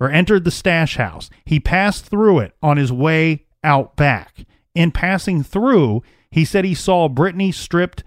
or 0.00 0.10
entered 0.10 0.44
the 0.44 0.50
stash 0.50 0.96
house, 0.96 1.30
he 1.44 1.60
passed 1.60 2.06
through 2.06 2.40
it 2.40 2.54
on 2.62 2.76
his 2.76 2.92
way 2.92 3.46
out 3.62 3.96
back. 3.96 4.44
In 4.76 4.92
passing 4.92 5.42
through, 5.42 6.02
he 6.30 6.44
said 6.44 6.64
he 6.64 6.74
saw 6.74 7.08
Brittanee 7.08 7.54
stripped 7.54 8.04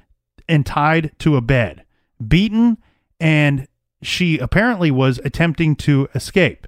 and 0.48 0.66
tied 0.66 1.12
to 1.20 1.36
a 1.36 1.42
bed, 1.42 1.84
beaten, 2.26 2.78
and 3.20 3.68
she 4.02 4.38
apparently 4.38 4.92
was 4.92 5.20
attempting 5.26 5.76
to 5.78 6.08
escape. 6.14 6.68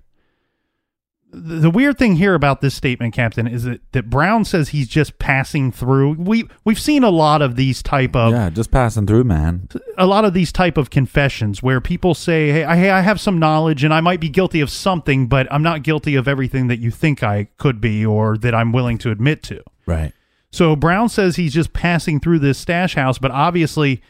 The 1.33 1.69
weird 1.69 1.97
thing 1.97 2.17
here 2.17 2.33
about 2.33 2.59
this 2.59 2.75
statement, 2.75 3.13
Captain, 3.13 3.47
is 3.47 3.63
that, 3.63 3.79
that 3.93 4.09
Brown 4.09 4.43
says 4.43 4.69
he's 4.69 4.89
just 4.89 5.17
passing 5.17 5.71
through. 5.71 6.13
We 6.13 6.49
we've 6.65 6.79
seen 6.79 7.05
a 7.05 7.09
lot 7.09 7.41
of 7.41 7.55
these 7.55 7.81
type 7.81 8.17
of 8.17 8.33
yeah, 8.33 8.49
just 8.49 8.69
passing 8.69 9.07
through, 9.07 9.23
man. 9.23 9.69
a 9.97 10.05
lot 10.05 10.25
of 10.25 10.33
these 10.33 10.51
type 10.51 10.77
of 10.77 10.89
confessions 10.89 11.63
where 11.63 11.79
people 11.79 12.15
say, 12.15 12.51
"Hey, 12.51 12.63
I, 12.65 12.75
hey, 12.75 12.89
I 12.89 12.99
have 12.99 13.21
some 13.21 13.39
knowledge 13.39 13.85
and 13.85 13.93
I 13.93 14.01
might 14.01 14.19
be 14.19 14.27
guilty 14.27 14.59
of 14.59 14.69
something, 14.69 15.27
but 15.27 15.47
I'm 15.49 15.63
not 15.63 15.83
guilty 15.83 16.15
of 16.15 16.27
everything 16.27 16.67
that 16.67 16.79
you 16.79 16.91
think 16.91 17.23
I 17.23 17.45
could 17.57 17.79
be 17.79 18.05
or 18.05 18.35
that 18.39 18.53
I'm 18.53 18.73
willing 18.73 18.97
to 18.97 19.11
admit 19.11 19.41
to." 19.43 19.63
Right. 19.91 20.13
So 20.51 20.75
Brown 20.75 21.09
says 21.09 21.35
he's 21.35 21.53
just 21.53 21.73
passing 21.73 22.19
through 22.19 22.39
this 22.39 22.57
stash 22.57 22.95
house, 22.95 23.17
but 23.17 23.31
obviously 23.31 24.01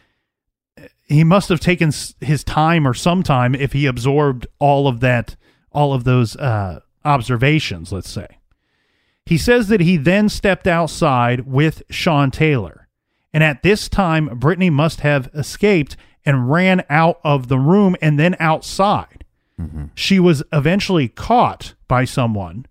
he 1.03 1.23
must 1.23 1.49
have 1.49 1.59
taken 1.59 1.91
his 2.19 2.43
time 2.43 2.87
or 2.87 2.93
some 2.93 3.21
time 3.21 3.53
if 3.53 3.73
he 3.73 3.85
absorbed 3.85 4.47
all 4.59 4.87
of 4.87 5.01
that, 5.01 5.35
all 5.71 5.93
of 5.93 6.03
those 6.03 6.35
uh, 6.35 6.79
observations. 7.05 7.91
Let's 7.91 8.09
say. 8.09 8.27
He 9.25 9.37
says 9.37 9.67
that 9.67 9.81
he 9.81 9.97
then 9.97 10.29
stepped 10.29 10.67
outside 10.67 11.41
with 11.41 11.83
Sean 11.89 12.31
Taylor, 12.31 12.87
and 13.33 13.43
at 13.43 13.61
this 13.61 13.87
time 13.87 14.27
Brittanee 14.39 14.71
must 14.71 15.01
have 15.01 15.29
escaped 15.33 15.95
and 16.25 16.51
ran 16.51 16.83
out 16.89 17.19
of 17.23 17.47
the 17.47 17.59
room 17.59 17.95
and 18.01 18.19
then 18.19 18.35
outside. 18.39 19.25
She 19.93 20.19
was 20.19 20.41
eventually 20.51 21.07
caught 21.07 21.75
by 21.87 22.03
someone, 22.03 22.65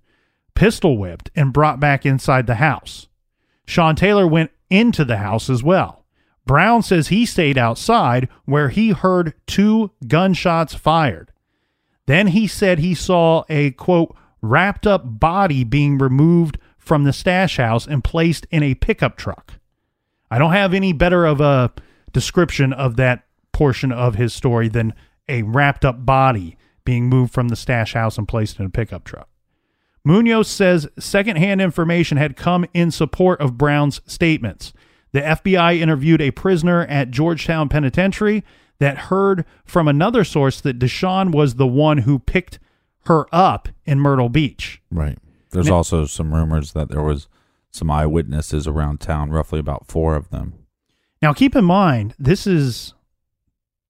pistol 0.55 0.98
whipped, 0.98 1.30
and 1.34 1.53
brought 1.53 1.80
back 1.80 2.05
inside 2.05 2.46
the 2.46 2.57
house. 2.57 3.09
Sean 3.66 3.96
Taylor 3.96 4.26
went 4.26 4.51
into 4.68 5.05
the 5.05 5.18
house 5.18 5.48
as 5.48 5.62
well. 5.62 6.05
Brown 6.46 6.82
says 6.82 7.09
he 7.09 7.26
stayed 7.26 7.59
outside 7.59 8.28
where 8.44 8.70
he 8.70 8.90
heard 8.90 9.34
two 9.46 9.92
gunshots 10.09 10.74
fired. 10.74 11.32
Then 12.07 12.28
he 12.28 12.46
said 12.46 12.78
he 12.78 12.94
saw 12.94 13.44
a 13.48 13.70
quote 13.72 14.16
wrapped 14.42 14.86
up 14.86 15.20
body 15.20 15.64
being 15.64 15.98
removed 15.98 16.59
from 16.76 17.05
the 17.05 17.12
stash 17.12 17.57
house 17.57 17.86
and 17.86 18.03
placed 18.03 18.46
in 18.51 18.62
a 18.62 18.74
pickup 18.74 19.16
truck. 19.16 19.55
I 20.30 20.38
don't 20.38 20.53
have 20.53 20.74
any 20.74 20.92
better 20.92 21.24
of 21.24 21.40
a 21.40 21.72
description 22.12 22.72
of 22.72 22.96
that 22.96 23.24
portion 23.53 23.92
of 23.92 24.16
his 24.16 24.32
story 24.32 24.68
than 24.68 24.94
a 25.28 25.42
wrapped 25.42 25.84
up 25.84 26.05
body 26.05 26.57
being 26.84 27.09
moved 27.09 27.32
from 27.32 27.48
the 27.48 27.57
stash 27.57 27.94
house 27.94 28.18
and 28.18 28.26
placed 28.26 28.59
in 28.59 28.66
a 28.66 28.70
pickup 28.70 29.05
truck. 29.05 29.28
Munoz 30.05 30.48
says 30.48 30.88
secondhand 30.98 31.61
information 31.61 32.16
had 32.16 32.36
come 32.36 32.64
in 32.72 32.90
support 32.90 33.40
of 33.40 33.59
Brown's 33.59 34.01
statements. 34.07 34.72
The 35.12 35.20
FBI 35.20 35.78
interviewed 35.78 36.20
a 36.20 36.30
prisoner 36.30 36.82
at 36.86 37.11
Georgetown 37.11 37.68
Penitentiary 37.68 38.44
that 38.78 38.96
heard 38.96 39.44
from 39.64 39.88
another 39.88 40.24
source 40.24 40.61
that 40.62 40.78
Deshaun 40.78 41.32
was 41.32 41.57
the 41.57 41.66
one 41.66 41.98
who 41.98 42.18
picked 42.18 42.59
her 43.07 43.26
up 43.32 43.68
in 43.84 43.98
Myrtle 44.01 44.28
Beach. 44.28 44.80
Right. 44.90 45.18
There's 45.51 45.66
Now- 45.68 45.74
also 45.74 46.07
some 46.07 46.32
rumors 46.34 46.72
that 46.72 46.88
there 46.90 47.03
was 47.03 47.28
some 47.70 47.90
eyewitnesses 47.90 48.66
around 48.66 49.01
town, 49.01 49.30
roughly 49.30 49.59
about 49.59 49.86
four 49.86 50.14
of 50.16 50.30
them. 50.30 50.55
Now 51.20 51.32
keep 51.32 51.55
in 51.55 51.64
mind 51.64 52.14
this 52.18 52.46
is 52.46 52.94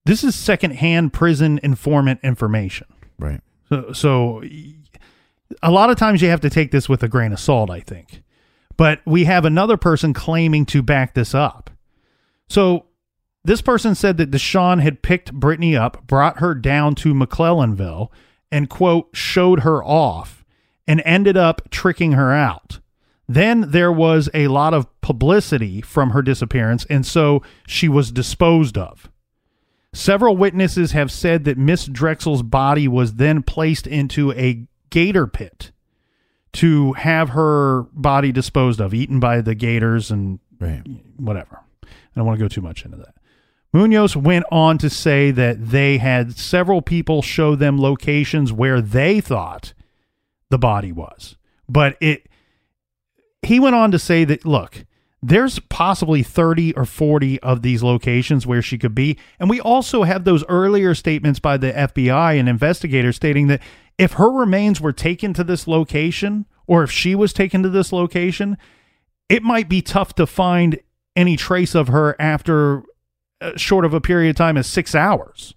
this 0.06 0.24
is 0.24 0.34
secondhand 0.34 1.12
prison 1.12 1.61
informant 1.62 2.20
information. 2.22 2.86
Right. 3.18 3.40
So, 3.68 3.92
so 3.92 4.42
a 5.62 5.70
lot 5.70 5.90
of 5.90 5.96
times 5.96 6.22
you 6.22 6.28
have 6.28 6.40
to 6.40 6.51
take 6.51 6.70
this 6.70 6.88
with 6.88 7.03
a 7.03 7.09
grain 7.09 7.32
of 7.32 7.40
salt, 7.40 7.70
I 7.70 7.80
think. 7.80 8.22
But 8.76 9.01
we 9.05 9.24
have 9.24 9.44
another 9.44 9.76
person 9.76 10.12
claiming 10.14 10.64
to 10.66 10.82
back 10.82 11.14
this 11.14 11.34
up. 11.34 11.70
So 12.48 12.86
This 13.44 13.62
person 13.62 13.94
said 13.94 14.18
that 14.18 14.30
Deshaun 14.30 14.82
had 14.82 15.03
picked 15.03 15.34
Brittanee 15.38 15.78
up, 15.78 16.07
brought 16.07 16.40
her 16.40 16.55
down 16.55 16.94
to 16.96 17.14
McClellanville, 17.14 18.11
and, 18.53 18.68
quote, 18.68 19.09
showed 19.12 19.61
her 19.61 19.82
off 19.82 20.44
and 20.86 21.01
ended 21.05 21.36
up 21.36 21.70
tricking 21.70 22.12
her 22.12 22.32
out. 22.32 22.80
Then 23.28 23.70
there 23.70 23.92
was 23.92 24.28
a 24.34 24.48
lot 24.48 24.74
of 24.74 24.88
publicity 25.01 25.80
from 25.80 26.11
her 26.11 26.20
disappearance, 26.20 26.84
and 26.90 27.07
so 27.07 27.42
she 27.66 27.88
was 27.88 28.11
disposed 28.11 28.76
of. 28.76 29.09
Several 29.92 30.36
witnesses 30.36 30.92
have 30.92 31.11
said 31.11 31.44
that 31.44 31.59
Miss 31.59 31.86
Drexel's 31.86 32.42
body 32.42 32.88
was 32.88 33.14
then 33.14 33.42
placed 33.42 33.86
into 33.86 34.32
a 34.32 34.66
gator 34.91 35.26
pit 35.26 35.70
to 36.53 36.93
have 36.95 37.30
her 37.30 37.84
body 37.93 38.32
disposed 38.32 38.80
of, 38.80 38.93
eaten 38.93 39.20
by 39.20 39.41
the 39.41 39.55
gators 39.55 40.11
and 40.11 40.41
Right. 40.59 40.82
whatever. 41.16 41.61
I 41.84 41.88
don't 42.16 42.26
want 42.26 42.38
to 42.38 42.45
go 42.45 42.49
too 42.49 42.61
much 42.61 42.84
into 42.84 42.97
that. 42.99 43.14
Munoz 43.72 44.16
went 44.16 44.45
on 44.51 44.78
to 44.78 44.91
say 44.91 45.30
that 45.30 45.70
they 45.70 45.99
had 45.99 46.36
several 46.36 46.82
people 46.82 47.22
show 47.22 47.55
them 47.55 47.80
locations 47.80 48.53
where 48.53 48.80
they 48.80 49.20
thought 49.20 49.72
the 50.51 50.59
body 50.59 50.91
was. 50.93 51.36
But 51.68 51.97
it 52.01 52.26
he 53.43 53.59
went 53.61 53.76
on 53.76 53.91
to 53.93 53.99
say 53.99 54.24
that 54.24 54.45
look, 54.45 54.84
there's 55.22 55.59
possibly 55.61 56.22
30 56.22 56.74
or 56.74 56.84
40 56.84 57.38
of 57.41 57.62
these 57.62 57.82
locations 57.82 58.47
where 58.47 58.61
she 58.61 58.76
could 58.76 58.95
be. 58.95 59.16
And 59.38 59.49
we 59.49 59.61
also 59.61 60.03
have 60.03 60.24
those 60.24 60.45
earlier 60.49 60.95
statements 60.95 61.38
by 61.38 61.57
the 61.57 61.72
FBI 61.72 62.38
and 62.38 62.49
investigators 62.49 63.16
stating 63.16 63.47
that 63.47 63.62
if 64.01 64.14
her 64.14 64.30
remains 64.30 64.80
were 64.80 64.94
taken 64.94 65.34
to 65.34 65.44
this 65.44 65.68
location 65.68 66.46
or 66.66 66.82
if 66.82 66.90
she 66.90 67.14
was 67.14 67.34
taken 67.34 67.62
to 67.62 67.68
this 67.68 67.92
location, 67.92 68.57
it 69.28 69.42
might 69.42 69.68
be 69.68 69.82
tough 69.82 70.14
to 70.14 70.26
find 70.26 70.80
any 71.14 71.36
trace 71.36 71.74
of 71.74 71.88
her 71.88 72.16
after 72.18 72.82
uh, 73.42 73.53
short 73.57 73.84
of 73.84 73.92
a 73.92 74.01
period 74.01 74.30
of 74.30 74.36
time 74.36 74.57
as 74.57 74.66
six 74.66 74.94
hours. 74.94 75.55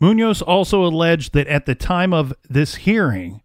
Munoz 0.00 0.40
also 0.40 0.86
alleged 0.86 1.34
that 1.34 1.46
at 1.48 1.66
the 1.66 1.74
time 1.74 2.14
of 2.14 2.32
this 2.48 2.76
hearing, 2.76 3.42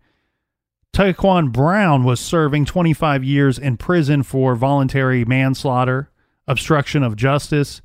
Tyquan 0.93 1.51
Brown 1.51 2.05
was 2.05 2.21
serving 2.21 2.63
25 2.63 3.25
years 3.25 3.59
in 3.59 3.75
prison 3.75 4.23
for 4.23 4.55
voluntary 4.55 5.25
manslaughter, 5.25 6.09
obstruction 6.47 7.03
of 7.03 7.17
justice, 7.17 7.81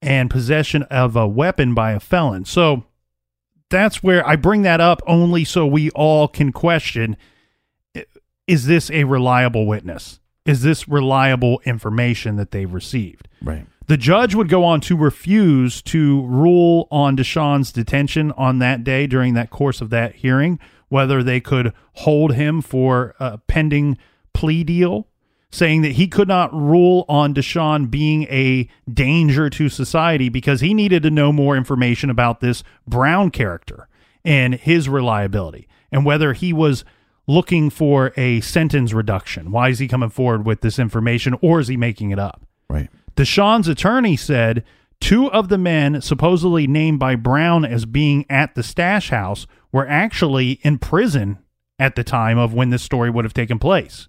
and 0.00 0.30
possession 0.30 0.84
of 0.84 1.16
a 1.16 1.26
weapon 1.26 1.74
by 1.74 1.90
a 1.90 1.98
felon. 1.98 2.44
So 2.44 2.84
that's 3.70 4.02
where 4.02 4.26
I 4.26 4.36
bring 4.36 4.62
that 4.62 4.80
up 4.80 5.02
only 5.06 5.44
so 5.44 5.66
we 5.66 5.90
all 5.90 6.28
can 6.28 6.52
question 6.52 7.16
is 8.46 8.66
this 8.66 8.90
a 8.90 9.04
reliable 9.04 9.66
witness? 9.66 10.20
Is 10.44 10.62
this 10.62 10.86
reliable 10.86 11.60
information 11.64 12.36
that 12.36 12.50
they've 12.50 12.72
received? 12.72 13.28
Right. 13.42 13.66
The 13.86 13.96
judge 13.96 14.34
would 14.34 14.48
go 14.48 14.64
on 14.64 14.80
to 14.82 14.96
refuse 14.96 15.82
to 15.82 16.22
rule 16.26 16.88
on 16.90 17.16
Deshaun's 17.16 17.72
detention 17.72 18.32
on 18.32 18.58
that 18.58 18.84
day 18.84 19.06
during 19.06 19.34
that 19.34 19.50
course 19.50 19.80
of 19.80 19.90
that 19.90 20.16
hearing, 20.16 20.58
whether 20.88 21.22
they 21.22 21.40
could 21.40 21.72
hold 21.94 22.34
him 22.34 22.62
for 22.62 23.14
a 23.18 23.38
pending 23.38 23.98
plea 24.32 24.64
deal, 24.64 25.08
saying 25.54 25.82
that 25.82 25.92
he 25.92 26.08
could 26.08 26.26
not 26.26 26.52
rule 26.52 27.04
on 27.08 27.32
Deshaun 27.32 27.88
being 27.88 28.24
a 28.24 28.68
danger 28.92 29.48
to 29.48 29.68
society 29.68 30.28
because 30.28 30.60
he 30.60 30.74
needed 30.74 31.04
to 31.04 31.10
know 31.12 31.32
more 31.32 31.56
information 31.56 32.10
about 32.10 32.40
this 32.40 32.64
Brown 32.88 33.30
character 33.30 33.86
and 34.24 34.56
his 34.56 34.88
reliability 34.88 35.68
and 35.92 36.04
whether 36.04 36.32
he 36.32 36.52
was 36.52 36.84
looking 37.28 37.70
for 37.70 38.12
a 38.16 38.40
sentence 38.40 38.92
reduction. 38.92 39.52
Why 39.52 39.68
is 39.68 39.78
he 39.78 39.86
coming 39.86 40.10
forward 40.10 40.44
with 40.44 40.60
this 40.60 40.80
information 40.80 41.36
or 41.40 41.60
is 41.60 41.68
he 41.68 41.76
making 41.76 42.10
it 42.10 42.18
up? 42.18 42.42
Right. 42.68 42.90
Deshaun's 43.14 43.68
attorney 43.68 44.16
said 44.16 44.64
two 44.98 45.30
of 45.30 45.50
the 45.50 45.58
men 45.58 46.00
supposedly 46.00 46.66
named 46.66 46.98
by 46.98 47.14
Brown 47.14 47.64
as 47.64 47.86
being 47.86 48.26
at 48.28 48.56
the 48.56 48.64
stash 48.64 49.10
house 49.10 49.46
were 49.70 49.86
actually 49.86 50.58
in 50.62 50.78
prison 50.78 51.38
at 51.78 51.94
the 51.94 52.02
time 52.02 52.38
of 52.38 52.52
when 52.52 52.70
this 52.70 52.82
story 52.82 53.08
would 53.08 53.24
have 53.24 53.34
taken 53.34 53.60
place. 53.60 54.08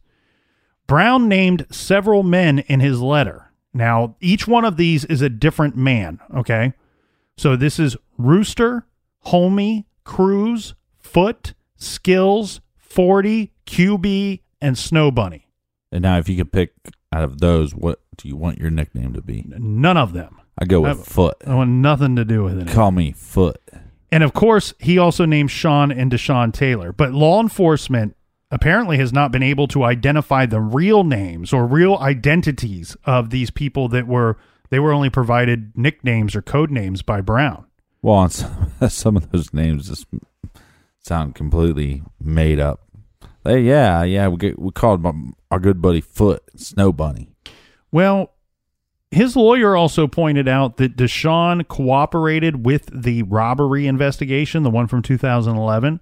Brown 0.88 1.28
named 1.28 1.66
several 1.72 2.24
men 2.24 2.60
in 2.60 2.80
his 2.80 3.02
letter. 3.02 3.52
Now, 3.74 4.16
each 4.22 4.48
one 4.48 4.64
of 4.66 4.78
these 4.78 5.04
is 5.06 5.22
a 5.22 5.30
different 5.30 5.76
man, 5.76 6.20
okay? 6.36 6.74
So 7.38 7.56
this 7.56 7.80
is 7.80 7.98
Rooster, 8.18 8.86
Homie, 9.26 9.86
Cruz, 10.04 10.76
Foot, 11.00 11.54
Skills, 11.76 12.62
40, 12.78 13.52
QB, 13.66 14.42
and 14.62 14.78
Snow 14.78 15.12
Bunny. 15.12 15.48
And 15.92 16.04
now, 16.04 16.18
if 16.18 16.30
you 16.30 16.38
could 16.38 16.52
pick 16.52 16.74
out 17.12 17.24
of 17.24 17.40
those, 17.40 17.74
what 17.76 18.00
do 18.18 18.28
you 18.28 18.36
want 18.38 18.60
your 18.60 18.70
nickname 18.70 19.14
to 19.14 19.22
be? 19.22 19.44
None 19.48 19.98
of 19.98 20.14
them. 20.14 20.40
I 20.58 20.66
go 20.66 20.82
with 20.82 20.92
Uh, 20.92 21.04
Foot. 21.04 21.36
I 21.46 21.56
want 21.56 21.70
nothing 21.70 22.16
to 22.16 22.24
do 22.24 22.44
with 22.44 22.58
it. 22.60 22.68
Call 22.70 22.92
me 22.92 23.12
Foot. 23.12 23.62
And 24.12 24.24
of 24.24 24.32
course, 24.34 24.74
he 24.80 24.98
also 24.98 25.26
named 25.26 25.52
Sean 25.52 25.92
and 25.92 26.10
Deshaun 26.12 26.54
Taylor. 26.54 26.94
But 26.94 27.12
law 27.14 27.42
enforcement 27.42 28.16
apparently 28.56 28.98
has 28.98 29.12
not 29.12 29.34
been 29.34 29.44
able 29.44 29.68
to 29.68 29.84
identify 29.84 30.46
the 30.46 30.62
real 30.62 31.04
names 31.04 31.52
or 31.52 31.68
real 31.68 31.98
identities 31.98 32.96
of 33.04 33.30
these 33.30 33.52
people 33.52 33.90
that 33.90 34.08
were 34.08 34.38
they 34.70 34.80
were 34.80 34.94
only 34.94 35.10
provided 35.10 35.74
nicknames 35.76 36.36
or 36.36 36.42
code 36.42 36.72
names 36.72 37.02
by 37.02 37.20
Brown. 37.20 37.66
Well, 38.02 38.30
some, 38.30 38.72
some 38.90 39.18
of 39.18 39.30
those 39.32 39.54
names 39.54 39.90
just 39.90 40.08
sound 41.02 41.36
completely 41.36 42.02
made 42.20 42.60
up. 42.60 42.88
Hey, 43.44 43.60
yeah, 43.60 44.04
yeah, 44.04 44.30
we 44.30 44.38
get, 44.38 44.58
we 44.58 44.72
called 44.72 45.02
my, 45.02 45.12
our 45.52 45.60
good 45.60 45.82
buddy 45.82 46.02
Foot 46.02 46.42
Snow 46.56 46.94
Bunny. 46.94 47.30
Well, 47.92 48.32
his 49.12 49.36
lawyer 49.36 49.76
also 49.76 50.08
pointed 50.08 50.48
out 50.48 50.78
that 50.78 50.96
Deshaun 50.96 51.68
cooperated 51.68 52.66
with 52.66 52.90
the 52.92 53.24
robbery 53.24 53.86
investigation, 53.86 54.64
the 54.64 54.72
one 54.72 54.88
from 54.88 55.02
2011, 55.02 56.00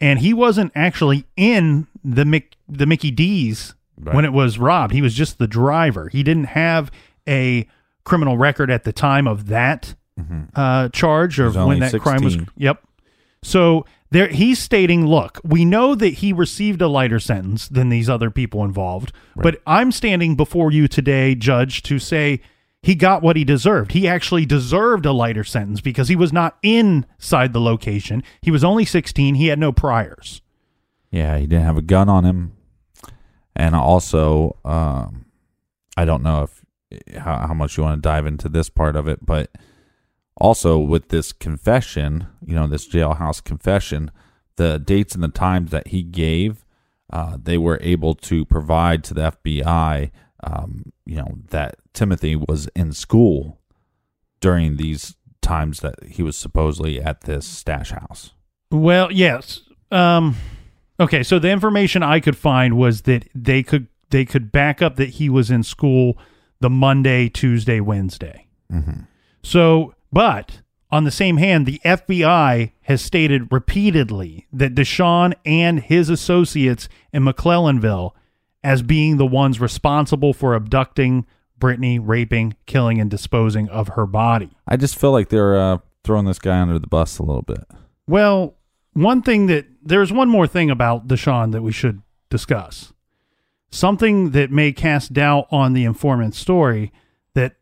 and 0.00 0.18
he 0.18 0.32
wasn't 0.34 0.72
actually 0.74 1.24
in 1.36 1.86
the 2.04 2.24
Mick, 2.24 2.52
the 2.68 2.86
Mickey 2.86 3.10
D's 3.10 3.74
Right. 4.00 4.16
when 4.16 4.24
it 4.24 4.32
was 4.32 4.58
robbed. 4.58 4.92
He 4.94 5.02
was 5.02 5.14
just 5.14 5.38
the 5.38 5.46
driver. 5.46 6.08
He 6.08 6.22
didn't 6.24 6.46
have 6.46 6.90
a 7.28 7.68
criminal 8.04 8.36
record 8.36 8.68
at 8.70 8.82
the 8.84 8.92
time 8.92 9.28
of 9.28 9.46
that 9.48 9.94
uh, 10.56 10.88
charge 10.88 11.38
or 11.38 11.50
Mm-hmm. 11.50 11.66
when 11.66 11.78
that 11.80 12.00
crime 12.00 12.24
was. 12.24 12.36
Yep. 12.56 12.82
So 13.44 13.84
there, 14.10 14.28
he's 14.28 14.58
stating, 14.58 15.06
look, 15.06 15.40
we 15.44 15.64
know 15.64 15.94
that 15.94 16.14
he 16.14 16.32
received 16.32 16.80
a 16.82 16.88
lighter 16.88 17.20
sentence 17.20 17.68
than 17.68 17.90
these 17.90 18.08
other 18.08 18.30
people 18.30 18.64
involved, 18.64 19.12
but 19.36 19.60
I'm 19.66 19.92
standing 19.92 20.36
before 20.36 20.72
you 20.72 20.88
today, 20.88 21.34
Judge, 21.34 21.82
to 21.84 21.98
say 21.98 22.40
he 22.82 22.94
got 22.94 23.22
what 23.22 23.36
he 23.36 23.44
deserved. 23.44 23.92
He 23.92 24.08
actually 24.08 24.44
deserved 24.44 25.06
a 25.06 25.12
lighter 25.12 25.44
sentence 25.44 25.80
because 25.80 26.08
he 26.08 26.16
was 26.16 26.32
not 26.32 26.58
inside 26.62 27.52
the 27.52 27.60
location. 27.60 28.22
He 28.40 28.50
was 28.50 28.64
only 28.64 28.84
16. 28.84 29.36
He 29.36 29.46
had 29.46 29.58
no 29.58 29.72
priors. 29.72 30.42
Yeah, 31.10 31.38
he 31.38 31.46
didn't 31.46 31.64
have 31.64 31.76
a 31.76 31.82
gun 31.82 32.08
on 32.08 32.24
him, 32.24 32.52
and 33.54 33.74
also, 33.74 34.56
um, 34.64 35.26
I 35.96 36.06
don't 36.06 36.22
know 36.22 36.44
if 36.44 36.62
how, 37.18 37.46
how 37.46 37.54
much 37.54 37.76
you 37.76 37.82
want 37.82 38.02
to 38.02 38.08
dive 38.08 38.26
into 38.26 38.48
this 38.48 38.68
part 38.68 38.96
of 38.96 39.06
it, 39.06 39.24
but 39.24 39.50
also 40.36 40.78
with 40.78 41.08
this 41.08 41.32
confession, 41.32 42.26
you 42.44 42.54
know, 42.54 42.66
this 42.66 42.88
jailhouse 42.88 43.42
confession, 43.42 44.10
the 44.56 44.78
dates 44.78 45.14
and 45.14 45.22
the 45.22 45.28
times 45.28 45.70
that 45.70 45.88
he 45.88 46.02
gave, 46.02 46.64
uh, 47.12 47.36
they 47.40 47.58
were 47.58 47.78
able 47.82 48.14
to 48.14 48.44
provide 48.44 49.04
to 49.04 49.14
the 49.14 49.32
FBI, 49.32 50.10
um, 50.42 50.92
you 51.04 51.16
know, 51.16 51.38
that 51.50 51.76
Timothy 51.92 52.36
was 52.36 52.68
in 52.74 52.92
school 52.92 53.60
during 54.40 54.76
these 54.76 55.14
times 55.40 55.80
that 55.80 55.94
he 56.04 56.22
was 56.22 56.36
supposedly 56.36 57.00
at 57.00 57.22
this 57.22 57.46
stash 57.46 57.90
house. 57.90 58.32
Well, 58.70 59.12
yes. 59.12 59.60
Um, 59.90 60.36
okay, 60.98 61.22
so 61.22 61.38
the 61.38 61.50
information 61.50 62.02
I 62.02 62.20
could 62.20 62.36
find 62.36 62.76
was 62.76 63.02
that 63.02 63.28
they 63.34 63.62
could 63.62 63.88
they 64.10 64.24
could 64.24 64.52
back 64.52 64.82
up 64.82 64.96
that 64.96 65.10
he 65.10 65.28
was 65.28 65.50
in 65.50 65.62
school 65.62 66.18
the 66.60 66.70
Monday, 66.70 67.28
Tuesday, 67.28 67.80
Wednesday. 67.80 68.46
So, 69.42 69.94
but 70.12 70.60
on 70.90 71.04
the 71.04 71.10
same 71.10 71.38
hand, 71.38 71.66
the 71.66 71.80
FBI 71.84 72.72
has 72.82 73.02
stated 73.02 73.50
repeatedly 73.50 74.46
that 74.52 74.74
Deshaun 74.74 75.34
and 75.44 75.80
his 75.80 76.08
associates 76.08 76.88
in 77.12 77.24
McClellanville 77.24 78.12
as 78.62 78.82
being 78.82 79.16
the 79.16 79.26
ones 79.26 79.60
responsible 79.60 80.32
for 80.32 80.54
abducting 80.54 81.26
Brittanee, 81.62 82.00
raping, 82.02 82.56
killing, 82.66 83.00
and 83.00 83.08
disposing 83.08 83.68
of 83.68 83.88
her 83.88 84.04
body. 84.04 84.50
I 84.66 84.76
just 84.76 84.98
feel 84.98 85.12
like 85.12 85.28
they're 85.28 85.56
uh, 85.56 85.78
throwing 86.02 86.26
this 86.26 86.40
guy 86.40 86.60
under 86.60 86.78
the 86.78 86.88
bus 86.88 87.18
a 87.18 87.22
little 87.22 87.42
bit. 87.42 87.64
Well, 88.08 88.56
one 88.94 89.22
thing 89.22 89.46
that 89.46 89.66
there's 89.82 90.12
one 90.12 90.28
more 90.28 90.48
thing 90.48 90.70
about 90.70 91.06
Deshaun 91.06 91.52
that 91.52 91.62
we 91.62 91.72
should 91.72 92.02
discuss. 92.30 92.92
Something 93.70 94.32
that 94.32 94.50
may 94.50 94.72
cast 94.72 95.12
doubt 95.12 95.46
on 95.50 95.72
the 95.72 95.84
informant's 95.84 96.38
story 96.38 96.92
that 97.34 97.54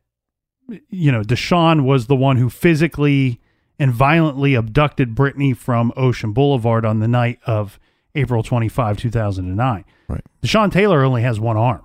you 0.88 1.12
know, 1.12 1.22
Deshaun 1.22 1.84
was 1.84 2.07
the 2.07 2.16
one 2.16 2.36
who 2.36 2.48
physically 2.48 3.40
and 3.78 3.92
violently 3.92 4.55
abducted 4.55 5.14
Brittanee 5.14 5.57
from 5.57 5.92
Ocean 5.96 6.32
Boulevard 6.32 6.84
on 6.84 7.01
the 7.01 7.09
night 7.09 7.38
of 7.46 7.78
April 8.14 8.42
25, 8.42 8.96
2009. 8.96 9.84
Right. 10.09 10.20
Deshaun 10.42 10.72
Taylor 10.72 11.03
only 11.03 11.22
has 11.22 11.38
one 11.38 11.57
arm. 11.57 11.82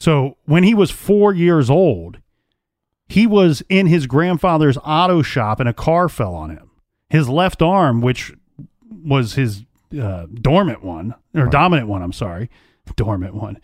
So 0.00 0.38
when 0.46 0.64
he 0.64 0.74
was 0.74 0.90
four 0.90 1.34
years 1.34 1.68
old, 1.68 2.18
he 3.06 3.26
was 3.26 3.62
in 3.68 3.86
his 3.86 4.06
grandfather's 4.06 4.78
auto 4.78 5.20
shop 5.22 5.60
and 5.60 5.68
a 5.68 5.74
car 5.74 6.08
fell 6.08 6.34
on 6.34 6.50
him. 6.50 6.70
His 7.10 7.28
left 7.28 7.60
arm, 7.60 8.00
which 8.00 8.32
was 8.88 9.34
his 9.34 9.64
uh, 10.00 10.26
dormant 10.32 10.82
one 10.82 11.14
or 11.34 11.46
dominant 11.46 11.88
one, 11.88 12.02
I'm 12.02 12.12
sorry, 12.12 12.48
dormant 12.96 13.34
one, 13.34 13.58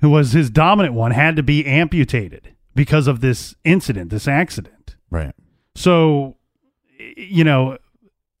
who 0.00 0.10
was 0.10 0.32
his 0.32 0.50
dominant 0.50 0.94
one, 0.94 1.10
had 1.10 1.34
to 1.36 1.42
be 1.42 1.66
amputated 1.66 2.54
because 2.74 3.06
of 3.06 3.20
this 3.20 3.56
incident, 3.64 4.10
this 4.10 4.28
accident. 4.28 4.96
Right. 5.10 5.34
So, 5.74 6.36
you 7.16 7.42
know, 7.42 7.78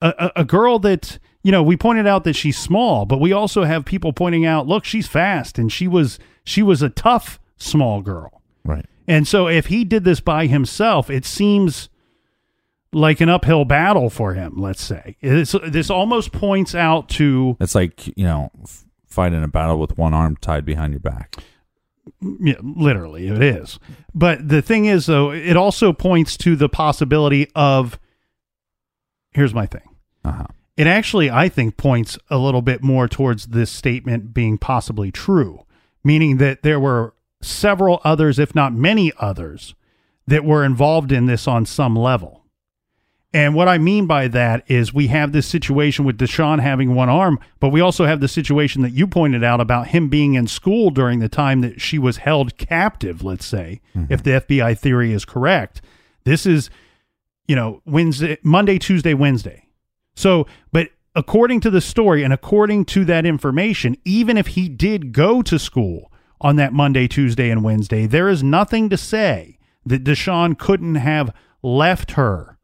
a, 0.00 0.30
a 0.36 0.44
girl 0.44 0.78
that 0.80 1.18
you 1.42 1.52
know 1.52 1.62
we 1.62 1.76
pointed 1.76 2.06
out 2.06 2.24
that 2.24 2.34
she's 2.34 2.58
small, 2.58 3.06
but 3.06 3.20
we 3.20 3.32
also 3.32 3.64
have 3.64 3.84
people 3.84 4.12
pointing 4.12 4.44
out, 4.46 4.66
look, 4.66 4.84
she's 4.84 5.06
fast, 5.06 5.58
and 5.58 5.72
she 5.72 5.88
was 5.88 6.18
she 6.44 6.62
was 6.62 6.82
a 6.82 6.90
tough 6.90 7.40
small 7.56 8.02
girl. 8.02 8.42
Right. 8.64 8.86
And 9.06 9.26
so, 9.26 9.48
if 9.48 9.66
he 9.66 9.84
did 9.84 10.04
this 10.04 10.20
by 10.20 10.46
himself, 10.46 11.10
it 11.10 11.24
seems 11.24 11.88
like 12.92 13.20
an 13.20 13.28
uphill 13.28 13.64
battle 13.64 14.10
for 14.10 14.34
him. 14.34 14.60
Let's 14.60 14.82
say 14.82 15.16
it's, 15.20 15.54
this 15.66 15.90
almost 15.90 16.32
points 16.32 16.74
out 16.74 17.08
to 17.10 17.56
It's 17.60 17.74
like 17.74 18.06
you 18.16 18.24
know, 18.24 18.50
fighting 19.06 19.42
a 19.42 19.48
battle 19.48 19.78
with 19.78 19.96
one 19.98 20.14
arm 20.14 20.36
tied 20.36 20.64
behind 20.64 20.92
your 20.92 21.00
back. 21.00 21.36
Yeah, 22.20 22.56
literally, 22.62 23.28
it 23.28 23.42
is. 23.42 23.78
But 24.14 24.48
the 24.48 24.62
thing 24.62 24.86
is, 24.86 25.06
though, 25.06 25.30
it 25.30 25.56
also 25.56 25.92
points 25.92 26.36
to 26.38 26.56
the 26.56 26.68
possibility 26.68 27.48
of. 27.54 27.98
Here's 29.32 29.54
my 29.54 29.66
thing. 29.66 29.88
Uh 30.24 30.32
huh. 30.32 30.46
It 30.76 30.86
actually, 30.86 31.30
I 31.30 31.48
think, 31.48 31.76
points 31.76 32.18
a 32.30 32.38
little 32.38 32.62
bit 32.62 32.82
more 32.82 33.08
towards 33.08 33.48
this 33.48 33.70
statement 33.70 34.32
being 34.32 34.56
possibly 34.56 35.10
true, 35.10 35.66
meaning 36.02 36.38
that 36.38 36.62
there 36.62 36.80
were 36.80 37.14
several 37.42 38.00
others, 38.04 38.38
if 38.38 38.54
not 38.54 38.72
many 38.72 39.12
others, 39.18 39.74
that 40.26 40.44
were 40.44 40.64
involved 40.64 41.12
in 41.12 41.26
this 41.26 41.48
on 41.48 41.66
some 41.66 41.96
level. 41.96 42.40
And 43.32 43.54
what 43.54 43.68
I 43.68 43.78
mean 43.78 44.06
by 44.06 44.26
that 44.28 44.68
is 44.68 44.92
we 44.92 45.06
have 45.06 45.30
this 45.30 45.46
situation 45.46 46.04
with 46.04 46.18
Deshaun 46.18 46.60
having 46.60 46.94
one 46.96 47.08
arm, 47.08 47.38
but 47.60 47.68
we 47.68 47.80
also 47.80 48.04
have 48.04 48.20
the 48.20 48.26
situation 48.26 48.82
that 48.82 48.92
you 48.92 49.06
pointed 49.06 49.44
out 49.44 49.60
about 49.60 49.88
him 49.88 50.08
being 50.08 50.34
in 50.34 50.48
school 50.48 50.90
during 50.90 51.20
the 51.20 51.28
time 51.28 51.60
that 51.60 51.80
she 51.80 51.96
was 51.96 52.18
held 52.18 52.56
captive, 52.58 53.22
let's 53.22 53.46
say, 53.46 53.80
if 53.94 54.22
mm-hmm. 54.22 54.30
the 54.30 54.40
FBI 54.40 54.76
theory 54.76 55.12
is 55.12 55.24
correct. 55.24 55.80
This 56.24 56.44
is, 56.44 56.70
you 57.46 57.54
know, 57.54 57.82
Wednesday, 57.84 58.38
Monday, 58.42 58.78
Tuesday, 58.78 59.14
Wednesday. 59.14 59.66
So, 60.20 60.46
but 60.70 60.90
according 61.14 61.60
to 61.60 61.70
the 61.70 61.80
story 61.80 62.22
and 62.22 62.32
according 62.32 62.84
to 62.86 63.04
that 63.06 63.24
information, 63.24 63.96
even 64.04 64.36
if 64.36 64.48
he 64.48 64.68
did 64.68 65.12
go 65.12 65.40
to 65.40 65.58
school 65.58 66.12
on 66.42 66.56
that 66.56 66.72
Monday, 66.74 67.08
Tuesday, 67.08 67.48
and 67.50 67.64
Wednesday, 67.64 68.06
there 68.06 68.28
is 68.28 68.42
nothing 68.42 68.90
to 68.90 68.96
say 68.98 69.58
that 69.86 70.04
Deshaun 70.04 70.58
couldn't 70.58 70.96
have 70.96 71.34
left 71.62 72.12
her 72.12 72.58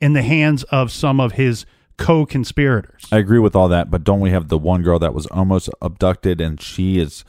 in 0.00 0.14
the 0.14 0.22
hands 0.22 0.64
of 0.64 0.90
some 0.90 1.20
of 1.20 1.32
his 1.32 1.66
co 1.98 2.24
conspirators. 2.24 3.04
I 3.12 3.18
agree 3.18 3.38
with 3.38 3.54
all 3.54 3.68
that, 3.68 3.90
but 3.90 4.04
don't 4.04 4.20
we 4.20 4.30
have 4.30 4.48
the 4.48 4.58
one 4.58 4.82
girl 4.82 4.98
that 4.98 5.14
was 5.14 5.26
almost 5.26 5.68
abducted, 5.82 6.40
and 6.40 6.60
she 6.60 6.98
is 6.98 7.24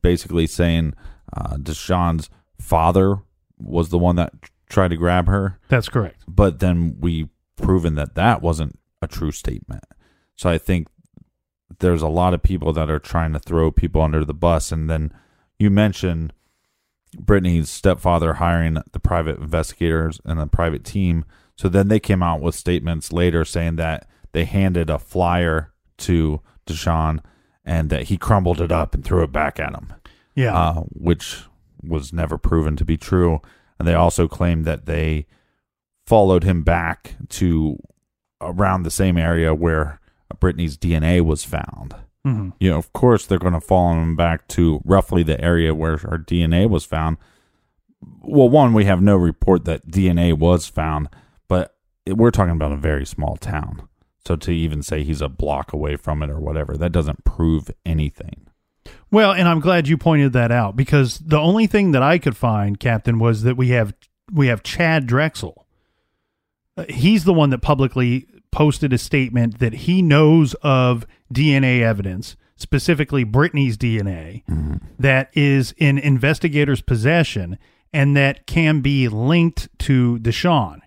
basically 0.00 0.46
saying 0.46 0.94
uh, 1.36 1.56
Deshaun's 1.56 2.30
father 2.58 3.18
was 3.58 3.90
the 3.90 3.98
one 3.98 4.16
that 4.16 4.32
tried 4.70 4.88
to 4.88 4.96
grab 4.96 5.26
her, 5.28 5.58
That's 5.68 5.88
correct. 5.90 6.24
but 6.26 6.58
then 6.58 6.96
we 7.00 7.28
proven 7.56 7.94
that 7.94 8.14
that 8.14 8.42
wasn't 8.42 8.78
a 9.06 9.14
true 9.18 9.32
statement. 9.32 9.84
So 10.34 10.50
I 10.50 10.58
think 10.58 10.88
there's 11.78 12.02
a 12.02 12.08
lot 12.08 12.34
of 12.34 12.42
people 12.42 12.72
that 12.74 12.90
are 12.90 12.98
trying 12.98 13.32
to 13.32 13.38
throw 13.38 13.70
people 13.70 14.02
under 14.02 14.24
the 14.24 14.34
bus, 14.34 14.70
and 14.72 14.88
then 14.90 15.12
you 15.58 15.70
mentioned 15.70 16.32
Brittanee's 17.16 17.70
stepfather 17.70 18.34
hiring 18.34 18.78
the 18.92 19.00
private 19.00 19.38
investigators 19.38 20.20
and 20.24 20.38
a 20.38 20.46
private 20.46 20.84
team. 20.84 21.24
So 21.56 21.68
then 21.68 21.88
they 21.88 22.00
came 22.00 22.22
out 22.22 22.42
with 22.42 22.54
statements 22.54 23.12
later 23.12 23.44
saying 23.44 23.76
that 23.76 24.06
they 24.32 24.44
handed 24.44 24.90
a 24.90 24.98
flyer 24.98 25.72
to 25.98 26.42
Deshaun 26.66 27.20
and 27.64 27.88
that 27.90 28.04
he 28.04 28.18
crumbled 28.18 28.60
it 28.60 28.70
up 28.70 28.94
and 28.94 29.02
threw 29.04 29.22
it 29.22 29.32
back 29.32 29.58
at 29.58 29.72
him, 29.74 29.94
Yeah. 30.34 30.54
uh, 30.54 30.74
which 30.92 31.44
was 31.82 32.12
never 32.12 32.36
proven 32.36 32.76
to 32.76 32.84
be 32.84 32.98
true. 32.98 33.40
And 33.78 33.88
they 33.88 33.94
also 33.94 34.28
claimed 34.28 34.64
that 34.66 34.84
they 34.86 35.26
followed 36.06 36.44
him 36.44 36.62
back 36.62 37.16
to 37.30 37.78
around 38.40 38.82
the 38.82 38.90
same 38.90 39.16
area 39.16 39.54
where 39.54 40.00
Brittanee's 40.40 40.76
DNA 40.76 41.20
was 41.20 41.44
found. 41.44 41.94
Mhm. 42.26 42.52
You 42.58 42.70
know, 42.70 42.78
of 42.78 42.92
course, 42.92 43.24
they're 43.26 43.38
going 43.38 43.52
to 43.54 43.60
follow 43.60 43.94
him 44.00 44.16
back 44.16 44.48
to 44.48 44.80
roughly 44.84 45.22
the 45.22 45.40
area 45.40 45.74
where 45.74 45.96
her 45.98 46.18
DNA 46.18 46.68
was 46.68 46.84
found. 46.84 47.16
Well, 48.20 48.48
one, 48.48 48.72
we 48.72 48.84
have 48.84 49.00
no 49.00 49.16
report 49.16 49.64
that 49.64 49.90
DNA 49.90 50.32
was 50.36 50.66
found, 50.66 51.08
but 51.48 51.76
we're 52.06 52.30
talking 52.30 52.52
about 52.52 52.72
a 52.72 52.76
very 52.76 53.06
small 53.06 53.36
town. 53.36 53.88
So 54.26 54.34
to 54.36 54.50
even 54.50 54.82
say 54.82 55.04
he's 55.04 55.20
a 55.20 55.28
block 55.28 55.72
away 55.72 55.94
from 55.96 56.22
it 56.22 56.30
or 56.30 56.40
whatever, 56.40 56.76
that 56.76 56.90
doesn't 56.90 57.24
prove 57.24 57.70
anything. 57.84 58.48
Well, 59.10 59.32
and 59.32 59.48
I'm 59.48 59.60
glad 59.60 59.86
you 59.88 59.96
pointed 59.96 60.32
that 60.32 60.50
out 60.50 60.76
because 60.76 61.18
the 61.18 61.38
only 61.38 61.66
thing 61.68 61.92
that 61.92 62.02
I 62.02 62.18
could 62.18 62.36
find, 62.36 62.78
Captain, 62.78 63.18
was 63.18 63.42
that 63.42 63.56
we 63.56 63.68
have 63.68 63.94
we 64.32 64.48
have 64.48 64.64
Chad 64.64 65.06
Drexel. 65.06 65.65
Uh, 66.76 66.84
He's 66.88 67.24
the 67.24 67.32
one 67.32 67.50
that 67.50 67.58
publicly 67.58 68.26
posted 68.50 68.92
a 68.92 68.98
statement 68.98 69.58
that 69.58 69.72
he 69.72 70.02
knows 70.02 70.54
of 70.62 71.06
DNA 71.32 71.80
evidence, 71.82 72.36
specifically 72.56 73.24
Brittanee's 73.24 73.76
DNA, 73.76 74.42
that 74.98 75.30
is 75.34 75.74
in 75.76 75.98
investigators' 75.98 76.80
possession 76.80 77.58
and 77.92 78.16
that 78.16 78.46
can 78.46 78.80
be 78.80 79.08
linked 79.08 79.68
to 79.80 80.18
Deshaun. 80.20 80.80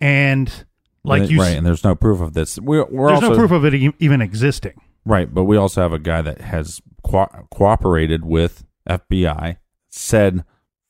And 0.00 0.64
like 1.04 1.22
And- 1.22 1.30
you, 1.30 1.40
right, 1.40 1.56
and 1.56 1.66
there's 1.66 1.84
no 1.84 1.94
proof 1.94 2.20
of 2.20 2.34
this. 2.34 2.58
We're, 2.58 2.84
we're 2.86 3.08
there's 3.08 3.22
also, 3.22 3.30
no 3.30 3.36
proof 3.36 3.50
of 3.50 3.64
it 3.64 3.74
e- 3.74 3.92
even 3.98 4.20
existing. 4.20 4.80
Right, 5.04 5.32
but 5.32 5.44
we 5.44 5.56
also 5.56 5.80
have 5.80 5.92
a 5.92 5.98
guy 5.98 6.22
that 6.22 6.40
has 6.40 6.80
co- 7.02 7.46
cooperated 7.50 8.24
with 8.24 8.64
FBI, 8.88 9.56
said 9.88 10.44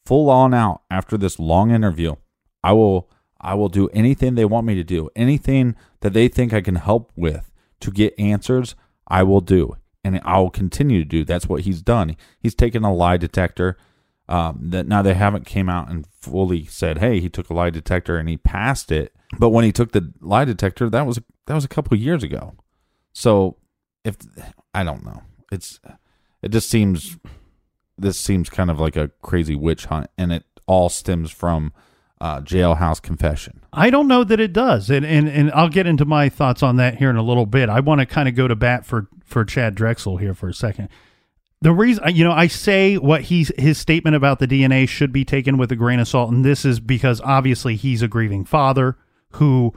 full 0.04 0.28
on 0.28 0.52
out 0.54 0.82
after 0.90 1.16
this 1.16 1.38
long 1.38 1.70
interview, 1.70 2.16
I 2.64 2.72
will 2.72 3.08
I 3.40 3.54
will 3.54 3.68
do 3.68 3.88
anything 3.88 4.34
they 4.34 4.44
want 4.44 4.66
me 4.66 4.74
to 4.74 4.84
do. 4.84 5.10
Anything 5.16 5.74
that 6.00 6.12
they 6.12 6.28
think 6.28 6.52
I 6.52 6.60
can 6.60 6.76
help 6.76 7.12
with 7.16 7.50
to 7.80 7.90
get 7.90 8.18
answers, 8.18 8.74
I 9.06 9.22
will 9.22 9.40
do. 9.40 9.76
And 10.04 10.20
I 10.24 10.38
will 10.38 10.50
continue 10.50 11.00
to 11.00 11.08
do. 11.08 11.24
That's 11.24 11.48
what 11.48 11.62
he's 11.62 11.82
done. 11.82 12.16
He's 12.38 12.54
taken 12.54 12.84
a 12.84 12.94
lie 12.94 13.16
detector. 13.16 13.76
Um, 14.28 14.70
that 14.70 14.86
now 14.86 15.02
they 15.02 15.14
haven't 15.14 15.44
came 15.44 15.68
out 15.68 15.90
and 15.90 16.06
fully 16.06 16.64
said, 16.64 16.98
"Hey, 16.98 17.18
he 17.18 17.28
took 17.28 17.50
a 17.50 17.54
lie 17.54 17.70
detector 17.70 18.16
and 18.16 18.28
he 18.28 18.36
passed 18.36 18.92
it." 18.92 19.12
But 19.38 19.48
when 19.48 19.64
he 19.64 19.72
took 19.72 19.90
the 19.90 20.12
lie 20.20 20.44
detector, 20.44 20.88
that 20.88 21.04
was 21.04 21.18
that 21.46 21.54
was 21.54 21.64
a 21.64 21.68
couple 21.68 21.94
of 21.94 22.00
years 22.00 22.22
ago. 22.22 22.54
So 23.12 23.56
if 24.04 24.16
I 24.72 24.84
don't 24.84 25.04
know, 25.04 25.22
it's 25.50 25.80
it 26.42 26.50
just 26.52 26.70
seems 26.70 27.16
this 27.98 28.18
seems 28.18 28.48
kind 28.48 28.70
of 28.70 28.78
like 28.78 28.96
a 28.96 29.10
crazy 29.20 29.56
witch 29.56 29.86
hunt, 29.86 30.08
and 30.16 30.32
it 30.32 30.44
all 30.66 30.88
stems 30.88 31.32
from 31.32 31.72
uh, 32.20 32.40
jailhouse 32.40 33.00
confession. 33.00 33.60
I 33.72 33.90
don't 33.90 34.08
know 34.08 34.24
that 34.24 34.40
it 34.40 34.52
does, 34.52 34.90
and 34.90 35.04
and 35.06 35.28
and 35.28 35.50
I'll 35.52 35.68
get 35.68 35.86
into 35.86 36.04
my 36.04 36.28
thoughts 36.28 36.62
on 36.62 36.76
that 36.76 36.96
here 36.98 37.10
in 37.10 37.16
a 37.16 37.22
little 37.22 37.46
bit. 37.46 37.68
I 37.68 37.80
want 37.80 38.00
to 38.00 38.06
kind 38.06 38.28
of 38.28 38.34
go 38.34 38.46
to 38.48 38.54
bat 38.56 38.84
for 38.84 39.08
for 39.24 39.44
Chad 39.44 39.74
Drexel 39.74 40.18
here 40.18 40.34
for 40.34 40.48
a 40.48 40.54
second. 40.54 40.88
The 41.62 41.72
reason, 41.72 42.14
you 42.16 42.24
know, 42.24 42.32
I 42.32 42.46
say 42.46 42.96
what 42.96 43.22
he's 43.22 43.52
his 43.58 43.76
statement 43.78 44.16
about 44.16 44.38
the 44.38 44.46
DNA 44.48 44.88
should 44.88 45.12
be 45.12 45.24
taken 45.24 45.56
with 45.58 45.70
a 45.72 45.76
grain 45.76 46.00
of 46.00 46.08
salt, 46.08 46.30
and 46.32 46.44
this 46.44 46.64
is 46.64 46.80
because 46.80 47.20
obviously 47.22 47.76
he's 47.76 48.00
a 48.02 48.08
grieving 48.08 48.44
father 48.44 48.96
who, 49.32 49.74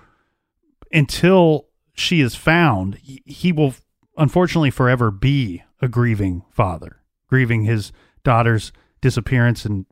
until 0.91 1.67
she 1.93 2.21
is 2.21 2.35
found, 2.35 2.95
he- 2.95 3.21
he 3.25 3.51
will 3.51 3.75
unfortunately 4.17 4.69
forever 4.71 5.11
be 5.11 5.63
a 5.81 5.87
grieving 5.87 6.43
father, 6.51 6.97
grieving 7.27 7.63
his 7.63 7.91
daughter's 8.23 8.71
disappearance 9.01 9.65
and 9.65 9.85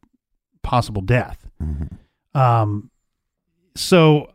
possible 0.63 1.01
death. 1.01 1.47
Um, 2.33 2.89
so 3.75 4.31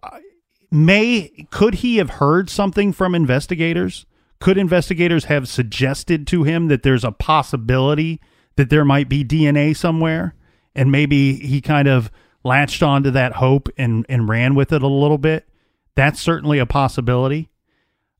may 0.70 1.46
could 1.50 1.76
he 1.76 1.96
have 1.96 2.10
heard 2.10 2.50
something 2.50 2.92
from 2.92 3.14
investigators? 3.14 4.06
Could 4.40 4.58
investigators 4.58 5.24
have 5.24 5.48
suggested 5.48 6.26
to 6.28 6.44
him 6.44 6.68
that 6.68 6.82
there's 6.82 7.04
a 7.04 7.12
possibility 7.12 8.20
that 8.56 8.70
there 8.70 8.84
might 8.84 9.08
be 9.08 9.24
DNA 9.24 9.76
somewhere, 9.76 10.34
and 10.74 10.92
maybe 10.92 11.34
he 11.36 11.60
kind 11.60 11.88
of 11.88 12.10
latched 12.44 12.82
onto 12.82 13.10
that 13.10 13.34
hope 13.34 13.68
and 13.76 14.06
and 14.08 14.28
ran 14.28 14.54
with 14.54 14.72
it 14.72 14.82
a 14.82 14.88
little 14.88 15.18
bit? 15.18 15.48
That's 15.94 16.20
certainly 16.20 16.58
a 16.58 16.66
possibility. 16.66 17.50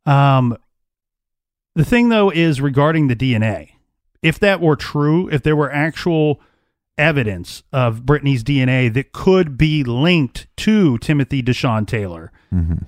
Um, 0.05 0.57
the 1.74 1.85
thing 1.85 2.09
though 2.09 2.31
is 2.31 2.61
regarding 2.61 3.09
the 3.09 3.16
DNA. 3.16 3.70
If 4.22 4.39
that 4.41 4.61
were 4.61 4.77
true, 4.77 5.29
if 5.29 5.43
there 5.43 5.57
were 5.57 5.70
actual 5.70 6.41
evidence 6.99 7.62
of 7.72 8.05
Brittanee's 8.07 8.44
DNA 8.44 8.92
that 8.92 9.12
could 9.12 9.59
be 9.59 9.84
linked 9.84 10.47
to 10.59 10.99
Timothy 10.99 11.42
Deshaun 11.42 11.86
Taylor, 11.86 12.32
mm-hmm. 12.53 12.84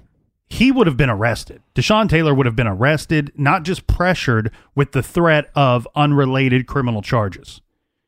he 0.48 0.72
would 0.72 0.86
have 0.86 0.96
been 0.96 1.10
arrested. 1.10 1.62
Deshaun 1.74 2.08
Taylor 2.08 2.34
would 2.34 2.46
have 2.46 2.56
been 2.56 2.66
arrested, 2.66 3.32
not 3.36 3.62
just 3.62 3.86
pressured 3.86 4.50
with 4.74 4.92
the 4.92 5.02
threat 5.02 5.50
of 5.54 5.86
unrelated 5.94 6.66
criminal 6.66 7.02
charges. 7.02 7.60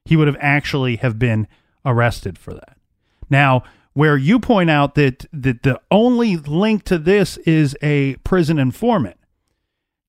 He 0.04 0.16
would 0.16 0.26
have 0.26 0.38
actually 0.40 0.96
have 0.96 1.18
been 1.18 1.46
arrested 1.84 2.38
for 2.38 2.54
that. 2.54 2.76
Now, 3.28 3.62
where 3.92 4.16
you 4.16 4.38
point 4.38 4.70
out 4.70 4.94
that 4.94 5.26
that 5.32 5.62
the 5.62 5.80
only 5.90 6.36
link 6.36 6.84
to 6.84 6.98
this 6.98 7.36
is 7.38 7.76
a 7.82 8.16
prison 8.16 8.58
informant. 8.58 9.16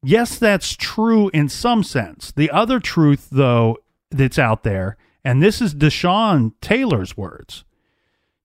Yes, 0.03 0.39
that's 0.39 0.75
true 0.75 1.29
in 1.29 1.49
some 1.49 1.83
sense. 1.83 2.31
The 2.31 2.49
other 2.49 2.79
truth, 2.79 3.27
though, 3.31 3.77
that's 4.09 4.39
out 4.39 4.63
there, 4.63 4.97
and 5.24 5.41
this 5.41 5.61
is 5.61 5.76
Deshaun 5.76 6.53
Taylor's 6.61 7.15
words. 7.15 7.63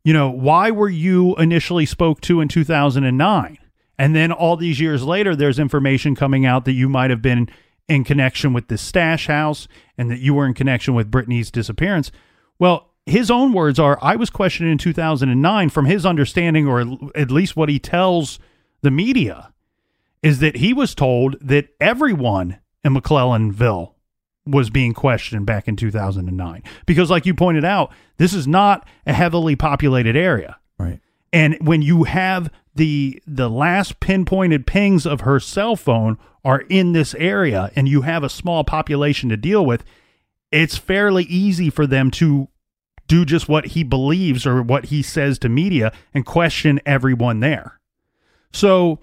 You 0.05 0.13
know, 0.13 0.31
why 0.31 0.71
were 0.71 0.89
you 0.89 1.35
initially 1.37 1.87
spoke 1.87 2.21
to 2.23 2.41
in 2.41 2.49
2009? 2.49 3.59
And 3.99 4.15
then 4.15 4.31
all 4.31 4.57
these 4.57 4.79
years 4.79 5.03
later, 5.03 5.35
there's 5.35 5.59
information 5.59 6.15
coming 6.15 6.47
out 6.47 6.65
that 6.67 6.73
you 6.73 6.89
might 6.89 7.11
have 7.11 7.23
been 7.23 7.49
in 7.89 8.05
connection 8.05 8.53
with 8.53 8.69
the 8.69 8.79
stash 8.79 9.27
house 9.27 9.69
and 9.97 10.11
that 10.11 10.21
you 10.21 10.35
were 10.35 10.47
in 10.47 10.55
connection 10.55 10.95
with 10.95 11.11
Brittanee's 11.11 11.51
disappearance. 11.51 12.13
Well, 12.59 12.91
his 13.07 13.31
own 13.31 13.53
words 13.53 13.79
are 13.79 13.99
I 14.03 14.17
was 14.17 14.31
questioned 14.31 14.69
in 14.69 14.79
2009 14.79 15.69
from 15.71 15.87
his 15.87 16.05
understanding, 16.05 16.67
or 16.67 16.81
at 17.15 17.31
least 17.31 17.57
what 17.57 17.69
he 17.69 17.79
tells 17.79 18.39
the 18.83 18.91
media, 18.91 19.53
is 20.23 20.41
that 20.41 20.57
he 20.57 20.73
was 20.73 20.95
told 20.95 21.37
that 21.41 21.69
everyone 21.81 22.59
in 22.85 22.95
McClellanville 22.95 23.96
was 24.47 24.71
being 24.71 24.95
questioned 24.95 25.47
back 25.47 25.69
in 25.69 25.77
2009. 25.77 26.63
Because, 26.87 27.11
like 27.11 27.27
you 27.27 27.35
pointed 27.35 27.65
out, 27.65 27.93
this 28.19 28.33
is 28.33 28.47
not 28.47 28.87
a 29.07 29.13
heavily 29.13 29.57
populated 29.57 30.17
area. 30.17 30.59
Right. 30.79 31.01
And 31.33 31.57
when 31.61 31.83
you 31.83 32.05
have 32.05 32.51
the 32.75 33.23
the 33.27 33.51
last 33.51 34.01
pinpointed 34.01 34.67
pings 34.67 35.07
of 35.07 35.23
her 35.23 35.41
cell 35.41 35.77
phone 35.77 36.19
are 36.45 36.61
in 36.69 36.93
this 36.93 37.15
area 37.15 37.71
and 37.75 37.89
you 37.89 38.03
have 38.03 38.23
a 38.23 38.29
small 38.29 38.63
population 38.63 39.29
to 39.31 39.37
deal 39.37 39.65
with, 39.65 39.85
it's 40.53 40.77
fairly 40.77 41.25
easy 41.25 41.71
for 41.71 41.87
them 41.87 42.11
to 42.13 42.49
do 43.09 43.25
just 43.25 43.49
what 43.49 43.67
he 43.67 43.83
believes 43.83 44.47
or 44.47 44.63
what 44.63 44.87
he 44.87 45.03
says 45.03 45.39
to 45.39 45.49
media 45.49 45.93
and 46.13 46.27
question 46.27 46.81
everyone 46.87 47.41
there. 47.41 47.79
So 48.53 49.01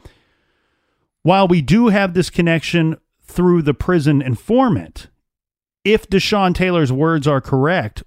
while 1.22 1.48
we 1.48 1.62
do 1.62 1.88
have 1.88 2.14
this 2.14 2.30
connection 2.30 2.98
through 3.22 3.62
the 3.62 3.74
prison 3.74 4.22
informant, 4.22 5.08
if 5.84 6.08
Deshaun 6.10 6.54
Taylor's 6.56 6.92
words 6.92 7.28
are 7.28 7.42
correct, 7.42 8.04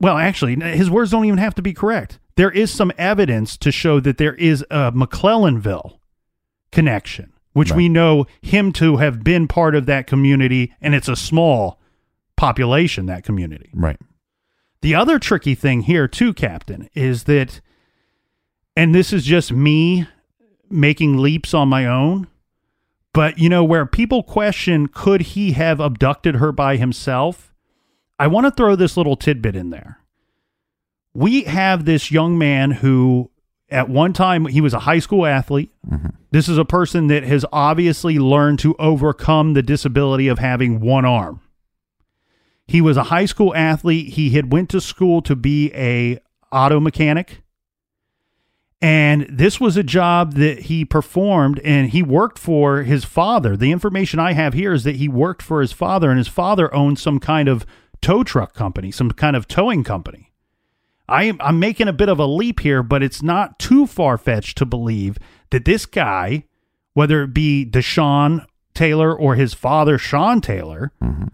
well, 0.00 0.16
actually, 0.16 0.56
his 0.56 0.90
words 0.90 1.10
don't 1.10 1.26
even 1.26 1.38
have 1.38 1.54
to 1.56 1.62
be 1.62 1.74
correct. 1.74 2.18
There 2.36 2.50
is 2.50 2.70
some 2.70 2.92
evidence 2.96 3.56
to 3.58 3.70
show 3.70 4.00
that 4.00 4.16
there 4.16 4.34
is 4.34 4.64
a 4.70 4.90
McClellanville 4.92 5.98
connection, 6.72 7.32
which 7.52 7.70
Right. 7.70 7.76
we 7.76 7.88
know 7.90 8.26
him 8.40 8.72
to 8.74 8.96
have 8.96 9.22
been 9.22 9.46
part 9.46 9.74
of 9.74 9.86
that 9.86 10.06
community, 10.06 10.72
and 10.80 10.94
it's 10.94 11.08
a 11.08 11.16
small 11.16 11.78
population, 12.36 13.06
that 13.06 13.24
community. 13.24 13.70
Right. 13.74 13.98
The 14.80 14.94
other 14.94 15.18
tricky 15.18 15.54
thing 15.54 15.82
here, 15.82 16.08
too, 16.08 16.32
Captain, 16.32 16.88
is 16.94 17.24
that, 17.24 17.60
and 18.74 18.94
this 18.94 19.12
is 19.12 19.26
just 19.26 19.52
me 19.52 20.06
making 20.70 21.18
leaps 21.18 21.52
on 21.52 21.68
my 21.68 21.84
own, 21.84 22.28
but 23.12 23.38
you 23.38 23.48
know, 23.48 23.64
where 23.64 23.86
people 23.86 24.22
question 24.22 24.86
could 24.86 25.20
he 25.22 25.52
have 25.52 25.80
abducted 25.80 26.36
her 26.36 26.52
by 26.52 26.76
himself? 26.76 27.52
I 28.18 28.26
want 28.26 28.46
to 28.46 28.50
throw 28.50 28.76
this 28.76 28.96
little 28.96 29.16
tidbit 29.16 29.56
in 29.56 29.70
there. 29.70 29.98
We 31.14 31.42
have 31.44 31.84
this 31.84 32.10
young 32.10 32.38
man 32.38 32.70
who, 32.70 33.30
at 33.68 33.88
one 33.88 34.12
time, 34.12 34.46
he 34.46 34.60
was 34.60 34.74
a 34.74 34.80
high 34.80 34.98
school 34.98 35.26
athlete. 35.26 35.72
Mm-hmm. 35.88 36.08
This 36.30 36.48
is 36.48 36.58
a 36.58 36.64
person 36.64 37.08
that 37.08 37.24
has 37.24 37.44
obviously 37.52 38.18
learned 38.18 38.60
to 38.60 38.76
overcome 38.78 39.54
the 39.54 39.62
disability 39.62 40.28
of 40.28 40.38
having 40.38 40.80
one 40.80 41.04
arm. 41.04 41.40
He 42.68 42.80
was 42.80 42.96
a 42.96 43.04
high 43.04 43.24
school 43.24 43.52
athlete. 43.56 44.10
He 44.14 44.30
had 44.30 44.52
went 44.52 44.70
to 44.70 44.80
school 44.80 45.22
to 45.22 45.34
be 45.34 45.72
a 45.74 46.20
auto 46.52 46.78
mechanic. 46.78 47.42
And 48.82 49.26
this 49.28 49.60
was 49.60 49.76
a 49.76 49.82
job 49.82 50.34
that 50.34 50.60
he 50.60 50.84
performed 50.86 51.58
and 51.60 51.90
he 51.90 52.02
worked 52.02 52.38
for 52.38 52.82
his 52.82 53.04
father. 53.04 53.56
The 53.56 53.72
information 53.72 54.18
I 54.18 54.32
have 54.32 54.54
here 54.54 54.72
is 54.72 54.84
that 54.84 54.96
he 54.96 55.08
worked 55.08 55.42
for 55.42 55.60
his 55.60 55.72
father 55.72 56.08
and 56.08 56.16
his 56.16 56.28
father 56.28 56.74
owned 56.74 56.98
some 56.98 57.18
kind 57.20 57.48
of 57.48 57.66
tow 58.00 58.24
truck 58.24 58.54
company, 58.54 58.90
some 58.90 59.10
kind 59.10 59.36
of 59.36 59.46
towing 59.46 59.84
company. 59.84 60.32
I 61.08 61.24
am, 61.24 61.38
I'm 61.40 61.58
making 61.58 61.88
a 61.88 61.92
bit 61.92 62.08
of 62.08 62.18
a 62.18 62.26
leap 62.26 62.60
here, 62.60 62.82
but 62.82 63.02
it's 63.02 63.22
not 63.22 63.58
too 63.58 63.86
far 63.86 64.16
fetched 64.16 64.56
to 64.58 64.64
believe 64.64 65.18
that 65.50 65.64
this 65.64 65.84
guy, 65.84 66.44
whether 66.94 67.24
it 67.24 67.34
be 67.34 67.66
Deshaun 67.66 68.46
Taylor 68.74 69.14
or 69.14 69.34
his 69.34 69.52
father, 69.52 69.98
Sean 69.98 70.40
Taylor, 70.40 70.92
mm-hmm. 71.02 71.26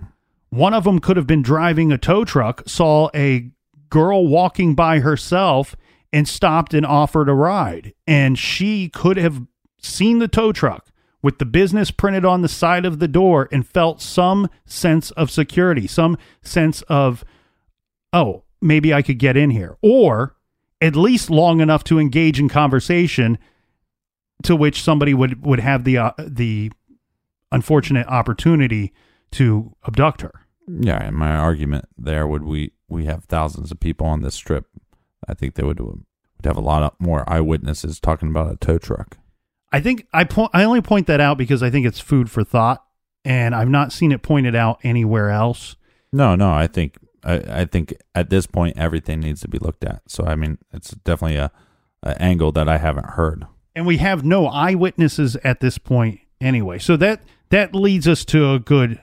one 0.49 0.75
of 0.75 0.85
them 0.85 0.99
could 0.99 1.17
have 1.17 1.27
been 1.27 1.43
driving 1.43 1.93
a 1.93 1.99
tow 1.99 2.25
truck, 2.25 2.63
saw 2.67 3.11
a 3.15 3.51
girl 3.91 4.27
walking 4.27 4.75
by 4.75 5.01
herself, 5.01 5.77
and 6.13 6.29
stopped 6.29 6.75
and 6.75 6.87
offered 6.87 7.29
a 7.29 7.35
ride. 7.35 7.95
And 8.07 8.39
she 8.39 8.89
could 8.89 9.17
have 9.17 9.43
seen 9.81 10.19
the 10.19 10.29
tow 10.29 10.53
truck 10.53 10.89
with 11.23 11.39
the 11.39 11.45
business 11.45 11.91
printed 11.91 12.25
on 12.25 12.43
the 12.43 12.49
side 12.49 12.85
of 12.85 12.99
the 12.99 13.09
door 13.09 13.49
and 13.51 13.67
felt 13.67 14.01
some 14.01 14.49
sense 14.65 15.11
of 15.13 15.31
security, 15.31 15.87
some 15.87 16.17
sense 16.43 16.83
of, 16.83 17.25
oh, 18.13 18.45
maybe 18.61 18.95
I 18.95 19.03
could 19.03 19.19
get 19.19 19.37
in 19.37 19.51
here. 19.51 19.77
Or 19.83 20.37
at 20.81 20.95
least 20.95 21.31
long 21.31 21.61
enough 21.61 21.85
to 21.85 21.99
engage 21.99 22.39
in 22.39 22.49
conversation 22.49 23.39
to 24.43 24.55
which 24.55 24.83
somebody 24.83 25.15
would, 25.15 25.45
would 25.45 25.61
have 25.61 25.85
the, 25.85 25.99
uh, 25.99 26.13
the 26.19 26.71
unfortunate 27.51 28.07
opportunity 28.07 28.93
to 29.33 29.75
abduct 29.87 30.21
her. 30.21 30.33
Yeah, 30.69 31.03
and 31.03 31.17
my 31.17 31.35
argument 31.37 31.87
there 31.97 32.27
would 32.27 32.43
we 32.43 32.73
we 32.89 33.05
have 33.05 33.25
thousands 33.25 33.71
of 33.71 33.81
people 33.81 34.07
on 34.07 34.23
this 34.23 34.35
strip. 34.35 34.67
I 35.29 35.35
think 35.35 35.55
they 35.55 35.63
would 35.63 35.81
would 35.81 36.05
have 36.45 36.57
a 36.57 36.61
lot 36.61 36.83
of 36.83 36.93
more 36.99 37.29
eyewitnesses 37.31 38.01
talking 38.01 38.29
about 38.29 38.53
a 38.53 38.57
tow 38.57 38.79
truck. 38.79 39.19
I 39.73 39.81
think 39.81 40.07
I 40.13 40.25
point. 40.25 40.51
I 40.55 40.65
only 40.65 40.81
point 40.81 41.07
that 41.07 41.21
out 41.21 41.39
because 41.39 41.63
I 41.63 41.71
think 41.71 41.87
it's 41.87 42.01
food 42.01 42.31
for 42.31 42.45
thought, 42.45 42.85
and 43.25 43.55
I've 43.55 43.69
not 43.69 43.93
seen 43.93 44.13
it 44.13 44.23
pointed 44.23 44.55
out 44.55 44.79
anywhere 44.83 45.31
else. 45.31 45.77
No, 46.13 46.35
no, 46.35 46.51
I 46.51 46.67
think 46.67 46.97
I, 47.25 47.35
I 47.49 47.65
think 47.65 47.95
at 48.15 48.31
this 48.31 48.47
point 48.47 48.79
everything 48.79 49.21
needs 49.21 49.41
to 49.43 49.49
be 49.49 49.59
looked 49.59 49.85
at. 49.85 50.03
So 50.09 50.25
I 50.25 50.37
mean, 50.37 50.59
it's 50.73 50.91
definitely 50.91 51.37
a, 51.37 51.51
a 52.03 52.21
angle 52.23 52.53
that 52.53 52.69
I 52.69 52.79
haven't 52.79 53.11
heard. 53.11 53.45
And 53.75 53.87
we 53.87 53.99
have 53.99 54.25
no 54.25 54.47
eyewitnesses 54.47 55.37
at 55.37 55.61
this 55.61 55.77
point 55.77 56.21
anyway. 56.41 56.79
So 56.79 56.97
that 56.97 57.21
that 57.51 57.75
leads 57.75 58.09
us 58.09 58.25
to 58.27 58.53
a 58.53 58.59
good 58.59 59.03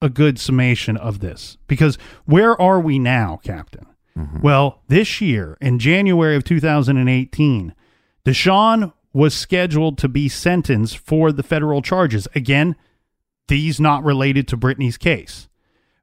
a 0.00 0.08
good 0.08 0.38
summation 0.38 0.96
of 0.96 1.20
this. 1.20 1.58
Because 1.66 1.98
where 2.24 2.58
are 2.60 2.80
we 2.80 2.98
now, 2.98 3.40
Captain? 3.42 3.86
Mm-hmm. 4.16 4.40
Well, 4.40 4.82
this 4.88 5.20
year 5.20 5.58
in 5.60 5.78
January 5.78 6.36
of 6.36 6.44
2018, 6.44 7.74
Deshaun 8.24 8.92
was 9.12 9.34
scheduled 9.34 9.98
to 9.98 10.08
be 10.08 10.28
sentenced 10.28 10.98
for 10.98 11.32
the 11.32 11.42
federal 11.42 11.82
charges. 11.82 12.26
Again, 12.34 12.76
these 13.48 13.80
not 13.80 14.04
related 14.04 14.48
to 14.48 14.56
Brittanee's 14.56 14.96
case. 14.96 15.48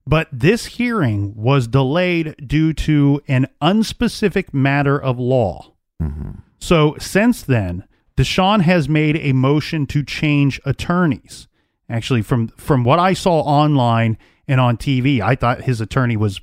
But 0.05 0.27
this 0.31 0.65
hearing 0.65 1.33
was 1.35 1.67
delayed 1.67 2.35
due 2.45 2.73
to 2.73 3.21
an 3.27 3.47
unspecific 3.61 4.53
matter 4.53 5.01
of 5.01 5.19
law. 5.19 5.73
Mm-hmm. 6.01 6.31
So 6.59 6.95
since 6.99 7.41
then, 7.41 7.85
Deshaun 8.17 8.61
has 8.61 8.89
made 8.89 9.17
a 9.17 9.33
motion 9.33 9.85
to 9.87 10.03
change 10.03 10.59
attorneys. 10.65 11.47
Actually, 11.89 12.21
from 12.21 12.47
from 12.49 12.83
what 12.83 12.99
I 12.99 13.13
saw 13.13 13.41
online 13.41 14.17
and 14.47 14.59
on 14.59 14.77
TV, 14.77 15.21
I 15.21 15.35
thought 15.35 15.61
his 15.61 15.81
attorney 15.81 16.17
was 16.17 16.41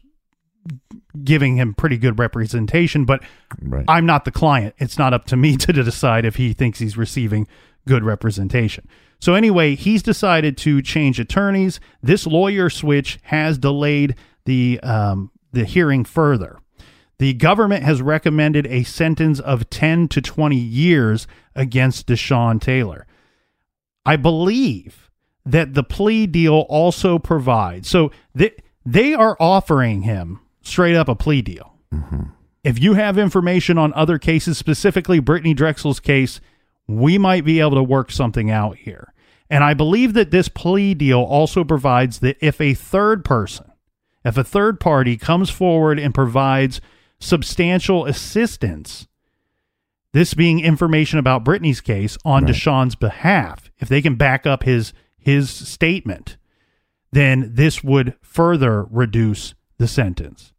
giving 1.25 1.57
him 1.57 1.75
pretty 1.75 1.97
good 1.99 2.19
representation, 2.19 3.05
but 3.05 3.23
Right. 3.61 3.85
I'm 3.89 4.07
not 4.07 4.25
the 4.25 4.31
client. 4.31 4.75
It's 4.79 4.99
not 4.99 5.13
up 5.13 5.25
to 5.27 5.37
me 5.37 5.57
to 5.59 5.73
decide 5.73 6.25
if 6.25 6.37
he 6.37 6.53
thinks 6.53 6.79
he's 6.79 6.97
receiving 6.97 7.47
good 7.87 8.05
representation. 8.05 8.87
So 9.19 9.35
anyway, 9.35 9.75
he's 9.75 10.03
decided 10.03 10.57
to 10.59 10.81
change 10.81 11.21
attorneys. 11.21 11.81
This 12.03 12.27
lawyer 12.27 12.71
switch 12.71 13.19
has 13.25 13.59
delayed 13.59 14.15
the 14.45 14.81
um, 14.83 15.31
the 15.53 15.65
hearing 15.65 16.05
further. 16.05 16.59
The 17.19 17.35
government 17.35 17.85
has 17.85 18.01
recommended 18.01 18.67
a 18.69 18.83
sentence 18.85 19.41
of 19.41 19.69
10 19.69 20.09
to 20.09 20.23
20 20.23 20.57
years 20.57 21.27
against 21.55 22.07
Deshaun 22.07 22.61
Taylor. 22.61 23.07
I 24.07 24.17
believe 24.17 25.11
that 25.45 25.75
the 25.75 25.83
plea 25.83 26.27
deal 26.27 26.65
also 26.71 27.19
provides. 27.19 27.89
So 27.89 28.11
they, 28.35 28.53
they 28.87 29.13
are 29.13 29.37
offering 29.39 30.03
him 30.03 30.41
straight 30.63 30.97
up 30.97 31.09
a 31.09 31.15
plea 31.15 31.43
deal. 31.43 31.75
Mm-hmm. 31.93 32.23
If 32.63 32.79
you 32.79 32.95
have 32.95 33.17
information 33.17 33.79
on 33.79 33.93
other 33.95 34.19
cases, 34.19 34.59
specifically 34.59 35.21
Brittanee 35.21 35.57
Drexel's 35.57 36.01
case, 36.01 36.41
we 36.87 37.19
might 37.19 37.45
be 37.45 37.61
able 37.61 37.77
to 37.77 37.83
work 37.83 38.11
something 38.11 38.51
out 38.51 38.77
here. 38.77 39.15
And 39.49 39.65
I 39.65 39.75
believe 39.75 40.13
that 40.15 40.31
this 40.31 40.49
plea 40.49 40.95
deal 40.95 41.21
also 41.21 41.65
provides 41.65 42.21
that 42.21 42.37
if 42.41 42.61
a 42.61 42.75
third 42.75 43.25
person, 43.25 43.73
if 44.25 44.37
a 44.37 44.45
third 44.45 44.79
party 44.79 45.17
comes 45.17 45.51
forward 45.51 45.99
and 45.99 46.15
provides 46.15 46.81
substantial 47.19 48.05
assistance, 48.07 49.09
this 50.13 50.35
being 50.35 50.61
information 50.61 51.19
about 51.19 51.45
Brittanee's 51.45 51.81
case 51.81 52.19
on 52.25 52.45
Right. 52.45 52.53
Deshaun's 52.53 52.95
behalf, 52.95 53.71
if 53.79 53.89
they 53.89 54.03
can 54.03 54.17
back 54.17 54.47
up 54.47 54.65
his 54.65 54.93
his 55.17 55.51
statement, 55.51 56.37
then 57.13 57.53
this 57.55 57.85
would 57.85 58.15
further 58.23 58.85
reduce 58.85 59.55
the 59.81 59.89
sentence. 59.89 60.53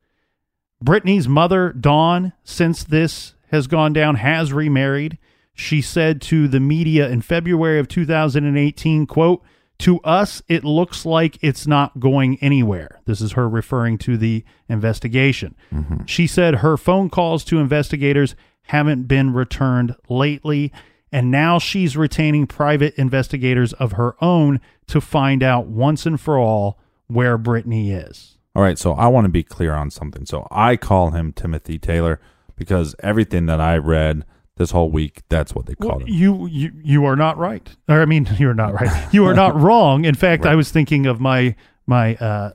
Brittanee's 0.84 1.28
mother, 1.28 1.72
Dawn, 1.72 2.34
since 2.44 2.84
this 2.84 3.36
has 3.52 3.68
gone 3.68 3.94
down, 3.94 4.16
has 4.16 4.52
remarried. 4.52 5.20
She 5.54 5.80
said 5.80 6.22
to 6.24 6.48
the 6.48 6.60
media 6.60 7.08
in 7.08 7.22
February 7.22 7.78
of 7.80 7.88
2018, 7.88 9.06
quote, 9.06 9.44
to 9.78 10.00
us, 10.00 10.42
it 10.48 10.64
looks 10.64 11.06
like 11.06 11.38
it's 11.42 11.68
not 11.68 12.00
going 12.00 12.38
anywhere. 12.42 13.02
This 13.06 13.22
is 13.22 13.34
her 13.34 13.48
referring 13.48 14.00
to 14.00 14.18
the 14.18 14.44
investigation. 14.68 15.56
Mm-hmm. 15.72 16.06
She 16.06 16.26
said 16.26 16.56
her 16.56 16.76
phone 16.76 17.10
calls 17.10 17.44
to 17.46 17.60
investigators 17.60 18.36
haven't 18.64 19.04
been 19.04 19.34
returned 19.34 19.96
lately, 20.10 20.72
and 21.12 21.30
now 21.30 21.60
she's 21.60 21.96
retaining 21.96 22.48
private 22.48 22.96
investigators 22.96 23.74
of 23.74 23.94
her 23.94 24.16
own 24.20 24.62
to 24.88 25.00
find 25.00 25.44
out 25.44 25.68
once 25.68 26.08
and 26.08 26.20
for 26.20 26.40
all 26.40 26.80
where 27.08 27.38
Brittanee 27.38 28.08
is. 28.10 28.38
All 28.56 28.62
right, 28.62 28.78
so 28.78 28.94
I 28.94 29.08
want 29.08 29.26
to 29.26 29.30
be 29.30 29.44
clear 29.44 29.74
on 29.74 29.92
something. 29.92 30.26
So 30.26 30.48
I 30.52 30.76
call 30.76 31.12
him 31.12 31.32
Timothy 31.32 31.80
Taylor 31.80 32.20
because 32.56 32.96
everything 33.00 33.46
that 33.46 33.62
I 33.62 33.78
read 33.78 34.26
this 34.58 34.72
whole 34.72 34.92
week, 34.92 35.22
that's 35.30 35.56
what 35.56 35.66
they 35.66 35.76
called 35.76 36.04
him. 36.04 36.10
You 36.10 36.48
you 36.48 36.72
you 36.84 37.06
are 37.06 37.16
not 37.16 37.38
right. 37.38 37.68
Or 37.88 38.02
I 38.02 38.06
mean, 38.06 38.28
you're 38.38 38.54
not 38.54 38.74
right. 38.74 39.14
You 39.14 39.26
are 39.26 39.34
not 39.34 39.60
wrong. 39.60 40.06
In 40.06 40.16
fact, 40.16 40.46
I 40.46 40.56
was 40.56 40.70
thinking 40.70 41.06
of 41.06 41.22
my 41.22 41.56
my 41.88 42.16
uh, 42.16 42.52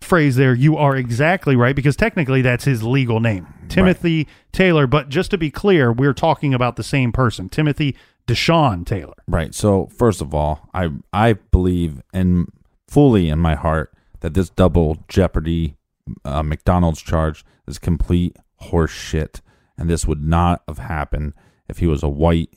phrase 0.00 0.36
there. 0.36 0.54
You 0.54 0.76
are 0.76 0.96
exactly 0.96 1.56
right 1.56 1.74
because 1.74 1.96
technically 1.96 2.42
that's 2.42 2.64
his 2.64 2.82
legal 2.82 3.20
name, 3.20 3.46
Timothy 3.68 4.28
Taylor. 4.52 4.86
But 4.86 5.08
just 5.08 5.30
to 5.30 5.38
be 5.38 5.50
clear, 5.50 5.92
we're 5.92 6.14
talking 6.14 6.52
about 6.52 6.76
the 6.76 6.84
same 6.84 7.10
person, 7.10 7.48
Timothy 7.48 7.96
Deshaun 8.26 8.84
Taylor. 8.84 9.14
Right. 9.26 9.54
So 9.54 9.86
first 9.86 10.20
of 10.20 10.34
all, 10.34 10.68
I 10.74 10.90
I 11.12 11.32
believe 11.32 12.02
in 12.12 12.48
fully 12.86 13.30
in 13.30 13.38
my 13.38 13.54
heart 13.54 13.92
that 14.20 14.34
this 14.34 14.50
double 14.50 15.04
jeopardy 15.08 15.76
uh, 16.24 16.42
McDonald's 16.42 17.02
charge 17.02 17.44
is 17.66 17.78
complete 17.78 18.36
horse 18.56 18.90
shit, 18.90 19.40
and 19.76 19.88
this 19.88 20.06
would 20.06 20.22
not 20.22 20.62
have 20.66 20.78
happened 20.78 21.34
if 21.68 21.78
he 21.78 21.86
was 21.86 22.02
a 22.02 22.08
white 22.08 22.50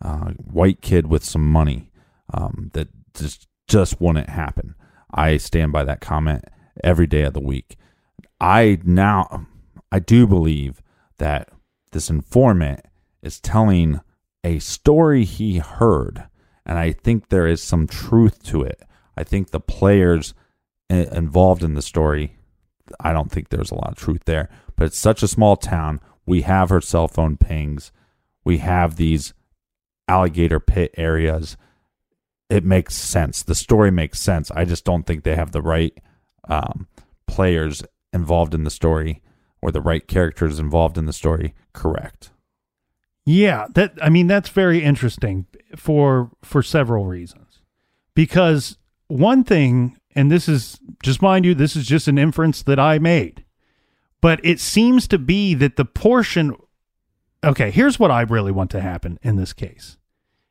uh, 0.00 0.30
white 0.36 0.80
kid 0.80 1.06
with 1.06 1.24
some 1.24 1.50
money. 1.50 1.90
Um, 2.32 2.70
that 2.74 2.88
just 3.14 3.48
just 3.66 4.00
wouldn't 4.00 4.28
happen. 4.28 4.74
I 5.12 5.38
stand 5.38 5.72
by 5.72 5.84
that 5.84 6.00
comment 6.00 6.44
every 6.84 7.06
day 7.06 7.22
of 7.22 7.34
the 7.34 7.40
week. 7.40 7.76
I 8.40 8.78
now 8.84 9.46
I 9.90 9.98
do 9.98 10.26
believe 10.26 10.82
that 11.18 11.50
this 11.92 12.10
informant 12.10 12.80
is 13.22 13.40
telling 13.40 14.00
a 14.44 14.58
story 14.58 15.24
he 15.24 15.58
heard, 15.58 16.28
and 16.64 16.78
I 16.78 16.92
think 16.92 17.28
there 17.28 17.46
is 17.46 17.62
some 17.62 17.86
truth 17.86 18.42
to 18.44 18.62
it. 18.62 18.82
I 19.16 19.24
think 19.24 19.50
the 19.50 19.60
players 19.60 20.34
involved 20.88 21.62
in 21.62 21.74
the 21.74 21.82
story, 21.82 22.36
I 23.00 23.12
don't 23.12 23.30
think 23.30 23.48
there's 23.48 23.70
a 23.70 23.74
lot 23.74 23.90
of 23.90 23.96
truth 23.96 24.24
there. 24.24 24.48
But 24.76 24.86
it's 24.86 24.98
such 24.98 25.22
a 25.22 25.28
small 25.28 25.56
town. 25.56 26.00
We 26.26 26.42
have 26.42 26.70
her 26.70 26.80
cell 26.80 27.08
phone 27.08 27.36
pings. 27.36 27.92
We 28.44 28.58
have 28.58 28.96
these 28.96 29.34
alligator 30.06 30.60
pit 30.60 30.94
areas. 30.96 31.56
It 32.48 32.64
makes 32.64 32.94
sense. 32.94 33.42
The 33.42 33.54
story 33.54 33.90
makes 33.90 34.20
sense. 34.20 34.50
I 34.52 34.64
just 34.64 34.84
don't 34.84 35.06
think 35.06 35.22
they 35.22 35.36
have 35.36 35.52
the 35.52 35.62
right 35.62 35.92
um, 36.48 36.86
players 37.26 37.82
involved 38.12 38.54
in 38.54 38.64
the 38.64 38.70
story 38.70 39.22
or 39.60 39.70
the 39.70 39.82
right 39.82 40.06
characters 40.06 40.58
involved 40.58 40.96
in 40.96 41.06
the 41.06 41.12
story 41.12 41.54
correct. 41.72 42.30
Yeah, 43.26 43.66
that 43.74 43.92
I 44.00 44.08
mean 44.08 44.26
that's 44.26 44.48
very 44.48 44.82
interesting 44.82 45.44
for 45.76 46.30
for 46.42 46.62
several 46.62 47.04
reasons. 47.04 47.60
Because 48.14 48.78
one 49.08 49.44
thing, 49.44 49.97
and 50.14 50.30
this 50.30 50.48
is 50.48 50.80
just 51.02 51.22
mind 51.22 51.44
you, 51.44 51.54
this 51.54 51.76
is 51.76 51.86
just 51.86 52.08
an 52.08 52.18
inference 52.18 52.62
that 52.62 52.78
I 52.78 52.98
made. 52.98 53.44
But 54.20 54.40
it 54.42 54.58
seems 54.58 55.06
to 55.08 55.18
be 55.18 55.54
that 55.54 55.76
the 55.76 55.84
portion 55.84 56.56
Okay, 57.44 57.70
here's 57.70 58.00
what 58.00 58.10
I 58.10 58.22
really 58.22 58.50
want 58.50 58.70
to 58.72 58.80
happen 58.80 59.18
in 59.22 59.36
this 59.36 59.52
case. 59.52 59.96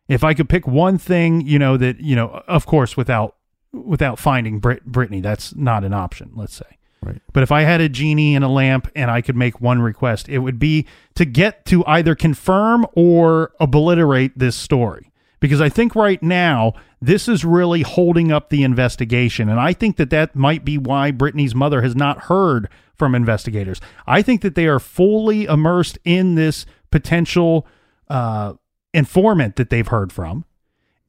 If 0.08 0.24
I 0.24 0.34
could 0.34 0.48
pick 0.48 0.66
one 0.66 0.98
thing, 0.98 1.42
you 1.42 1.60
know, 1.60 1.76
that, 1.78 2.00
you 2.00 2.16
know, 2.16 2.44
of 2.48 2.66
course 2.66 2.96
without 2.96 3.36
without 3.74 4.18
finding 4.18 4.60
Brit- 4.60 4.90
Brittanee, 4.90 5.22
that's 5.22 5.54
not 5.56 5.84
an 5.84 5.94
option, 5.94 6.32
let's 6.34 6.56
say. 6.56 6.78
Right. 7.04 7.22
But 7.34 7.44
if 7.44 7.52
I 7.52 7.62
had 7.62 7.82
a 7.82 7.90
genie 7.90 8.36
and 8.36 8.44
a 8.44 8.48
lamp 8.48 8.90
and 8.96 9.12
I 9.12 9.22
could 9.22 9.36
make 9.36 9.62
one 9.62 9.82
request, 9.82 10.30
it 10.30 10.40
would 10.40 10.58
be 10.58 10.88
to 11.16 11.26
get 11.26 11.66
to 11.66 11.86
either 11.86 12.16
confirm 12.16 12.88
or 12.94 13.52
obliterate 13.60 14.38
this 14.38 14.56
story. 14.56 15.12
Because 15.40 15.62
I 15.62 15.70
think 15.70 15.94
right 15.94 16.24
now, 16.24 16.74
this 17.02 17.28
is 17.28 17.46
really 17.46 17.84
holding 17.84 18.32
up 18.32 18.50
the 18.50 18.64
investigation. 18.64 19.50
And 19.50 19.60
I 19.60 19.74
think 19.74 19.98
that 19.98 20.10
that 20.10 20.36
might 20.36 20.66
be 20.66 20.78
why 20.78 21.12
Brittanee's 21.12 21.56
mother 21.56 21.82
has 21.82 21.96
not 21.96 22.24
heard 22.24 22.70
from 22.96 23.14
investigators. 23.14 23.80
I 24.08 24.22
think 24.22 24.42
that 24.42 24.56
they 24.56 24.68
are 24.68 24.80
fully 24.80 25.46
immersed 25.46 26.00
in 26.04 26.36
this 26.36 26.66
potential 26.90 27.68
uh, 28.10 28.54
informant 28.94 29.58
that 29.58 29.70
they've 29.70 29.88
heard 29.88 30.12
from. 30.12 30.46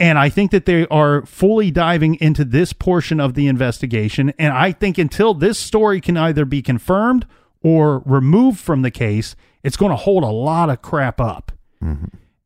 And 0.00 0.18
I 0.18 0.28
think 0.28 0.52
that 0.52 0.66
they 0.66 0.86
are 0.88 1.26
fully 1.26 1.70
diving 1.70 2.16
into 2.16 2.44
this 2.44 2.72
portion 2.72 3.18
of 3.18 3.34
the 3.34 3.48
investigation. 3.48 4.32
And 4.38 4.52
I 4.52 4.70
think 4.72 4.96
until 4.96 5.34
this 5.34 5.58
story 5.58 6.00
can 6.00 6.16
either 6.16 6.44
be 6.44 6.62
confirmed 6.62 7.26
or 7.62 8.00
removed 8.00 8.60
from 8.60 8.82
the 8.82 8.92
case, 8.92 9.34
it's 9.64 9.76
going 9.76 9.90
to 9.90 9.96
hold 9.96 10.22
a 10.22 10.28
lot 10.28 10.70
of 10.70 10.82
crap 10.82 11.20
up. 11.20 11.50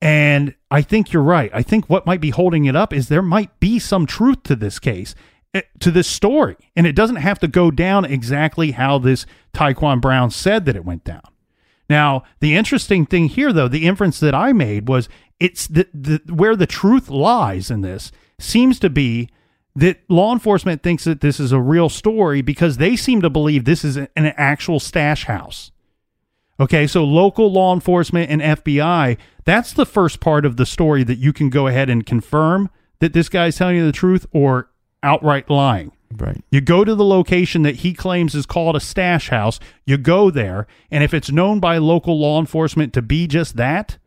And 0.03 0.57
I 0.69 0.83
think 0.83 1.13
you're 1.13 1.23
right. 1.23 1.49
I 1.55 1.63
think 1.63 1.89
what 1.89 2.07
might 2.07 2.21
be 2.21 2.31
holding 2.31 2.65
it 2.65 2.75
up 2.75 2.93
is 2.93 3.07
there 3.07 3.23
might 3.23 3.61
be 3.61 3.79
some 3.79 4.05
truth 4.05 4.43
to 4.43 4.57
this 4.57 4.81
case, 4.81 5.15
eh, 5.55 5.63
to 5.79 5.93
this 5.93 6.09
story. 6.09 6.57
And 6.75 6.89
it 6.89 6.97
doesn't 6.97 7.17
have 7.17 7.39
to 7.39 7.47
go 7.47 7.71
down 7.71 8.05
exactly 8.05 8.73
how 8.73 8.99
this 8.99 9.27
Tyquan 9.55 10.01
Brown 10.01 10.33
said 10.33 10.65
that 10.65 10.75
it 10.75 10.85
went 10.85 11.05
down. 11.05 11.23
Now, 11.89 12.25
the 12.41 12.57
interesting 12.57 13.07
thing 13.07 13.29
here, 13.29 13.53
though, 13.53 13.69
the 13.69 13.87
inference 13.87 14.19
that 14.19 14.35
I 14.35 14.53
made 14.53 14.89
was 14.89 15.09
it's 15.39 15.69
the, 15.69 15.87
the 15.95 16.21
where 16.33 16.57
the 16.57 16.67
truth 16.67 17.09
lies 17.09 17.71
in 17.71 17.83
this 17.83 18.11
seems 18.41 18.81
to 18.81 18.91
be 18.91 19.29
that 19.77 20.01
law 20.09 20.33
enforcement 20.33 20.83
thinks 20.83 21.05
that 21.05 21.21
this 21.21 21.39
is 21.39 21.53
a 21.53 21.61
real 21.61 21.89
story 21.89 22.43
because 22.43 22.79
they 22.79 22.97
seem 22.97 23.23
to 23.23 23.31
believe 23.31 23.65
this 23.65 23.85
is 23.85 23.97
an 23.97 24.09
actual 24.17 24.81
stash 24.81 25.27
house. 25.27 25.71
Okay, 26.63 26.87
so 26.87 27.03
local 27.03 27.51
law 27.51 27.75
enforcement 27.75 28.31
and 28.31 28.41
FBI, 28.41 29.19
that's 29.45 29.73
the 29.73 29.85
first 29.85 30.21
part 30.21 30.47
of 30.47 30.57
the 30.57 30.65
story 30.65 31.03
that 31.03 31.19
you 31.19 31.33
can 31.33 31.51
go 31.51 31.67
ahead 31.67 31.91
and 31.91 32.07
confirm 32.07 32.71
that 33.01 33.13
this 33.13 33.29
guy's 33.29 33.57
telling 33.57 33.75
you 33.75 33.85
the 33.85 33.91
truth 33.91 34.27
or 34.31 34.71
outright 35.03 35.51
lying. 35.51 35.91
Right. 36.17 36.41
You 36.53 36.61
go 36.61 36.85
to 36.85 36.95
the 36.95 37.05
location 37.05 37.63
that 37.63 37.77
he 37.77 37.93
claims 37.95 38.37
is 38.37 38.47
called 38.47 38.77
a 38.77 38.81
stash 38.81 39.31
house. 39.31 39.59
You 39.87 39.99
go 39.99 40.31
there, 40.31 40.69
and 40.89 41.03
if 41.03 41.13
it's 41.13 41.33
known 41.33 41.59
by 41.59 41.79
local 41.79 42.21
law 42.21 42.39
enforcement 42.39 42.93
to 42.93 43.03
be 43.03 43.27
just 43.27 43.57
that, 43.57 43.99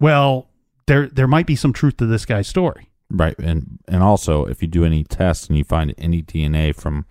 well, 0.00 0.48
there 0.88 1.06
there 1.06 1.28
might 1.28 1.46
be 1.46 1.54
some 1.54 1.72
truth 1.72 1.98
to 1.98 2.06
this 2.06 2.26
guy's 2.26 2.48
story. 2.48 2.90
Right, 3.10 3.38
and 3.38 3.78
and 3.86 4.02
also 4.02 4.44
if 4.44 4.60
you 4.60 4.66
do 4.66 4.84
any 4.84 5.04
tests 5.04 5.46
and 5.46 5.56
you 5.56 5.62
find 5.62 5.94
any 5.98 6.20
DNA 6.20 6.74
from 6.74 7.06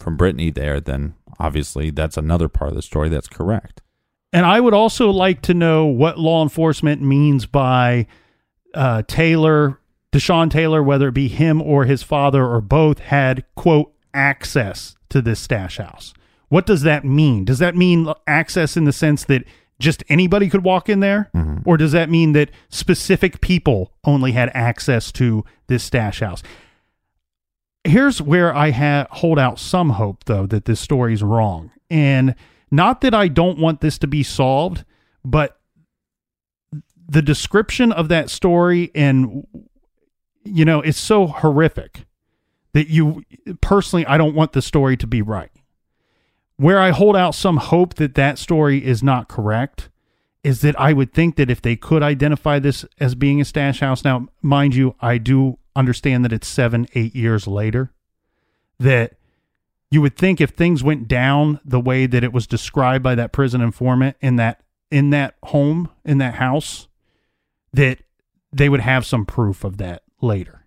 from 0.00 0.18
Brittanee 0.18 0.52
there, 0.52 0.80
then 0.80 1.14
obviously 1.38 1.90
that's 1.90 2.16
another 2.16 2.48
part 2.48 2.70
of 2.70 2.76
the 2.76 2.82
story 2.82 3.08
that's 3.08 3.28
correct. 3.28 3.82
And 4.32 4.46
I 4.46 4.60
would 4.60 4.74
also 4.74 5.10
like 5.10 5.42
to 5.42 5.54
know 5.54 5.86
what 5.86 6.18
law 6.18 6.42
enforcement 6.42 7.02
means 7.02 7.46
by 7.46 8.06
uh, 8.74 9.02
Taylor, 9.08 9.80
Deshaun 10.12 10.50
Taylor, 10.50 10.82
whether 10.82 11.08
it 11.08 11.14
be 11.14 11.28
him 11.28 11.60
or 11.60 11.84
his 11.84 12.02
father 12.02 12.44
or 12.46 12.60
both, 12.60 13.00
had, 13.00 13.44
quote, 13.56 13.92
access 14.14 14.96
to 15.08 15.20
this 15.20 15.40
stash 15.40 15.78
house. 15.78 16.14
What 16.48 16.66
does 16.66 16.82
that 16.82 17.04
mean? 17.04 17.44
Does 17.44 17.58
that 17.58 17.76
mean 17.76 18.12
access 18.26 18.76
in 18.76 18.84
the 18.84 18.92
sense 18.92 19.24
that 19.24 19.44
just 19.80 20.04
anybody 20.08 20.48
could 20.48 20.64
walk 20.64 20.88
in 20.88 21.00
there? 21.00 21.30
Or 21.64 21.76
does 21.76 21.92
that 21.92 22.10
mean 22.10 22.32
that 22.32 22.50
specific 22.68 23.40
people 23.40 23.92
only 24.04 24.32
had 24.32 24.50
access 24.54 25.10
to 25.12 25.44
this 25.66 25.82
stash 25.82 26.20
house? 26.20 26.42
here's 27.84 28.20
where 28.20 28.54
I 28.54 28.70
ha- 28.70 29.06
hold 29.10 29.38
out 29.38 29.58
some 29.58 29.90
hope, 29.90 30.24
though, 30.24 30.46
that 30.46 30.64
this 30.64 30.80
story's 30.80 31.22
wrong. 31.22 31.70
And 31.90 32.34
not 32.70 33.00
that 33.00 33.14
I 33.14 33.28
don't 33.28 33.58
want 33.58 33.80
this 33.80 33.98
to 33.98 34.06
be 34.06 34.22
solved, 34.22 34.84
but 35.24 35.58
the 37.08 37.22
description 37.22 37.90
of 37.90 38.08
that 38.08 38.30
story 38.30 38.90
and, 38.94 39.46
you 40.44 40.64
know, 40.64 40.80
it's 40.80 40.98
so 40.98 41.26
horrific 41.26 42.06
that 42.72 42.88
you 42.88 43.24
personally, 43.60 44.06
I 44.06 44.16
don't 44.16 44.34
want 44.34 44.52
the 44.52 44.62
story 44.62 44.96
to 44.98 45.06
be 45.06 45.22
right. 45.22 45.50
Where 46.56 46.78
I 46.78 46.90
hold 46.90 47.16
out 47.16 47.34
some 47.34 47.56
hope 47.56 47.94
that 47.94 48.14
that 48.14 48.38
story 48.38 48.84
is 48.84 49.02
not 49.02 49.28
correct 49.28 49.88
is 50.44 50.60
that 50.60 50.78
I 50.80 50.92
would 50.92 51.12
think 51.12 51.36
that 51.36 51.50
if 51.50 51.60
they 51.60 51.76
could 51.76 52.02
identify 52.02 52.58
this 52.58 52.84
as 52.98 53.14
being 53.14 53.40
a 53.40 53.44
stash 53.44 53.80
house, 53.80 54.04
now, 54.04 54.28
mind 54.40 54.74
you, 54.74 54.94
I 55.00 55.18
do 55.18 55.58
understand 55.74 56.24
that 56.24 56.32
it's 56.32 56.48
seven, 56.48 56.86
eight 56.94 57.14
years 57.14 57.46
later, 57.46 57.92
that 58.78 59.14
you 59.90 60.00
would 60.00 60.16
think 60.16 60.40
if 60.40 60.50
things 60.50 60.84
went 60.84 61.08
down 61.08 61.60
the 61.64 61.80
way 61.80 62.06
that 62.06 62.22
it 62.22 62.32
was 62.32 62.46
described 62.46 63.02
by 63.02 63.14
that 63.14 63.32
prison 63.32 63.60
informant 63.60 64.16
in 64.20 64.36
that 64.36 64.62
in 64.90 65.10
that 65.10 65.34
home 65.44 65.88
in 66.04 66.18
that 66.18 66.34
house 66.34 66.88
that 67.72 67.98
they 68.52 68.68
would 68.68 68.80
have 68.80 69.06
some 69.06 69.24
proof 69.24 69.64
of 69.64 69.76
that 69.78 70.02
later. 70.20 70.66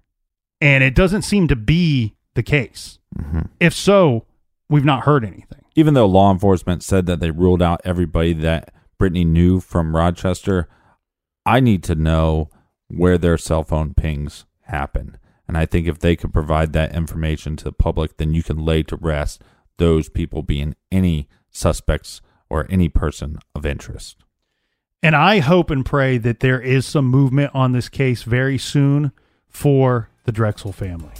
And 0.61 0.83
it 0.83 0.95
doesn't 0.95 1.23
seem 1.23 1.47
to 1.49 1.55
be 1.55 2.15
the 2.35 2.43
case. 2.43 2.99
Mm-hmm. 3.17 3.41
If 3.59 3.73
so 3.73 4.25
we've 4.69 4.85
not 4.85 5.03
heard 5.03 5.25
anything. 5.25 5.59
Even 5.75 5.93
though 5.93 6.05
law 6.05 6.31
enforcement 6.31 6.83
said 6.83 7.05
that 7.07 7.19
they 7.19 7.31
ruled 7.31 7.61
out 7.61 7.81
everybody 7.83 8.33
that 8.33 8.73
Brittanee 8.99 9.25
knew 9.25 9.59
from 9.59 9.95
Rochester, 9.95 10.69
I 11.45 11.59
need 11.59 11.83
to 11.83 11.95
know 11.95 12.49
where 12.87 13.17
their 13.17 13.37
cell 13.37 13.63
phone 13.63 13.93
pings 13.93 14.45
happen. 14.61 15.17
And 15.53 15.59
I 15.59 15.67
think 15.67 15.87
if 15.87 15.99
they 15.99 16.15
could 16.15 16.33
provide 16.33 16.73
that 16.73 16.95
information 16.95 17.55
to 17.57 17.65
the 17.65 17.71
public, 17.71 18.17
then 18.17 18.33
you 18.33 18.41
can 18.41 18.57
lay 18.57 18.81
to 18.81 18.95
rest 18.95 19.43
those 19.77 20.09
people 20.09 20.41
being 20.41 20.75
any 20.91 21.29
suspects 21.51 22.21
or 22.49 22.65
any 22.71 22.89
person 22.89 23.37
of 23.53 23.63
interest. 23.63 24.17
And 25.03 25.15
I 25.15 25.41
hope 25.41 25.69
and 25.69 25.85
pray 25.85 26.17
that 26.17 26.39
there 26.39 26.59
is 26.59 26.87
some 26.87 27.05
movement 27.05 27.51
on 27.53 27.71
this 27.71 27.87
case 27.87 28.23
very 28.23 28.57
soon 28.57 29.11
for 29.47 30.09
the 30.23 30.31
Drexel 30.31 30.71
family. 30.71 31.11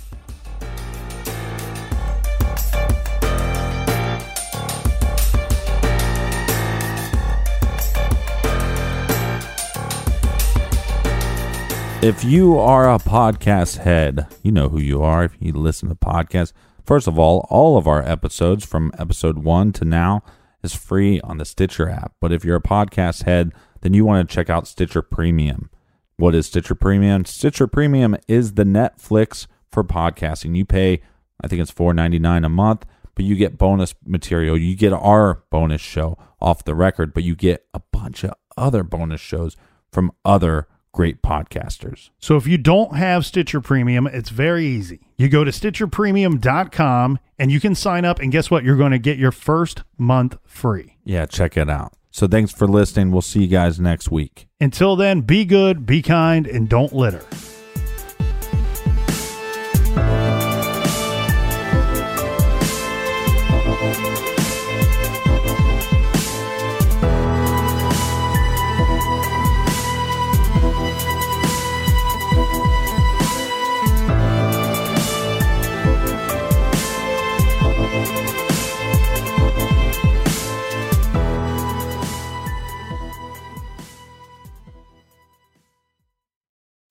If 12.04 12.26
you 12.26 12.60
are 12.60 12.94
a 12.94 12.98
podcast 12.98 13.78
head, 13.78 14.28
you 14.42 14.52
know 14.52 14.68
who 14.68 14.78
you 14.78 15.02
are 15.02 15.24
if 15.24 15.38
you 15.40 15.54
listen 15.54 15.88
to 15.88 15.96
podcasts. 15.96 16.52
First 16.86 17.08
of 17.08 17.18
all, 17.18 17.48
all 17.50 17.78
of 17.78 17.88
our 17.88 18.04
episodes 18.04 18.66
from 18.66 18.92
episode 19.00 19.38
one 19.38 19.72
to 19.72 19.86
now 19.86 20.22
is 20.62 20.76
free 20.76 21.22
on 21.22 21.38
the 21.38 21.46
Stitcher 21.46 21.88
app. 21.88 22.12
But 22.20 22.34
if 22.34 22.44
you're 22.44 22.58
a 22.58 22.62
podcast 22.62 23.24
head, 23.24 23.54
then 23.80 23.94
you 23.94 24.04
want 24.04 24.28
to 24.28 24.36
check 24.36 24.50
out 24.50 24.68
Stitcher 24.68 25.02
Premium. 25.02 25.70
What 26.18 26.36
is 26.36 26.48
Stitcher 26.48 26.76
Premium? 26.76 27.24
Stitcher 27.24 27.68
Premium 27.68 28.18
is 28.28 28.56
the 28.56 28.66
Netflix 28.66 29.48
for 29.72 29.86
podcasting. 29.86 30.58
You 30.58 30.66
pay, 30.66 31.02
I 31.40 31.48
think 31.48 31.62
it's 31.62 31.72
$4.99 31.72 32.46
a 32.46 32.50
month, 32.50 32.86
but 33.16 33.24
you 33.24 33.38
get 33.38 33.58
bonus 33.58 33.96
material. 34.06 34.58
You 34.58 34.76
get 34.76 34.92
our 34.92 35.46
bonus 35.50 35.80
show 35.80 36.18
off 36.42 36.66
the 36.66 36.76
record, 36.76 37.14
but 37.14 37.24
you 37.24 37.34
get 37.34 37.66
a 37.74 37.80
bunch 37.94 38.26
of 38.26 38.34
other 38.58 38.84
bonus 38.84 39.22
shows 39.22 39.56
from 39.90 40.12
other 40.26 40.68
great 40.94 41.22
podcasters. 41.22 42.12
So 42.20 42.38
if 42.38 42.48
you 42.48 42.58
don't 42.58 42.96
have 42.96 43.26
Stitcher 43.26 43.60
Premium, 43.60 44.08
it's 44.08 44.30
very 44.30 44.66
easy. 44.66 45.02
You 45.18 45.28
go 45.28 45.44
to 45.44 45.52
stitcherpremium.com 45.52 47.20
and 47.38 47.52
you 47.52 47.60
can 47.60 47.76
sign 47.76 48.06
up 48.06 48.20
and 48.20 48.32
guess 48.32 48.50
what? 48.50 48.64
You're 48.64 48.78
going 48.78 48.92
to 48.94 49.00
get 49.00 49.18
your 49.18 49.32
first 49.32 49.84
month 49.98 50.38
free. 50.46 50.98
Yeah, 51.04 51.26
check 51.26 51.58
it 51.58 51.70
out. 51.70 51.94
So 52.12 52.28
thanks 52.28 52.54
for 52.54 52.68
listening. 52.68 53.12
We'll 53.12 53.24
see 53.24 53.42
you 53.42 53.48
guys 53.48 53.80
next 53.80 54.12
week. 54.12 54.48
Until 54.62 54.96
then, 54.96 55.22
be 55.22 55.46
good, 55.46 55.86
be 55.86 56.02
kind, 56.02 56.46
and 56.46 56.70
don't 56.70 56.94
litter. 56.94 57.26